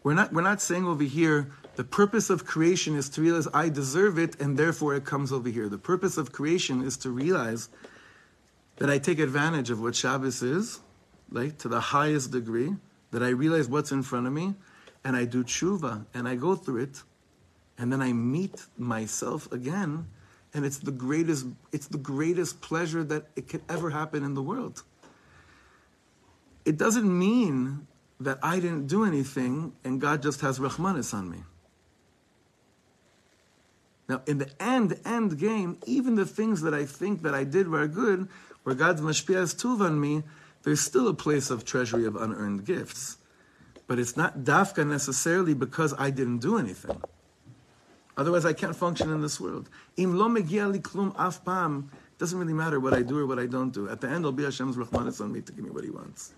we're 0.04 0.14
not, 0.14 0.34
we're 0.34 0.42
not 0.42 0.62
saying 0.62 0.86
over 0.86 1.04
here, 1.04 1.52
the 1.82 1.88
purpose 1.88 2.30
of 2.30 2.46
creation 2.46 2.96
is 2.96 3.10
to 3.10 3.22
realize 3.22 3.48
I 3.56 3.68
deserve 3.70 4.20
it 4.20 4.40
and 4.40 4.56
therefore 4.56 4.94
it 4.94 5.04
comes 5.04 5.32
over 5.32 5.50
here. 5.50 5.68
The 5.68 5.80
purpose 5.80 6.16
of 6.16 6.32
creation 6.32 6.84
is 6.84 6.96
to 6.98 7.10
realize 7.10 7.70
that 8.78 8.88
I 8.88 9.00
take 9.00 9.18
advantage 9.18 9.72
of 9.72 9.82
what 9.82 9.96
Shabbos 9.96 10.44
is, 10.44 10.80
like 11.32 11.58
to 11.58 11.68
the 11.68 11.80
highest 11.80 12.30
degree, 12.30 12.76
that 13.10 13.24
I 13.24 13.30
realize 13.30 13.68
what's 13.68 13.92
in 13.92 14.04
front 14.04 14.28
of 14.28 14.34
me, 14.34 14.54
and 15.04 15.16
I 15.16 15.26
do 15.26 15.44
tshuva, 15.44 16.06
and 16.14 16.28
I 16.28 16.36
go 16.36 16.56
through 16.56 16.84
it, 16.84 17.02
and 17.80 17.92
then 17.92 18.00
I 18.00 18.14
meet 18.14 18.64
myself 18.78 19.52
again, 19.52 20.06
and 20.54 20.64
it's 20.64 20.78
the 20.78 20.92
greatest, 20.92 21.48
it's 21.72 21.88
the 21.88 21.98
greatest 21.98 22.62
pleasure 22.62 23.04
that 23.06 23.26
it 23.36 23.48
could 23.48 23.64
ever 23.68 23.90
happen 23.90 24.24
in 24.24 24.36
the 24.36 24.44
world. 24.44 24.84
It 26.64 26.78
doesn't 26.78 27.10
mean 27.10 27.88
that 28.20 28.38
I 28.44 28.60
didn't 28.60 28.86
do 28.86 29.04
anything 29.04 29.74
and 29.84 30.00
God 30.00 30.22
just 30.22 30.42
has 30.42 30.60
Rahmanis 30.60 31.12
on 31.12 31.28
me. 31.28 31.40
Now, 34.12 34.22
in 34.28 34.40
the 34.40 34.50
end, 34.62 35.00
end 35.06 35.40
game, 35.40 35.78
even 35.86 36.16
the 36.16 36.26
things 36.26 36.64
that 36.64 36.74
I 36.74 36.84
think 36.84 37.22
that 37.22 37.34
I 37.34 37.46
did 37.46 37.70
were 37.70 37.88
good, 37.88 38.28
where 38.64 38.76
God's 38.76 39.00
mashpiyas 39.00 39.56
tuv 39.56 39.80
on 39.80 40.02
me, 40.02 40.24
there's 40.64 40.82
still 40.82 41.08
a 41.08 41.14
place 41.14 41.50
of 41.50 41.64
treasury 41.64 42.06
of 42.06 42.18
unearned 42.18 42.66
gifts. 42.66 43.20
But 43.88 44.00
it's 44.00 44.18
not 44.18 44.40
dafka 44.40 44.86
necessarily 44.86 45.54
because 45.54 45.94
I 45.98 46.10
didn't 46.10 46.40
do 46.40 46.58
anything. 46.58 47.02
Otherwise, 48.18 48.46
I 48.46 48.52
can't 48.52 48.76
function 48.76 49.10
in 49.10 49.22
this 49.22 49.40
world. 49.40 49.70
Im 49.96 50.18
lo 50.18 50.28
klum 50.28 51.16
af 51.18 51.46
pam. 51.46 51.90
Doesn't 52.18 52.38
really 52.38 52.52
matter 52.52 52.82
what 52.82 52.94
I 52.94 53.04
do 53.04 53.18
or 53.18 53.26
what 53.26 53.40
I 53.40 53.46
don't 53.46 53.72
do. 53.72 53.88
At 53.88 54.02
the 54.02 54.08
end, 54.08 54.26
it'll 54.26 54.34
be 54.34 54.44
Hashem's 54.44 54.76
rahmanis 54.76 55.22
on 55.22 55.32
me 55.32 55.40
to 55.40 55.54
give 55.54 55.64
me 55.64 55.72
what 55.72 55.86
He 55.86 55.90
wants. 55.90 56.34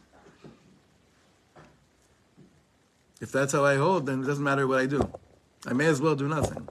If 3.20 3.32
that's 3.32 3.54
how 3.54 3.66
I 3.66 3.78
hold, 3.78 4.06
then 4.06 4.22
it 4.22 4.28
doesn't 4.28 4.44
matter 4.44 4.68
what 4.68 4.78
I 4.78 4.86
do. 4.86 5.12
I 5.66 5.74
may 5.74 5.88
as 5.88 6.00
well 6.00 6.14
do 6.14 6.28
nothing. 6.28 6.70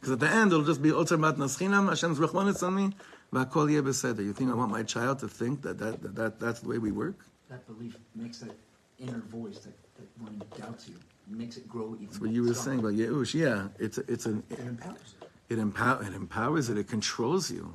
Because 0.00 0.12
at 0.12 0.20
the 0.20 0.28
end, 0.30 0.52
it'll 0.52 0.64
just 0.64 0.80
be 0.82 0.90
Otzar 0.90 1.18
Matnas 1.18 1.58
Chinam, 1.58 1.88
Hashem's 1.90 2.18
Rahmanis 2.18 2.62
on 2.66 2.74
me, 2.74 2.90
V'akol 3.32 3.70
Yeh 3.70 3.80
Beseder. 3.82 4.24
You 4.24 4.32
think 4.32 4.50
I 4.50 4.54
want 4.54 4.70
my 4.70 4.82
child 4.82 5.18
to 5.20 5.28
think 5.28 5.60
that, 5.62 5.78
that, 5.78 6.02
that, 6.02 6.14
that 6.14 6.40
that's 6.40 6.60
the 6.60 6.68
way 6.68 6.78
we 6.78 6.90
work? 6.90 7.16
That 7.50 7.66
belief 7.66 7.96
makes 8.14 8.38
that 8.38 8.56
inner 8.98 9.18
voice 9.18 9.58
that, 9.58 9.74
that 9.96 10.06
when 10.22 10.32
he 10.34 10.60
doubts 10.60 10.88
you, 10.88 10.94
makes 11.28 11.56
it 11.58 11.68
grow 11.68 11.94
even 11.94 12.06
That's 12.06 12.18
what 12.20 12.30
you 12.30 12.42
were 12.44 12.54
stronger. 12.54 12.90
saying 12.90 13.04
about 13.04 13.12
Yeush. 13.12 13.34
Yeah, 13.34 13.68
it's 13.78 13.98
a, 13.98 14.04
it's 14.10 14.24
an 14.26 14.42
It 14.50 14.58
empowers 14.60 15.14
it. 15.20 15.28
it, 15.54 15.58
empower, 15.58 16.02
it 16.02 16.14
empowers 16.14 16.70
it. 16.70 16.78
It 16.78 16.88
controls 16.88 17.50
you. 17.50 17.74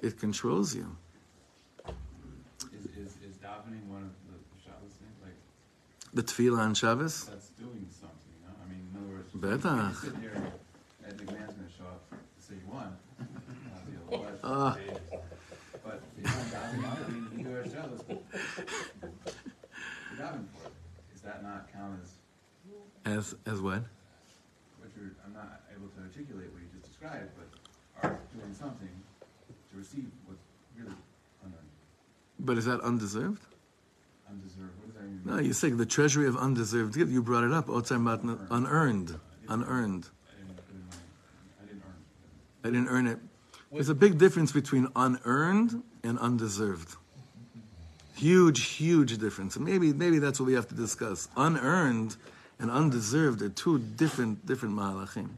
It 0.00 0.18
controls 0.18 0.74
you. 0.74 0.96
Is, 2.72 2.86
is, 2.96 3.12
is 3.22 3.36
davening 3.36 3.86
one 3.88 4.02
of 4.02 4.10
the 4.28 4.38
Shabbos 4.64 4.92
things? 4.98 5.18
Like, 5.22 5.34
The 6.14 6.22
tefillah 6.22 6.58
on 6.60 6.74
Shabbos. 6.74 7.24
that's 7.26 7.48
doing 7.50 7.86
something, 7.90 8.32
you? 8.42 8.48
I 8.48 8.68
mean, 8.70 8.88
in 8.92 8.98
other 8.98 9.12
words, 9.14 9.62
Betach. 9.62 10.52
You 11.20 11.26
sit 11.26 11.28
here 11.28 11.28
and 11.28 11.28
the 11.28 11.32
man's 11.32 11.52
gonna 11.54 11.68
show 11.78 11.84
up 11.86 12.10
to 12.10 12.16
say 12.42 12.54
you 12.54 12.68
won. 12.72 12.96
But, 14.10 14.38
Ah. 14.44 14.76
you're 14.76 14.92
not 16.24 16.34
davening, 16.46 16.84
I 16.84 17.10
mean, 17.10 17.24
you 17.38 17.44
do 17.44 17.50
a 17.56 17.58
Shabbos. 17.68 18.00
You're 18.08 18.18
davening 20.18 20.46
for 20.52 20.66
it. 20.68 20.72
That 21.24 21.42
not 21.42 21.72
count 21.72 21.98
as 22.02 22.10
As 23.06 23.34
as 23.46 23.60
what? 23.62 23.82
what 24.78 24.90
you're, 24.94 25.10
I'm 25.26 25.32
not 25.32 25.62
able 25.74 25.88
to 25.88 26.00
articulate 26.02 26.52
what 26.52 26.60
you 26.62 26.68
just 26.78 26.86
described, 26.90 27.30
but 27.38 27.48
are 28.10 28.18
doing 28.38 28.52
something 28.54 28.90
to 29.70 29.76
receive 29.78 30.10
what's 30.26 30.42
really 30.76 30.92
unearned, 31.42 31.70
But 32.40 32.58
is 32.58 32.66
that 32.66 32.80
undeserved? 32.82 33.40
undeserved. 34.28 34.76
What 34.80 34.86
does 34.92 34.96
that 34.96 35.04
mean? 35.08 35.22
No, 35.24 35.38
you 35.38 35.54
say 35.54 35.70
the 35.70 35.86
treasury 35.86 36.26
of 36.28 36.36
undeserved 36.36 36.94
gift. 36.94 37.10
You 37.10 37.22
brought 37.22 37.44
it 37.44 37.52
up. 37.52 37.66
Otzar 37.68 37.98
mat 38.00 38.20
unearned, 38.50 39.18
unearned. 39.48 40.04
I 40.28 40.36
didn't, 40.36 40.56
put 40.56 40.74
in 40.74 40.84
my- 40.90 40.96
I 41.62 41.64
didn't 41.66 41.82
earn 41.86 41.96
it. 41.96 42.04
I 42.64 42.68
didn't 42.68 42.88
earn 42.88 43.06
it. 43.06 43.18
There's 43.70 43.90
a 43.90 43.94
big 43.94 44.18
difference 44.18 44.52
between 44.52 44.88
unearned 44.96 45.82
and 46.02 46.18
undeserved. 46.18 46.96
Huge, 48.16 48.64
huge 48.64 49.18
difference. 49.18 49.56
And 49.56 49.64
maybe, 49.64 49.92
maybe 49.92 50.18
that's 50.18 50.40
what 50.40 50.46
we 50.46 50.54
have 50.54 50.68
to 50.68 50.74
discuss. 50.74 51.28
Unearned 51.36 52.16
and 52.58 52.70
undeserved 52.70 53.42
are 53.42 53.48
two 53.50 53.78
different, 53.78 54.46
different 54.46 54.74
mahalachim. 54.76 55.30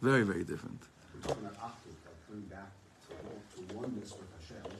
Very, 0.00 0.22
very 0.22 0.44
different. 0.44 0.80
We're 1.14 1.28
talking 1.28 1.44
about 1.44 1.58
achdut, 1.58 1.98
like 2.06 2.26
coming 2.26 2.46
back 2.48 2.70
to, 3.08 3.14
to 3.18 3.76
oneness 3.76 4.14
with 4.14 4.30
Hashem. 4.40 4.72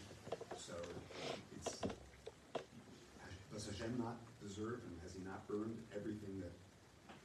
So 0.57 0.73
it's, 1.57 1.77
does 3.53 3.67
Hashem 3.67 3.99
not 3.99 4.17
deserve 4.41 4.81
and 4.87 4.95
has 5.03 5.13
he 5.13 5.21
not 5.27 5.43
earned 5.53 5.77
everything 5.95 6.41
that, 6.41 6.55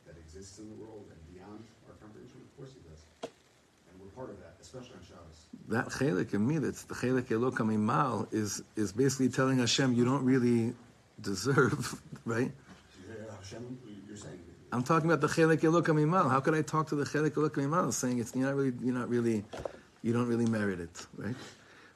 that 0.08 0.20
exists 0.20 0.60
in 0.60 0.68
the 0.68 0.76
world 0.84 1.06
and 1.08 1.20
beyond 1.32 1.64
our 1.88 1.96
comprehension? 2.02 2.42
Of 2.42 2.58
course 2.58 2.74
he 2.74 2.82
does. 2.90 3.00
And 3.24 3.94
we're 4.02 4.12
part 4.12 4.34
of 4.34 4.42
that, 4.42 4.58
especially 4.60 4.98
on 5.00 5.06
Shabbos. 5.08 5.55
That 5.70 5.88
chelik 5.90 6.34
in 6.34 6.48
me, 6.48 6.60
that's 6.60 6.84
the 6.84 6.94
chelik 6.94 7.24
elokam 7.24 7.74
imal, 7.74 8.32
is, 8.32 8.62
is 8.76 8.92
basically 8.92 9.30
telling 9.30 9.60
Hashem, 9.60 9.94
you 9.94 10.06
don't 10.06 10.24
really 10.24 10.74
deserve, 11.22 12.00
right? 12.26 12.52
You're 13.52 14.18
saying, 14.18 14.40
I'm 14.72 14.84
talking 14.84 15.10
about 15.10 15.22
the 15.22 15.28
chelik 15.28 15.62
elokam 15.62 16.00
imal. 16.04 16.30
How 16.30 16.40
could 16.40 16.54
I 16.54 16.62
talk 16.62 16.90
to 16.90 16.96
the 16.96 17.06
chelik 17.06 17.32
elokam 17.32 17.68
imal 17.68 17.94
saying 17.94 18.20
it's 18.20 18.36
you're 18.36 18.46
not 18.46 18.56
really, 18.56 18.74
you're 18.82 18.94
not 18.94 19.10
really, 19.10 19.44
you 20.04 20.14
don't 20.14 20.28
really 20.28 20.46
merit 20.46 20.80
it, 20.80 21.06
right? 21.18 21.36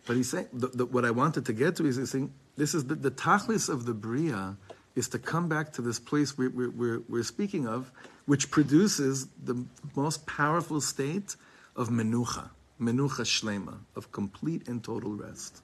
But 0.07 0.15
he's 0.15 0.32
saying 0.32 0.47
the, 0.53 0.67
the, 0.67 0.86
what 0.86 1.05
I 1.05 1.11
wanted 1.11 1.45
to 1.45 1.53
get 1.53 1.76
to 1.76 1.86
is 1.86 1.97
he's 1.97 2.09
saying 2.09 2.34
this 2.57 2.74
is 2.74 2.86
the, 2.86 2.95
the 2.95 3.11
tachlis 3.11 3.70
of 3.70 3.86
the 3.86 3.93
bria 3.93 4.57
is 4.95 5.07
to 5.09 5.20
come 5.20 5.47
back 5.47 5.72
to 5.74 5.82
this 5.82 5.99
place 5.99 6.38
we're, 6.38 6.49
we're, 6.49 6.99
we're 7.07 7.24
speaking 7.24 7.67
of, 7.67 7.91
which 8.26 8.51
produces 8.51 9.28
the 9.43 9.63
most 9.95 10.26
powerful 10.26 10.82
state 10.82 11.36
of 11.76 11.89
menucha, 11.89 12.49
menucha 12.80 13.24
shlema, 13.24 13.78
of 13.96 14.11
complete 14.12 14.68
and 14.68 14.82
total 14.82 15.12
rest. 15.14 15.62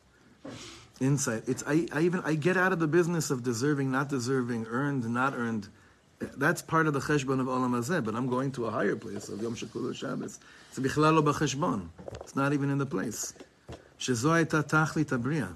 Insight. 1.01 1.45
It's 1.49 1.65
I, 1.67 1.87
I 1.93 2.03
even 2.03 2.21
I 2.25 2.35
get 2.35 2.57
out 2.57 2.73
of 2.73 2.79
the 2.79 2.87
business 2.87 3.31
of 3.31 3.43
deserving, 3.43 3.91
not 3.91 4.09
deserving, 4.09 4.67
earned, 4.67 5.09
not 5.09 5.35
earned. 5.35 5.69
That's 6.19 6.61
part 6.61 6.87
of 6.87 6.93
the 6.93 7.01
cheshbon 7.01 7.41
of 7.41 7.47
olam 7.47 7.71
hazeh. 7.71 8.05
But 8.05 8.15
I'm 8.15 8.29
going 8.29 8.53
to 8.53 8.67
a 8.67 8.71
higher 8.71 8.97
place 8.97 9.29
of 9.31 9.41
Yom 9.43 9.55
Shekulo 9.55 9.95
Shabbos. 9.95 10.39
It's 10.69 10.79
bichlal 10.79 11.15
lo 11.15 11.23
b'cheshbon. 11.23 11.89
It's 12.21 12.37
not 12.37 12.53
even 12.53 12.71
in 12.71 12.79
the 12.79 12.87
place. 12.87 13.33
שזו 13.99 14.33
הייתה 14.33 14.63
תכלית 14.63 15.13
הבריאה. 15.13 15.49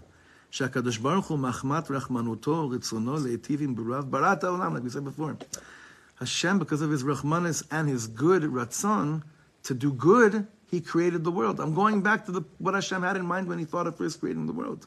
שהקדוש 0.51 0.99
ברוך 0.99 1.27
הוא 1.27 1.39
מחמת 1.39 1.91
רחמנותו 1.91 2.51
ורצונו 2.51 3.17
להיטיב 3.19 3.63
עם 3.63 3.75
בריאיו 3.75 4.03
ברא 4.11 4.33
את 4.33 4.45
העולם, 4.45 4.77
like 4.77 4.81
we 4.81 4.91
said 4.91 5.05
before. 5.05 5.37
Hashem, 6.21 6.59
because 6.59 6.81
of 6.81 6.91
his 6.91 7.03
rachmanis 7.03 7.65
and 7.71 7.89
his 7.89 8.07
good 8.07 8.43
ratzon, 8.43 9.23
to 9.65 9.75
do 9.75 9.93
good, 9.93 10.47
he 10.71 10.81
created 10.81 11.25
the 11.25 11.31
world. 11.31 11.61
I'm 11.61 11.75
going 11.75 12.01
back 12.03 12.27
to 12.27 12.33
the, 12.33 12.43
what 12.59 12.75
Hashem 12.75 13.03
had 13.03 13.17
in 13.17 13.27
mind 13.27 13.49
when 13.49 13.59
he 13.59 13.65
thought 13.65 13.87
of 13.87 13.97
first 13.97 14.21
creating 14.21 14.47
the 14.47 14.53
world. 14.53 14.87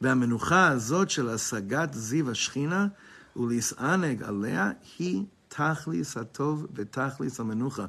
והמנוחה 0.00 0.68
הזאת 0.68 1.10
של 1.10 1.28
השגת 1.28 1.94
זיו 1.94 2.30
השכינה 2.30 2.88
ולהסענג 3.36 4.22
עליה 4.22 4.72
היא 4.98 5.24
תכליס 5.48 6.16
הטוב 6.16 6.66
ותכליס 6.74 7.40
המנוחה. 7.40 7.86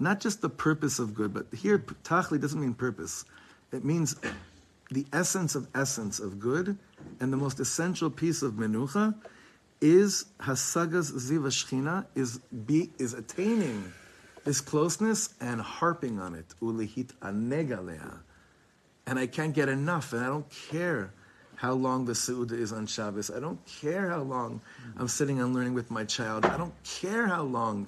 Not 0.00 0.20
just 0.20 0.40
the 0.40 0.48
purpose 0.48 0.98
of 0.98 1.14
good, 1.14 1.32
but 1.32 1.46
here 1.52 1.78
tachli 1.78 2.40
doesn't 2.40 2.60
mean 2.60 2.74
purpose. 2.74 3.24
It 3.72 3.84
means 3.84 4.16
the 4.90 5.06
essence 5.12 5.54
of 5.54 5.68
essence 5.74 6.18
of 6.18 6.40
good, 6.40 6.76
and 7.20 7.32
the 7.32 7.36
most 7.36 7.60
essential 7.60 8.10
piece 8.10 8.42
of 8.42 8.54
menucha 8.54 9.14
is 9.80 10.26
hasagas 10.40 11.12
ziv 11.12 11.42
shchina 11.58 12.06
is 12.14 12.38
be 12.66 12.90
is 12.98 13.12
attaining 13.14 13.92
this 14.43 14.61
closeness 14.61 15.33
and 15.39 15.61
harping 15.61 16.19
on 16.19 16.35
it 16.35 16.45
ulihit 16.61 17.13
anegalea, 17.21 18.19
and 19.07 19.19
I 19.19 19.27
can't 19.27 19.53
get 19.53 19.69
enough, 19.69 20.13
and 20.13 20.23
I 20.23 20.27
don't 20.27 20.49
care 20.49 21.11
how 21.55 21.73
long 21.73 22.05
the 22.05 22.13
Seudah 22.13 22.53
is 22.53 22.71
on 22.71 22.87
Shabbos. 22.87 23.29
I 23.29 23.39
don't 23.39 23.59
care 23.65 24.09
how 24.09 24.21
long 24.21 24.61
I'm 24.97 25.09
sitting 25.09 25.41
and 25.41 25.53
learning 25.53 25.73
with 25.73 25.91
my 25.91 26.05
child. 26.05 26.45
I 26.45 26.55
don't 26.57 26.73
care 26.83 27.27
how 27.27 27.43
long 27.43 27.87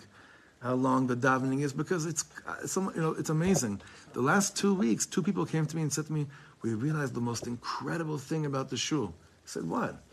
how 0.62 0.76
long 0.76 1.08
the 1.08 1.16
davening 1.16 1.64
is 1.64 1.74
because 1.74 2.06
it's 2.06 2.24
some, 2.66 2.92
you 2.96 3.02
know 3.02 3.12
it's 3.12 3.30
amazing. 3.30 3.82
The 4.14 4.22
last 4.22 4.56
two 4.56 4.76
weeks, 4.76 5.06
two 5.06 5.24
people 5.24 5.46
came 5.46 5.66
to 5.66 5.76
me 5.76 5.82
and 5.84 5.92
said 5.92 6.08
to 6.08 6.14
me, 6.14 6.28
"We 6.62 6.74
realized 6.74 7.14
the 7.14 7.22
most 7.22 7.48
incredible 7.48 8.18
thing 8.18 8.46
about 8.46 8.70
the 8.70 8.78
shul." 8.78 9.14
I 9.14 9.46
said, 9.46 9.64
"What?" 9.64 10.04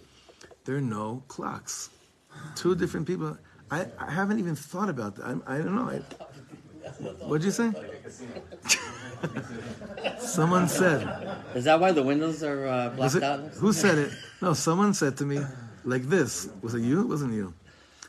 There 0.64 0.76
are 0.76 0.80
no 0.80 1.22
clocks. 1.28 1.90
Two 2.54 2.74
different 2.74 3.06
people. 3.06 3.36
I, 3.70 3.86
I 3.98 4.10
haven't 4.10 4.38
even 4.38 4.54
thought 4.54 4.88
about 4.88 5.16
that. 5.16 5.24
I, 5.24 5.56
I 5.56 5.58
don't 5.58 5.74
know. 5.74 5.90
I, 5.90 6.00
what'd 7.26 7.44
you 7.44 7.50
say? 7.50 7.72
Someone 10.18 10.68
said. 10.68 11.02
Is 11.54 11.64
that 11.64 11.80
why 11.80 11.92
the 11.92 12.02
windows 12.02 12.42
are 12.42 12.66
uh, 12.66 12.88
blacked 12.90 13.16
it, 13.16 13.22
out? 13.22 13.40
who 13.54 13.72
said 13.72 13.98
it? 13.98 14.12
No, 14.40 14.54
someone 14.54 14.94
said 14.94 15.16
to 15.18 15.24
me 15.24 15.40
like 15.84 16.04
this. 16.04 16.48
Was 16.62 16.74
it 16.74 16.82
you? 16.82 17.02
It 17.02 17.06
wasn't 17.08 17.34
you. 17.34 17.54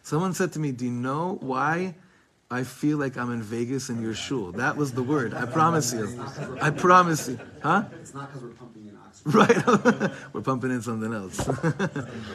Someone 0.03 0.33
said 0.33 0.53
to 0.53 0.59
me, 0.59 0.71
"Do 0.71 0.85
you 0.85 0.91
know 0.91 1.37
why 1.41 1.95
I 2.51 2.63
feel 2.63 2.97
like 2.97 3.17
I'm 3.17 3.31
in 3.31 3.41
Vegas 3.41 3.89
in 3.89 4.01
your 4.01 4.13
shul?" 4.13 4.51
That 4.53 4.75
was 4.77 4.91
the 4.91 5.03
word. 5.03 5.33
I 5.33 5.45
promise 5.45 5.93
you. 5.93 6.23
I 6.61 6.69
promise 6.69 7.29
you. 7.29 7.39
Huh? 7.61 7.83
it's 8.01 8.13
not 8.13 8.27
because 8.27 8.43
we're 8.43 8.49
pumping 8.49 8.87
in 8.87 8.97
oxygen. 8.97 9.31
Right. 9.31 10.11
We're 10.33 10.41
pumping 10.41 10.71
in 10.71 10.81
something 10.81 11.13
else. 11.13 11.37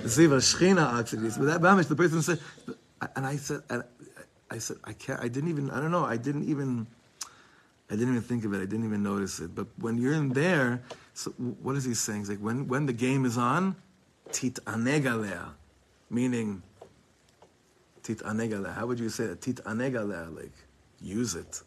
Ziva 0.04 0.38
Shechina 0.38 0.84
oxygen. 0.98 1.32
But 1.38 1.46
that 1.46 1.60
Bamish, 1.60 1.88
the 1.88 1.96
person 1.96 2.20
said, 2.20 2.38
and 3.16 3.26
I 3.26 3.36
said, 3.36 3.62
and 3.70 3.84
I 4.54 4.58
said, 4.58 4.76
I 4.84 4.92
can't. 4.92 5.20
I 5.20 5.26
didn't 5.26 5.50
even. 5.50 5.68
I 5.70 5.80
don't 5.80 5.90
know. 5.90 6.04
I 6.04 6.16
didn't 6.16 6.48
even. 6.48 6.86
I 7.90 7.96
didn't 7.96 8.10
even 8.10 8.22
think 8.22 8.44
of 8.44 8.54
it. 8.54 8.58
I 8.58 8.66
didn't 8.66 8.84
even 8.84 9.02
notice 9.02 9.40
it. 9.40 9.52
But 9.52 9.66
when 9.78 9.98
you're 9.98 10.14
in 10.14 10.28
there, 10.30 10.80
so 11.12 11.32
what 11.32 11.74
is 11.74 11.84
he 11.84 11.94
saying? 11.94 12.20
He's 12.20 12.30
like 12.30 12.38
when 12.38 12.68
when 12.68 12.86
the 12.86 12.92
game 12.92 13.24
is 13.24 13.36
on, 13.36 13.74
tit 14.30 14.60
anegalea, 14.64 15.50
meaning 16.08 16.62
tit 18.04 18.18
anegalea. 18.18 18.72
How 18.72 18.86
would 18.86 19.00
you 19.00 19.08
say 19.08 19.26
that? 19.26 19.40
Tit 19.40 19.56
anegalea, 19.64 20.34
like 20.34 20.54
use 21.00 21.34
it, 21.34 21.62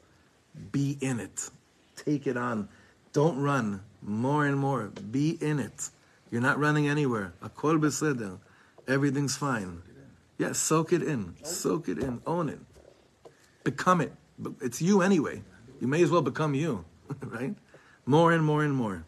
be 0.71 0.97
in 1.01 1.19
it, 1.19 1.49
take 1.97 2.25
it 2.25 2.37
on. 2.37 2.69
Don't 3.11 3.37
run 3.41 3.81
more 4.01 4.45
and 4.45 4.57
more. 4.57 4.91
Be 5.11 5.37
in 5.41 5.59
it. 5.59 5.89
You're 6.31 6.41
not 6.41 6.57
running 6.57 6.87
anywhere. 6.87 7.33
Akol 7.43 7.79
beseder. 7.79 8.39
Everything's 8.87 9.35
fine. 9.35 9.81
Yes, 10.37 10.59
soak 10.59 10.93
it 10.93 11.01
in. 11.01 11.35
Soak 11.43 11.89
it 11.89 11.97
in. 11.97 12.21
Own 12.25 12.49
it. 12.49 12.59
Become 13.67 13.99
it. 13.99 14.13
It's 14.61 14.81
you 14.81 15.01
anyway. 15.01 15.43
You 15.81 15.87
may 15.89 16.01
as 16.01 16.09
well 16.09 16.21
become 16.21 16.53
you, 16.55 16.85
right? 17.21 17.53
More 18.05 18.31
and 18.31 18.41
more 18.41 18.63
and 18.63 18.73
more. 18.73 19.03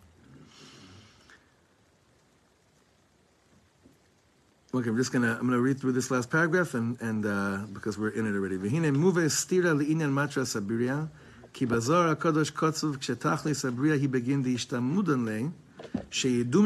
Okay, 4.74 4.90
I'm 4.90 4.98
just 4.98 5.14
gonna 5.14 5.38
I'm 5.40 5.48
gonna 5.48 5.62
read 5.62 5.80
through 5.80 5.94
this 5.94 6.12
last 6.12 6.30
paragraph 6.30 6.74
and 6.74 7.00
and 7.00 7.26
uh, 7.26 7.60
because 7.72 7.98
we're 7.98 8.10
in 8.10 8.28
it 8.28 8.36
already. 8.36 8.58
V'hine 8.58 8.94
muve 8.94 9.24
stira 9.32 9.72
li'inyan 9.80 10.12
matra 10.12 10.44
sabiria 10.44 11.08
ki 11.54 11.64
bazar 11.66 12.14
hakadosh 12.14 12.52
kotzuv 12.52 12.98
kshetachli 12.98 13.56
sabiria 13.56 13.98
he 13.98 14.08
begin 14.08 14.44
le 14.44 14.54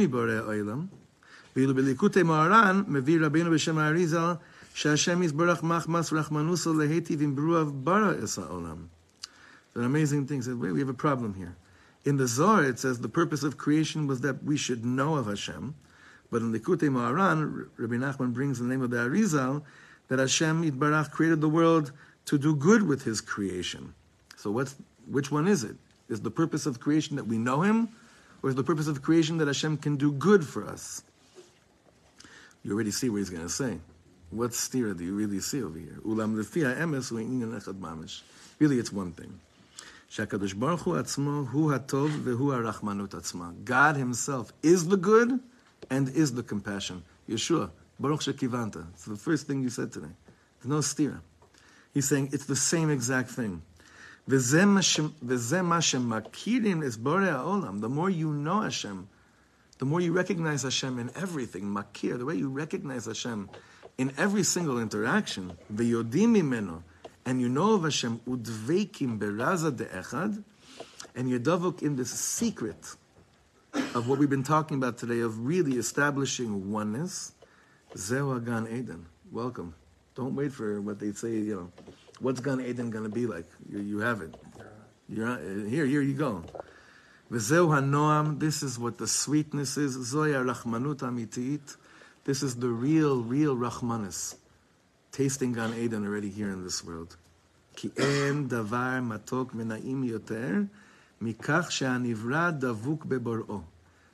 borei 0.08 0.41
oilam 0.41 0.89
mevi 2.88 3.20
rabbeinu 3.20 3.52
b'shem 3.54 3.78
Hashem 4.74 5.21
Yisbarach 5.21 5.61
Machmas 5.61 6.11
Rachmanuso 6.11 6.74
Lehetiv 6.74 7.21
Im 7.21 7.84
Bara 7.84 8.21
Isa 8.21 8.41
Olam. 8.41 8.88
An 9.76 9.84
amazing 9.84 10.28
thing. 10.28 10.41
Says, 10.41 10.55
wait, 10.55 10.71
we 10.71 10.80
have 10.80 10.89
a 10.89 10.93
problem 10.93 11.36
here. 11.36 11.55
In 12.05 12.17
the 12.17 12.28
Zohar, 12.28 12.63
it 12.65 12.80
says 12.80 12.99
the 12.99 13.09
purpose 13.09 13.43
of 13.43 13.57
creation 13.57 14.07
was 14.07 14.21
that 14.21 14.43
we 14.43 14.57
should 14.57 14.84
know 14.84 15.15
of 15.15 15.28
Hashem. 15.28 15.76
But 16.32 16.41
in 16.41 16.51
the 16.51 16.59
Kutei 16.59 16.89
Maharan, 16.89 17.67
Rabbi 17.78 17.95
Nachman 17.95 18.34
brings 18.34 18.59
the 18.59 18.65
name 18.65 18.82
of 18.82 18.89
the 18.89 18.97
Arizal 18.97 19.63
that 20.09 20.19
Hashem 20.19 20.69
Yitbarach 20.69 21.11
created 21.11 21.39
the 21.39 21.49
world 21.49 21.91
to 22.26 22.38
do 22.38 22.55
good 22.55 22.84
with 22.84 23.03
His 23.03 23.21
creation. 23.21 23.93
So 24.36 24.51
what's 24.51 24.76
which 25.07 25.32
one 25.32 25.47
is 25.47 25.63
it? 25.63 25.76
Is 26.09 26.21
the 26.21 26.32
purpose 26.32 26.65
of 26.65 26.80
creation 26.80 27.15
that 27.15 27.26
we 27.26 27.38
know 27.38 27.61
Him, 27.61 27.89
or 28.41 28.49
is 28.49 28.55
the 28.55 28.63
purpose 28.63 28.88
of 28.88 29.01
creation 29.01 29.38
that 29.38 29.47
Hashem 29.47 29.78
can 29.78 29.95
do 29.95 30.11
good 30.11 30.45
for 30.45 30.67
us? 30.67 31.03
You 32.63 32.74
already 32.74 32.91
see 32.91 33.09
what 33.09 33.17
he's 33.17 33.30
going 33.30 33.43
to 33.43 33.49
say. 33.49 33.78
What 34.34 34.51
stira 34.51 34.97
do 34.97 35.03
you 35.03 35.13
really 35.13 35.39
see 35.41 35.61
over 35.61 35.77
here? 35.77 35.99
Ulam 36.03 36.36
lefia 36.36 36.75
emes 36.77 37.11
echad 37.11 37.79
mamish. 37.79 38.21
Really, 38.57 38.79
it's 38.79 38.91
one 38.91 39.11
thing. 39.11 39.39
Shakadosh 40.09 40.57
Baruch 40.59 40.79
Hu 40.81 40.93
atzmo 40.93 41.45
hu 41.47 41.69
hatov 41.69 42.09
vehu 42.23 42.51
arachmanut 42.51 43.09
atzma. 43.09 43.53
God 43.63 43.95
Himself 43.95 44.51
is 44.63 44.88
the 44.88 44.97
good 44.97 45.39
and 45.91 46.09
is 46.09 46.34
the 46.34 46.41
compassion. 46.41 47.03
Yeshua, 47.29 47.69
Baruch 47.99 48.21
shekivanta. 48.21 48.88
It's 48.93 49.05
the 49.05 49.15
first 49.15 49.45
thing 49.45 49.61
you 49.61 49.69
said 49.69 49.91
today. 49.91 50.07
There's 50.61 50.69
no 50.69 50.79
stira. 50.79 51.19
He's 51.93 52.09
saying 52.09 52.29
it's 52.31 52.45
the 52.45 52.55
same 52.55 52.89
exact 52.89 53.29
thing. 53.29 53.61
The 54.25 54.38
more 57.89 58.09
you 58.09 58.34
know 58.34 58.61
Hashem, 58.61 59.07
the 59.77 59.86
more 59.86 60.01
you 60.01 60.13
recognize 60.13 60.63
Hashem 60.63 60.97
in 60.97 61.11
everything. 61.15 61.63
Makir, 61.63 62.17
the 62.17 62.25
way 62.25 62.36
you 62.36 62.49
recognize 62.49 63.05
Hashem 63.05 63.49
in 63.98 64.12
every 64.18 64.44
single 64.44 64.80
interaction, 64.80 65.58
and 65.70 67.41
you 67.41 67.50
know 67.50 67.74
of 67.74 67.84
Hashem, 67.84 68.20
udveikim 68.28 70.44
and 71.16 71.30
you 71.30 71.39
davok 71.39 71.82
in 71.82 71.96
this 71.96 72.12
secret 72.12 72.96
of 73.96 74.08
what 74.08 74.20
we've 74.20 74.30
been 74.30 74.44
talking 74.44 74.78
about 74.78 74.98
today, 74.98 75.20
of 75.20 75.46
really 75.46 75.78
establishing 75.78 76.72
oneness, 76.72 77.34
zeu 77.98 78.39
eden. 78.72 79.06
Welcome. 79.32 79.76
Don't 80.16 80.36
wait 80.36 80.54
for 80.54 80.80
what 80.82 81.00
they 81.00 81.12
say, 81.12 81.32
you 81.32 81.56
know, 81.56 81.72
what's 82.20 82.39
Gan 82.39 82.62
Eden 82.62 82.91
going 82.91 83.04
to 83.04 83.10
be 83.10 83.26
like? 83.26 83.46
You, 83.68 83.80
you 83.80 84.00
have 84.00 84.22
it. 84.22 84.36
You're, 85.10 85.28
uh, 85.28 85.39
here, 85.68 85.86
here 85.86 86.02
you 86.02 86.14
go. 86.14 86.44
This 87.30 88.64
is 88.64 88.78
what 88.78 89.00
the 89.00 89.08
sweetness 89.08 89.78
is. 89.78 89.94
Zoya 89.94 90.44
rachmanut 90.44 90.98
amitit. 90.98 91.78
This 92.24 92.43
is 92.43 92.57
the 92.57 92.68
real, 92.68 93.22
real 93.22 93.57
rachmanis. 93.57 94.36
Tasting 95.12 95.53
Gan 95.53 95.74
Eden 95.74 96.05
already 96.05 96.28
here 96.28 96.51
in 96.51 96.62
this 96.62 96.84
world. 96.84 97.16
כי 97.74 97.89
אין 97.97 98.49
דבר 98.49 99.01
מתוק 99.03 99.53
ונעים 99.57 100.05
יותר 100.05 100.53
מכך 101.20 101.66
שהנברא 101.70 102.51
דבוק 102.51 103.05
בבוראו. 103.05 103.62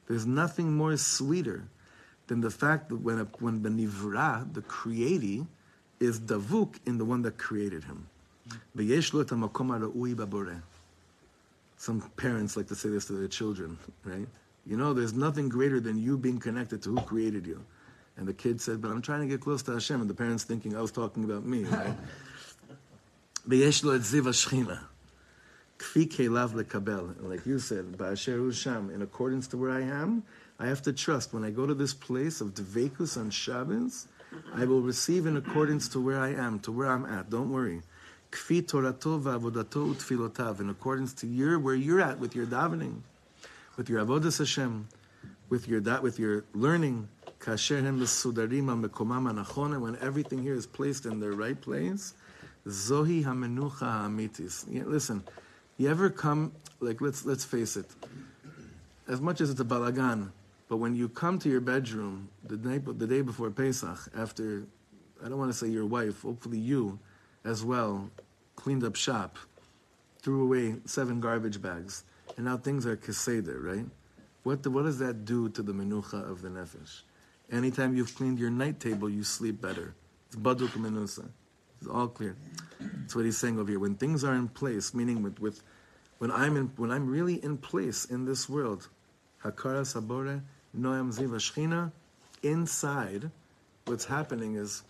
There's 0.07 0.27
nothing 0.27 0.77
more 0.77 0.97
sweeter 0.97 1.62
than 2.27 2.41
the 2.41 2.51
fact 2.51 2.91
that 2.91 2.97
when, 2.97 3.18
a, 3.20 3.25
when 3.41 3.62
the 3.62 3.70
nivra, 3.70 4.53
the 4.53 4.62
creating, 4.62 5.49
is 5.99 6.20
davuk 6.20 6.77
in 6.87 6.99
the 6.99 7.05
one 7.05 7.22
that 7.22 7.39
created 7.39 7.85
him. 7.85 8.07
ויש 8.77 9.12
לו 9.12 9.22
את 9.22 9.33
המקום 9.33 9.72
הראוי 9.72 10.14
בבורא. 10.14 10.55
Some 11.79 12.01
parents 12.16 12.57
like 12.57 12.68
to 12.68 12.75
say 12.75 12.89
this 12.89 13.07
to 13.07 13.12
their 13.14 13.29
children, 13.29 13.79
right? 14.05 14.29
You 14.66 14.77
know, 14.77 14.95
there's 14.95 15.12
nothing 15.12 15.49
greater 15.49 15.81
than 15.81 15.99
you 15.99 16.16
being 16.16 16.39
connected 16.39 16.83
to 16.83 16.91
who 16.91 17.01
created 17.01 17.47
you. 17.47 17.61
And 18.20 18.28
the 18.28 18.34
kid 18.34 18.59
said, 18.59 18.82
But 18.82 18.91
I'm 18.91 19.01
trying 19.01 19.22
to 19.22 19.28
get 19.28 19.39
close 19.39 19.63
to 19.63 19.72
Hashem. 19.72 20.01
And 20.01 20.09
the 20.09 20.13
parents 20.13 20.43
thinking 20.43 20.76
I 20.76 20.82
was 20.82 20.91
talking 20.91 21.24
about 21.24 21.45
me, 21.45 21.63
right? 21.63 21.95
like 23.47 23.59
you 27.45 27.59
said, 27.59 27.86
in 27.86 29.01
accordance 29.01 29.47
to 29.47 29.57
where 29.57 29.72
I 29.72 29.82
am, 29.82 30.24
I 30.59 30.67
have 30.67 30.82
to 30.82 30.91
trust. 30.91 31.34
When 31.34 31.45
I 31.45 31.49
go 31.49 31.65
to 31.65 31.74
this 31.74 31.93
place 31.93 32.41
of 32.41 32.53
Dvekus 32.53 33.17
on 33.17 33.30
Shabbos, 33.30 34.07
I 34.53 34.65
will 34.65 34.82
receive 34.82 35.26
in 35.26 35.38
accordance 35.38 35.88
to 35.89 36.03
where 36.03 36.20
I 36.20 36.34
am, 36.34 36.59
to 36.59 36.74
where 36.74 36.88
I'm 36.88 37.05
at. 37.05 37.30
Don't 37.30 37.51
worry. 37.51 37.82
In 40.59 40.70
accordance 40.70 41.13
to 41.13 41.28
your 41.28 41.59
where 41.59 41.76
you're 41.76 42.01
at 42.01 42.20
with 42.20 42.36
your 42.36 42.45
davening, 42.45 42.99
with 43.78 43.89
your 43.89 44.05
avodas 44.05 44.38
Hashem, 44.38 44.89
with 45.47 45.67
your 45.67 45.82
with 46.01 46.20
your 46.20 46.43
learning, 46.53 47.07
Kasher 47.40 47.82
hem 47.82 48.00
besudarim 48.00 48.86
mekomam 48.86 49.32
anachon, 49.32 49.74
and 49.74 49.82
when 49.82 49.98
everything 50.02 50.42
here 50.44 50.54
is 50.54 50.68
placed 50.68 51.06
in 51.06 51.20
the 51.20 51.32
right 51.32 51.60
place, 51.60 52.14
zohi 52.68 53.24
hamenucha 53.24 53.80
hamitis. 53.80 54.66
Listen, 54.86 55.24
you 55.78 55.90
ever 55.90 56.10
come 56.10 56.52
like 56.82 57.00
let's 57.00 57.26
let's 57.26 57.46
face 57.46 57.78
it, 57.78 57.86
as 59.08 59.22
much 59.22 59.40
as 59.40 59.50
it's 59.50 59.60
a 59.60 59.66
balagan, 59.66 60.32
but 60.68 60.78
when 60.78 60.96
you 60.96 61.08
come 61.08 61.40
to 61.40 61.50
your 61.50 61.62
bedroom 61.62 62.30
the 62.44 62.58
night 62.58 62.86
the 62.86 63.08
day 63.08 63.22
before 63.22 63.50
Pesach, 63.50 63.98
after 64.16 64.66
I 65.24 65.30
don't 65.30 65.38
want 65.38 65.52
to 65.52 65.58
say 65.58 65.68
your 65.68 65.86
wife, 65.86 66.22
hopefully 66.22 66.60
you, 66.60 67.00
as 67.46 67.64
well, 67.64 68.10
cleaned 68.56 68.84
up 68.84 68.96
shop, 68.96 69.38
threw 70.22 70.44
away 70.44 70.76
seven 70.86 71.20
garbage 71.20 71.62
bags, 71.62 72.04
and 72.36 72.46
now 72.46 72.58
things 72.58 72.86
are 72.86 72.98
keseder, 72.98 73.62
right? 73.64 73.86
What, 74.44 74.64
the, 74.64 74.72
what 74.72 74.84
does 74.84 75.00
that 75.00 75.26
do 75.26 75.50
to 75.50 75.62
the 75.62 75.74
menucha 75.74 76.30
of 76.30 76.42
the 76.42 76.50
nefesh? 76.50 77.02
Anytime 77.52 77.95
you've 77.95 78.14
cleaned 78.16 78.39
your 78.39 78.52
night 78.52 78.80
table, 78.80 79.10
you 79.10 79.24
sleep 79.24 79.62
better. 79.62 79.95
It's 80.28 80.36
baduk 80.36 80.70
menusa. 80.70 81.28
It's 81.80 81.89
all 81.89 82.08
clear. 82.08 82.36
That's 82.80 83.16
what 83.16 83.26
he's 83.26 83.38
saying 83.38 83.58
over 83.60 83.70
here. 83.70 83.80
When 83.80 83.95
things 83.95 84.24
are 84.24 84.36
in 84.36 84.47
place, 84.50 84.93
meaning 84.93 85.24
with, 85.24 85.39
with 85.39 85.64
when 86.20 86.32
I'm 86.32 86.58
in, 86.58 86.72
when 86.76 86.91
I'm 86.91 87.10
really 87.10 87.43
in 87.43 87.58
place 87.58 88.06
in 88.06 88.26
this 88.26 88.47
world, 88.47 88.88
hakara 89.43 89.82
sabore 89.82 90.41
noam 90.78 91.12
ziva 91.14 91.38
shchina, 91.38 91.91
inside, 92.43 93.32
what's 93.86 94.06
happening 94.06 94.56
is 94.56 94.84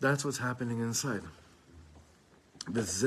that's 0.00 0.24
what's 0.24 0.38
happening 0.38 0.80
inside. 0.80 1.22
This 2.68 3.02
is 3.02 3.04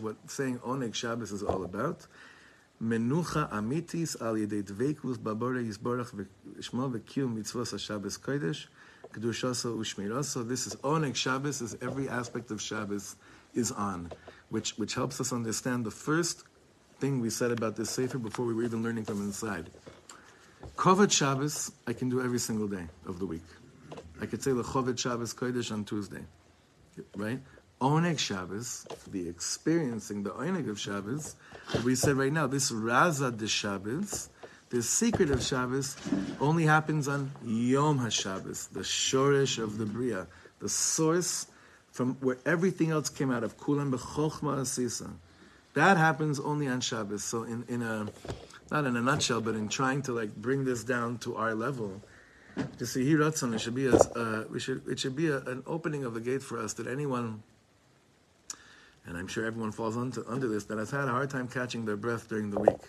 what 0.00 0.16
saying 0.26 0.58
oneg 0.58 0.94
Shabbos 0.94 1.32
is 1.32 1.42
all 1.42 1.64
about. 1.64 2.06
Menucha 2.82 3.50
amitis 3.50 4.20
al 4.20 4.34
yedei 4.34 4.62
dveikus 4.62 5.16
babore 5.16 5.64
yisborach 5.64 6.12
v'shmo 6.12 6.92
v'kiyum 6.92 7.34
mitzvos 7.34 7.70
ha-Shabbos 7.70 8.18
kodesh 8.18 8.66
kedushaso 9.12 9.76
u'shmiraso. 9.78 10.46
This 10.46 10.66
is 10.66 10.76
oneg 10.76 11.16
Shabbos. 11.16 11.62
Is 11.62 11.76
every 11.80 12.08
aspect 12.08 12.50
of 12.50 12.60
Shabbos 12.60 13.16
is 13.54 13.72
on, 13.72 14.12
which 14.50 14.76
which 14.76 14.94
helps 14.94 15.20
us 15.22 15.32
understand 15.32 15.86
the 15.86 15.90
first 15.90 16.44
thing 16.98 17.20
we 17.20 17.30
said 17.30 17.50
about 17.50 17.76
this 17.76 17.90
sefer 17.90 18.18
before 18.18 18.44
we 18.44 18.52
were 18.52 18.64
even 18.64 18.82
learning 18.82 19.04
from 19.04 19.22
inside. 19.22 19.70
Kovet 20.76 21.10
Shabbos 21.10 21.72
I 21.86 21.94
can 21.94 22.10
do 22.10 22.20
every 22.20 22.38
single 22.38 22.68
day 22.68 22.86
of 23.06 23.18
the 23.18 23.26
week. 23.26 23.44
I 24.20 24.26
could 24.26 24.42
say 24.42 24.52
the 24.52 24.62
Lechovet 24.62 24.98
Shabbos 24.98 25.32
Kodesh 25.34 25.72
on 25.72 25.84
Tuesday, 25.84 26.24
right? 27.16 27.40
Oneg 27.80 28.18
Shabbos, 28.18 28.86
the 29.10 29.28
experiencing 29.28 30.22
the 30.22 30.30
Oneg 30.30 30.68
of 30.68 30.80
Shabbos, 30.80 31.36
we 31.84 31.94
said 31.94 32.16
right 32.16 32.32
now, 32.32 32.46
this 32.46 32.70
Raza 32.70 33.36
de 33.36 33.46
Shabbos, 33.46 34.30
the 34.70 34.82
secret 34.82 35.30
of 35.30 35.42
Shabbos, 35.42 35.96
only 36.40 36.64
happens 36.64 37.06
on 37.06 37.30
Yom 37.44 37.98
HaShabbos, 37.98 38.70
the 38.72 38.80
Shoresh 38.80 39.62
of 39.62 39.78
the 39.78 39.86
Bria, 39.86 40.26
the 40.58 40.68
source 40.68 41.46
from 41.92 42.14
where 42.20 42.38
everything 42.44 42.90
else 42.90 43.08
came 43.08 43.30
out 43.30 43.44
of 43.44 43.58
Kulam 43.58 43.92
B'chochma 43.92 44.58
Asisa. 44.58 45.10
That 45.74 45.96
happens 45.96 46.40
only 46.40 46.68
on 46.68 46.80
Shabbos. 46.80 47.22
So 47.22 47.42
in, 47.42 47.64
in 47.68 47.82
a, 47.82 48.06
not 48.70 48.86
in 48.86 48.96
a 48.96 49.00
nutshell, 49.02 49.42
but 49.42 49.54
in 49.54 49.68
trying 49.68 50.02
to 50.02 50.12
like 50.12 50.34
bring 50.34 50.64
this 50.64 50.82
down 50.84 51.18
to 51.18 51.36
our 51.36 51.54
level, 51.54 52.02
to 52.78 52.86
see 52.86 53.04
here 53.04 53.20
it 53.22 53.60
should 53.60 53.74
be 53.74 53.86
as 53.86 54.06
uh, 54.08 54.44
we 54.50 54.58
should 54.58 54.86
it 54.88 54.98
should 54.98 55.14
be 55.14 55.28
a, 55.28 55.38
an 55.40 55.62
opening 55.66 56.04
of 56.04 56.14
the 56.14 56.20
gate 56.20 56.42
for 56.42 56.58
us 56.58 56.72
that 56.74 56.86
anyone, 56.86 57.42
and 59.06 59.16
I'm 59.16 59.26
sure 59.26 59.44
everyone 59.46 59.72
falls 59.72 59.96
onto, 59.96 60.24
under 60.26 60.48
this, 60.48 60.64
that 60.64 60.78
has 60.78 60.90
had 60.90 61.04
a 61.04 61.10
hard 61.10 61.30
time 61.30 61.48
catching 61.48 61.84
their 61.84 61.96
breath 61.96 62.28
during 62.28 62.50
the 62.50 62.60
week, 62.60 62.80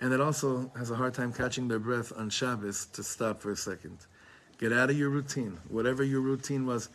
and 0.00 0.12
that 0.12 0.20
also 0.20 0.70
has 0.76 0.90
a 0.90 0.94
hard 0.94 1.14
time 1.14 1.32
catching 1.32 1.68
their 1.68 1.78
breath 1.78 2.12
on 2.16 2.30
Shabbos 2.30 2.86
to 2.86 3.02
stop 3.02 3.40
for 3.40 3.50
a 3.50 3.56
second, 3.56 3.98
Get 4.58 4.72
out 4.72 4.90
of 4.90 4.98
your 4.98 5.10
routine, 5.10 5.56
whatever 5.68 6.02
your 6.02 6.20
routine 6.20 6.66
was, 6.66 6.88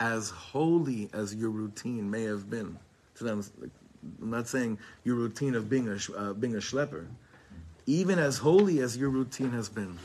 as 0.00 0.30
holy 0.30 1.10
as 1.12 1.34
your 1.34 1.50
routine 1.50 2.10
may 2.10 2.22
have 2.22 2.48
been. 2.48 2.78
To 3.16 3.24
them, 3.24 3.44
I'm 4.22 4.30
not 4.30 4.48
saying 4.48 4.78
your 5.04 5.16
routine 5.16 5.54
of 5.54 5.68
being 5.68 5.88
a 5.88 5.98
uh, 6.16 6.32
being 6.32 6.54
a 6.54 6.58
schlepper, 6.58 7.06
even 7.84 8.18
as 8.18 8.38
holy 8.38 8.80
as 8.80 8.96
your 8.96 9.10
routine 9.10 9.50
has 9.50 9.68
been. 9.68 9.98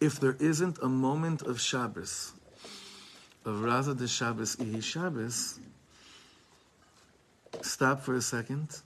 If 0.00 0.20
there 0.20 0.36
isn't 0.38 0.78
a 0.82 0.88
moment 0.88 1.40
of 1.42 1.58
Shabbos, 1.58 2.32
of 3.46 3.56
Raza 3.56 3.96
de 3.96 4.06
Shabbos 4.06 4.56
Ihi 4.56 4.82
Shabbos, 4.82 5.58
stop 7.62 8.00
for 8.00 8.14
a 8.14 8.22
second 8.22 8.80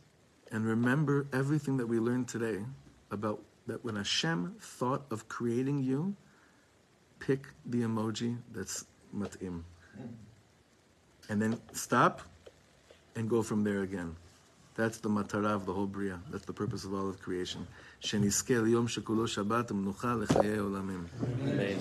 and 0.51 0.67
remember 0.67 1.27
everything 1.33 1.77
that 1.79 1.87
we 1.87 1.99
learned 1.99 2.29
today 2.29 2.59
about 3.11 3.41
that 3.67 3.85
when 3.85 3.97
Hashem 3.97 4.57
thought 4.61 5.05
of 5.11 5.29
creating 5.29 5.83
you, 5.83 6.15
pick 7.21 7.47
the 7.67 7.83
emoji 7.83 8.37
that's 8.53 8.85
matim. 9.15 9.63
And 11.29 11.41
then 11.41 11.61
stop 11.73 12.23
and 13.15 13.29
go 13.31 13.43
from 13.43 13.65
there 13.65 13.83
again. 13.83 14.17
That's 14.75 14.99
the 14.99 15.09
matara 15.09 15.55
of 15.55 15.67
the 15.67 15.73
whole 15.73 15.87
bria. 15.87 16.19
That's 16.31 16.47
the 16.47 16.53
purpose 16.53 16.85
of 16.85 16.95
all 16.95 17.09
of 17.09 17.21
creation. 17.21 17.67
Amen. 21.43 21.79